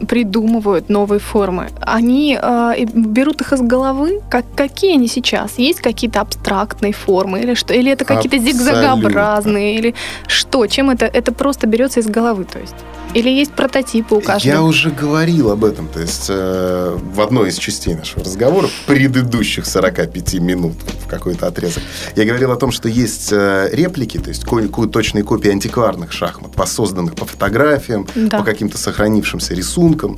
придумывают 0.09 0.89
новые 0.89 1.20
формы. 1.20 1.68
Они 1.80 2.39
э, 2.41 2.85
берут 2.93 3.41
их 3.41 3.53
из 3.53 3.61
головы. 3.61 4.20
Как, 4.30 4.45
какие 4.57 4.95
они 4.95 5.09
сейчас? 5.09 5.59
Есть 5.59 5.80
какие-то 5.80 6.20
абстрактные 6.20 6.93
формы 6.93 7.41
или 7.41 7.55
что? 7.55 7.74
Или 7.74 7.93
это 7.93 8.05
какие-то 8.05 8.39
зигзагообразные? 8.39 9.76
Или 9.76 9.95
что? 10.26 10.66
Чем 10.66 10.91
это? 10.91 11.07
Это 11.07 11.33
просто 11.33 11.66
берется 11.66 12.01
из 12.01 12.07
головы, 12.07 12.45
то 12.45 12.59
есть? 12.59 12.74
Или 13.14 13.28
есть 13.28 13.52
прототипы 13.52 14.14
у 14.14 14.20
каждого? 14.20 14.52
Я 14.52 14.62
уже 14.62 14.90
говорил 14.90 15.50
об 15.50 15.64
этом, 15.64 15.88
то 15.88 16.00
есть 16.00 16.26
э, 16.28 16.98
в 17.14 17.20
одной 17.20 17.50
из 17.50 17.56
частей 17.56 17.94
нашего 17.94 18.24
разговора, 18.24 18.68
предыдущих 18.86 19.66
45 19.66 20.34
минут 20.34 20.72
в 21.04 21.08
какой-то 21.08 21.46
отрезок, 21.46 21.82
я 22.16 22.24
говорил 22.24 22.52
о 22.52 22.56
том, 22.56 22.72
что 22.72 22.88
есть 22.88 23.28
э, 23.30 23.68
реплики, 23.72 24.18
то 24.18 24.30
есть 24.30 24.44
ко- 24.44 24.86
точные 24.86 25.24
копии 25.24 25.50
антикварных 25.50 26.10
шахмат, 26.12 26.56
воссозданных 26.56 27.14
по 27.14 27.26
фотографиям, 27.26 28.06
да. 28.14 28.38
по 28.38 28.44
каким-то 28.44 28.78
сохранившимся 28.78 29.54
рисункам, 29.54 30.16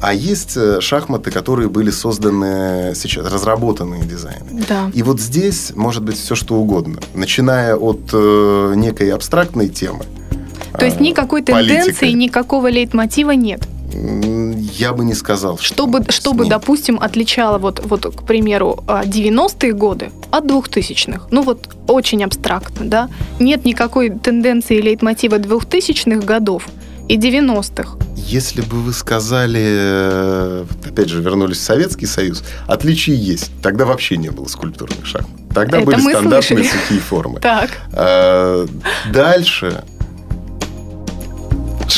а 0.00 0.14
есть 0.14 0.56
э, 0.56 0.80
шахматы, 0.80 1.32
которые 1.32 1.68
были 1.68 1.90
созданы 1.90 2.92
сейчас, 2.94 3.26
разработанные 3.26 4.04
дизайны. 4.04 4.64
Да. 4.68 4.90
И 4.94 5.02
вот 5.02 5.20
здесь 5.20 5.72
может 5.74 6.04
быть 6.04 6.16
все 6.16 6.36
что 6.36 6.54
угодно, 6.54 7.00
начиная 7.14 7.74
от 7.74 8.10
э, 8.12 8.72
некой 8.76 9.10
абстрактной 9.10 9.68
темы, 9.68 10.04
то 10.78 10.84
есть 10.84 11.00
никакой 11.00 11.42
политикой. 11.42 11.76
тенденции, 11.76 12.10
никакого 12.12 12.68
лейтмотива 12.68 13.32
нет? 13.32 13.66
Я 13.92 14.92
бы 14.92 15.04
не 15.04 15.14
сказал. 15.14 15.58
Что 15.58 15.88
чтобы 16.08 16.46
допустим, 16.46 16.98
отличало, 17.00 17.58
вот, 17.58 17.80
вот, 17.84 18.14
к 18.14 18.22
примеру, 18.24 18.84
90-е 18.86 19.70
а, 19.70 19.74
годы 19.74 20.10
от 20.30 20.44
2000-х. 20.44 21.28
Ну 21.30 21.42
вот 21.42 21.68
очень 21.88 22.22
абстрактно, 22.24 22.86
да? 22.86 23.08
Нет 23.40 23.64
никакой 23.64 24.10
тенденции 24.10 24.80
лейтмотива 24.80 25.36
2000-х 25.36 26.26
годов 26.26 26.68
и 27.08 27.16
90-х. 27.16 27.96
Если 28.16 28.60
бы 28.60 28.80
вы 28.80 28.92
сказали, 28.92 29.62
э, 29.64 30.64
опять 30.84 31.08
же, 31.08 31.22
вернулись 31.22 31.58
в 31.58 31.62
Советский 31.62 32.06
Союз, 32.06 32.42
отличия 32.66 33.14
есть. 33.14 33.52
Тогда 33.62 33.84
вообще 33.86 34.16
не 34.16 34.30
было 34.30 34.46
скульптурных 34.46 35.06
шахмат. 35.06 35.30
Тогда 35.54 35.78
Это 35.78 35.86
были 35.86 36.00
стандартные 36.00 36.42
слышали. 36.64 36.64
сухие 36.64 37.00
формы. 37.00 37.40
Так. 37.40 37.70
А, 37.92 38.66
Дальше 39.12 39.84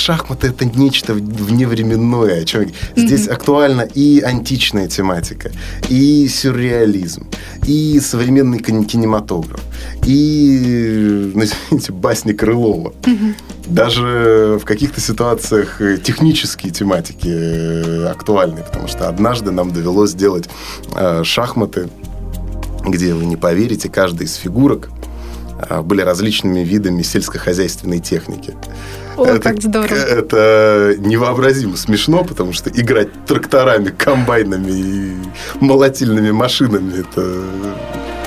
шахматы 0.09 0.47
это 0.47 0.65
нечто 0.65 1.13
вневременное. 1.13 2.41
о 2.41 2.45
чем 2.47 2.67
Здесь 2.97 3.29
актуальна 3.29 3.83
и 3.83 4.21
античная 4.21 4.89
тематика, 4.89 5.51
и 5.91 6.27
сюрреализм, 6.29 7.27
и 7.67 8.01
современный 8.01 8.59
кин- 8.59 8.85
кинематограф, 8.85 9.61
и, 10.07 11.31
ну, 11.35 11.45
извините, 11.45 11.93
басни 11.93 12.33
Крылова. 12.33 12.95
Даже 13.67 14.59
в 14.59 14.65
каких-то 14.65 14.99
ситуациях 14.99 15.83
э, 15.83 15.99
технические 15.99 16.73
тематики 16.73 17.29
э, 17.29 18.07
актуальны, 18.07 18.63
потому 18.63 18.89
что 18.89 19.09
однажды 19.09 19.51
нам 19.51 19.73
довелось 19.73 20.13
сделать 20.13 20.49
э, 20.97 21.23
шахматы, 21.23 21.91
где, 22.87 23.13
вы 23.13 23.27
не 23.27 23.37
поверите, 23.37 23.91
каждая 23.91 24.27
из 24.27 24.37
фигурок 24.37 24.89
а, 25.59 25.83
были 25.83 26.01
различными 26.01 26.61
видами 26.61 27.03
сельскохозяйственной 27.03 27.99
техники. 27.99 28.55
О, 29.19 29.39
как 29.39 29.61
здорово. 29.61 29.95
Это 29.95 30.95
невообразимо 30.99 31.77
смешно, 31.77 32.25
потому 32.25 32.53
что 32.53 32.71
играть 32.71 33.09
тракторами, 33.27 33.91
комбайнами 33.91 34.71
и 34.71 35.15
молотильными 35.61 36.31
машинами, 36.31 37.01
это 37.01 37.45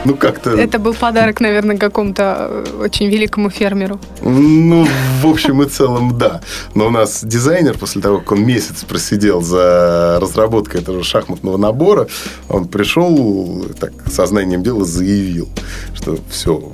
ну 0.03 0.15
как-то... 0.15 0.51
Это 0.51 0.79
был 0.79 0.93
подарок, 0.93 1.41
наверное, 1.41 1.77
какому-то 1.77 2.47
э, 2.49 2.83
очень 2.85 3.07
великому 3.07 3.49
фермеру. 3.49 3.99
Ну, 4.21 4.87
в 5.21 5.27
общем 5.27 5.61
и 5.61 5.69
целом, 5.69 6.17
да. 6.17 6.41
Но 6.73 6.87
у 6.87 6.89
нас 6.89 7.23
дизайнер, 7.23 7.77
после 7.77 8.01
того, 8.01 8.19
как 8.19 8.31
он 8.31 8.43
месяц 8.43 8.83
просидел 8.83 9.41
за 9.41 10.17
разработкой 10.19 10.81
этого 10.81 11.03
шахматного 11.03 11.57
набора, 11.57 12.07
он 12.49 12.67
пришел, 12.67 13.65
так, 13.79 13.93
сознанием 14.11 14.63
дела 14.63 14.85
заявил, 14.85 15.49
что 15.93 16.17
все, 16.29 16.71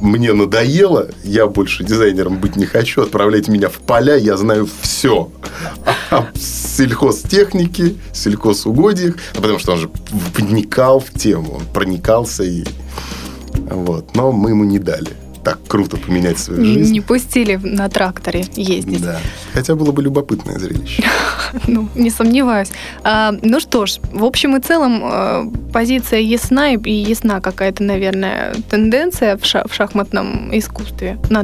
мне 0.00 0.32
надоело, 0.32 1.08
я 1.24 1.46
больше 1.46 1.84
дизайнером 1.84 2.38
быть 2.38 2.56
не 2.56 2.66
хочу, 2.66 3.02
отправляйте 3.02 3.52
меня 3.52 3.68
в 3.68 3.78
поля, 3.78 4.16
я 4.16 4.36
знаю 4.36 4.68
все 4.80 5.30
о 6.10 6.26
сельхозтехнике, 6.34 7.94
сельхозугодиях, 8.12 9.16
а 9.34 9.40
потому 9.40 9.58
что 9.58 9.72
он 9.72 9.78
же 9.78 9.90
вникал 10.10 11.00
в 11.00 11.10
тему, 11.10 11.56
он 11.56 11.62
проникался 11.72 12.44
и 12.44 12.64
вот. 13.70 14.14
Но 14.14 14.32
мы 14.32 14.50
ему 14.50 14.64
не 14.64 14.78
дали 14.78 15.19
так 15.44 15.58
круто 15.66 15.96
поменять 15.96 16.38
свою 16.38 16.64
жизнь. 16.64 16.92
Не 16.92 17.00
пустили 17.00 17.56
на 17.56 17.88
тракторе 17.88 18.44
ездить. 18.54 19.02
Да. 19.02 19.18
Хотя 19.52 19.74
было 19.74 19.92
бы 19.92 20.02
любопытное 20.02 20.58
зрелище. 20.58 21.02
Ну, 21.66 21.88
не 21.96 22.10
сомневаюсь. 22.10 22.68
А, 23.02 23.34
ну 23.42 23.58
что 23.58 23.84
ж, 23.84 23.98
в 24.12 24.24
общем 24.24 24.56
и 24.56 24.60
целом 24.60 25.02
э, 25.02 25.44
позиция 25.72 26.20
ясна 26.20 26.74
и, 26.74 26.90
ясна 26.90 27.40
какая-то, 27.40 27.82
наверное, 27.82 28.54
тенденция 28.70 29.36
в, 29.36 29.44
ша- 29.44 29.64
в 29.66 29.74
шахматном 29.74 30.56
искусстве 30.56 31.18
на, 31.28 31.42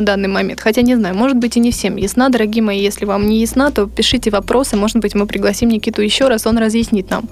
данный 0.00 0.28
момент. 0.28 0.60
Хотя 0.60 0.82
не 0.82 0.94
знаю, 0.94 1.16
может 1.16 1.36
быть 1.36 1.56
и 1.56 1.60
не 1.60 1.72
всем 1.72 1.96
ясна, 1.96 2.28
дорогие 2.28 2.62
мои. 2.62 2.78
Если 2.80 3.04
вам 3.04 3.26
не 3.26 3.40
ясна, 3.40 3.70
то 3.72 3.86
пишите 3.86 4.30
вопросы. 4.30 4.76
Может 4.76 4.98
быть, 4.98 5.14
мы 5.16 5.26
пригласим 5.26 5.68
Никиту 5.70 6.02
еще 6.02 6.28
раз, 6.28 6.46
он 6.46 6.58
разъяснит 6.58 7.10
нам 7.10 7.24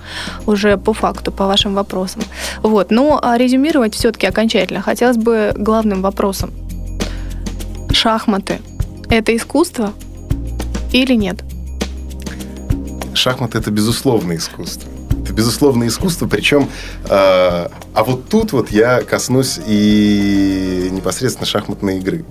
уже 0.46 0.76
по 0.76 0.92
факту, 0.92 1.30
по 1.30 1.46
вашим 1.46 1.74
вопросам. 1.74 2.22
Вот. 2.62 2.90
Ну, 2.90 3.18
а 3.22 3.38
резюмировать 3.38 3.94
все-таки 3.94 4.26
окончательно 4.26 4.82
хотелось 4.82 5.16
бы 5.16 5.52
главным 5.56 6.02
вопросом. 6.06 6.52
Шахматы– 7.90 8.60
это 9.10 9.34
искусство 9.36 9.92
или 10.92 11.14
нет? 11.14 11.42
Шахматы 13.14 13.58
это 13.58 13.70
безусловное 13.70 14.36
искусство. 14.36 14.88
Это 15.24 15.32
безусловное 15.32 15.88
искусство, 15.88 16.28
причем, 16.28 16.68
э, 17.04 17.08
а 17.08 18.04
вот 18.04 18.28
тут 18.28 18.52
вот 18.52 18.70
я 18.70 19.02
коснусь 19.02 19.58
и 19.66 20.88
непосредственно 20.92 21.46
шахматной 21.46 21.98
игры. 21.98 22.24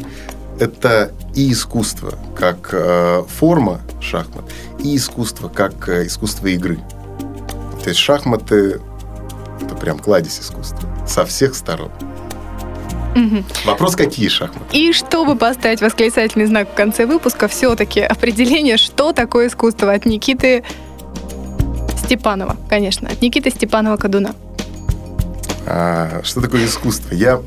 Это 0.57 1.11
и 1.33 1.51
искусство 1.51 2.13
как 2.37 2.69
э, 2.71 3.23
форма 3.27 3.81
шахмат, 3.99 4.45
и 4.79 4.95
искусство 4.95 5.49
как 5.49 5.89
э, 5.89 6.05
искусство 6.05 6.47
игры. 6.47 6.79
То 7.83 7.89
есть 7.89 7.99
шахматы 7.99 8.79
это 9.61 9.75
прям 9.75 9.99
кладезь 9.99 10.39
искусства 10.39 10.87
со 11.05 11.25
всех 11.25 11.55
сторон. 11.55 11.91
Вопрос, 13.65 13.95
какие 13.95 14.27
шахматы? 14.27 14.77
И 14.77 14.91
чтобы 14.91 15.35
поставить 15.35 15.81
восклицательный 15.81 16.45
знак 16.45 16.69
в 16.69 16.73
конце 16.75 17.05
выпуска, 17.05 17.47
все-таки 17.47 18.01
определение, 18.01 18.77
что 18.77 19.13
такое 19.13 19.47
искусство 19.47 19.93
от 19.93 20.05
Никиты 20.05 20.63
Степанова, 22.03 22.57
конечно, 22.69 23.09
от 23.09 23.21
Никиты 23.21 23.49
Степанова-Кадуна. 23.49 24.35
А, 25.65 26.21
что 26.23 26.41
такое 26.41 26.65
искусство? 26.65 27.13
Я 27.15 27.41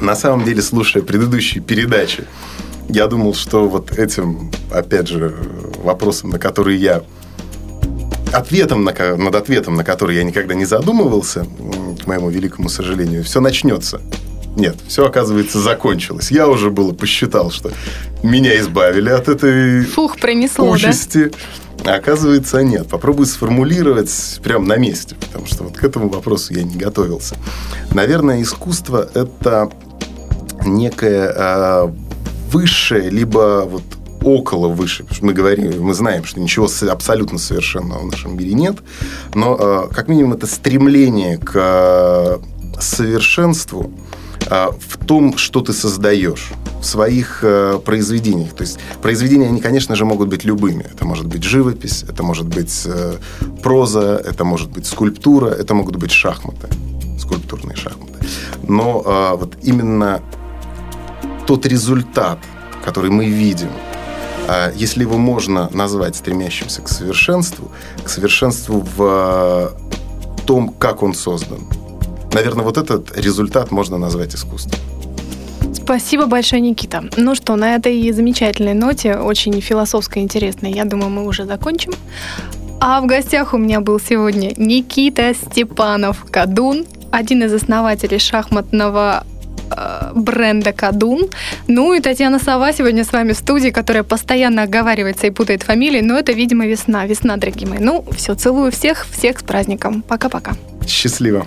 на 0.00 0.14
самом 0.14 0.44
деле, 0.44 0.62
слушая 0.62 1.02
предыдущие 1.02 1.62
передачи, 1.62 2.24
я 2.88 3.06
думал, 3.06 3.34
что 3.34 3.68
вот 3.68 3.98
этим, 3.98 4.50
опять 4.70 5.08
же, 5.08 5.34
вопросом, 5.82 6.30
на 6.30 6.38
который 6.38 6.76
я 6.76 7.02
ответом, 8.32 8.84
на, 8.84 8.92
над 9.16 9.34
ответом, 9.34 9.74
на 9.74 9.84
который 9.84 10.16
я 10.16 10.24
никогда 10.24 10.54
не 10.54 10.64
задумывался, 10.64 11.46
к 12.02 12.06
моему 12.06 12.30
великому 12.30 12.68
сожалению, 12.68 13.24
все 13.24 13.40
начнется. 13.40 14.00
Нет, 14.58 14.76
все, 14.88 15.06
оказывается, 15.06 15.60
закончилось. 15.60 16.32
Я 16.32 16.48
уже 16.48 16.70
было 16.70 16.92
посчитал, 16.92 17.52
что 17.52 17.70
меня 18.24 18.58
избавили 18.58 19.08
от 19.08 19.28
этой 19.28 19.84
Фух, 19.84 20.18
пронесло, 20.18 20.64
да? 20.64 20.70
участи. 20.72 21.30
А 21.84 21.94
оказывается, 21.94 22.60
нет. 22.64 22.88
Попробую 22.88 23.26
сформулировать 23.26 24.40
прямо 24.42 24.66
на 24.66 24.76
месте, 24.76 25.14
потому 25.14 25.46
что 25.46 25.62
вот 25.62 25.76
к 25.76 25.84
этому 25.84 26.08
вопросу 26.08 26.54
я 26.54 26.64
не 26.64 26.74
готовился. 26.74 27.36
Наверное, 27.92 28.42
искусство– 28.42 29.08
это 29.14 29.70
некое 30.66 31.32
а, 31.36 31.94
высшее, 32.50 33.10
либо 33.10 33.62
вот 33.64 33.84
около. 34.24 34.70
Потому 34.70 34.88
что 34.88 35.04
мы 35.24 35.34
говорим, 35.34 35.80
мы 35.80 35.94
знаем, 35.94 36.24
что 36.24 36.40
ничего 36.40 36.68
абсолютно 36.90 37.38
совершенного 37.38 38.00
в 38.00 38.06
нашем 38.06 38.36
мире 38.36 38.54
нет, 38.54 38.78
но 39.34 39.56
а, 39.56 39.88
как 39.88 40.08
минимум 40.08 40.32
это 40.32 40.48
стремление 40.48 41.38
к 41.38 41.52
а, 41.54 42.40
совершенству 42.80 43.92
в 44.48 45.06
том, 45.06 45.36
что 45.36 45.60
ты 45.60 45.72
создаешь 45.72 46.52
в 46.80 46.84
своих 46.84 47.40
э, 47.42 47.78
произведениях. 47.84 48.54
То 48.54 48.62
есть 48.62 48.78
произведения, 49.02 49.48
они, 49.48 49.60
конечно 49.60 49.96
же, 49.96 50.04
могут 50.04 50.28
быть 50.28 50.44
любыми. 50.44 50.84
Это 50.94 51.04
может 51.04 51.26
быть 51.26 51.42
живопись, 51.42 52.04
это 52.08 52.22
может 52.22 52.46
быть 52.46 52.86
э, 52.86 53.16
проза, 53.62 54.20
это 54.24 54.44
может 54.44 54.70
быть 54.70 54.86
скульптура, 54.86 55.48
это 55.48 55.74
могут 55.74 55.96
быть 55.96 56.12
шахматы, 56.12 56.68
скульптурные 57.18 57.76
шахматы. 57.76 58.26
Но 58.68 59.02
э, 59.04 59.36
вот 59.36 59.56
именно 59.62 60.22
тот 61.46 61.66
результат, 61.66 62.38
который 62.84 63.10
мы 63.10 63.26
видим, 63.26 63.70
если 64.76 65.02
его 65.02 65.18
можно 65.18 65.68
назвать 65.74 66.16
стремящимся 66.16 66.80
к 66.80 66.88
совершенству, 66.88 67.70
к 68.02 68.08
совершенству 68.08 68.86
в 68.96 69.02
э, 69.02 70.44
том, 70.46 70.70
как 70.78 71.02
он 71.02 71.12
создан. 71.12 71.60
Наверное, 72.32 72.64
вот 72.64 72.76
этот 72.76 73.16
результат 73.16 73.70
можно 73.70 73.98
назвать 73.98 74.34
искусством. 74.34 74.78
Спасибо 75.74 76.26
большое, 76.26 76.60
Никита. 76.60 77.04
Ну 77.16 77.34
что, 77.34 77.56
на 77.56 77.74
этой 77.74 78.12
замечательной 78.12 78.74
ноте, 78.74 79.16
очень 79.16 79.60
философской, 79.60 80.22
интересной, 80.22 80.72
я 80.72 80.84
думаю, 80.84 81.08
мы 81.10 81.26
уже 81.26 81.46
закончим. 81.46 81.92
А 82.80 83.00
в 83.00 83.06
гостях 83.06 83.54
у 83.54 83.58
меня 83.58 83.80
был 83.80 83.98
сегодня 83.98 84.52
Никита 84.56 85.34
Степанов 85.34 86.26
Кадун, 86.30 86.84
один 87.10 87.42
из 87.42 87.54
основателей 87.54 88.18
шахматного 88.18 89.24
э, 89.70 90.12
бренда 90.14 90.72
Кадун. 90.72 91.28
Ну 91.66 91.94
и 91.94 92.00
Татьяна 92.00 92.38
Сова 92.38 92.72
сегодня 92.72 93.04
с 93.04 93.12
вами 93.12 93.32
в 93.32 93.38
студии, 93.38 93.70
которая 93.70 94.04
постоянно 94.04 94.62
оговаривается 94.62 95.26
и 95.26 95.30
путает 95.30 95.62
фамилии, 95.62 96.02
но 96.02 96.18
это, 96.18 96.32
видимо, 96.32 96.66
весна. 96.66 97.06
Весна, 97.06 97.36
дорогие 97.36 97.68
мои. 97.68 97.78
Ну, 97.80 98.04
все, 98.16 98.34
целую 98.34 98.70
всех, 98.70 99.06
всех 99.10 99.40
с 99.40 99.42
праздником. 99.42 100.02
Пока-пока. 100.02 100.52
Счастливо! 100.86 101.46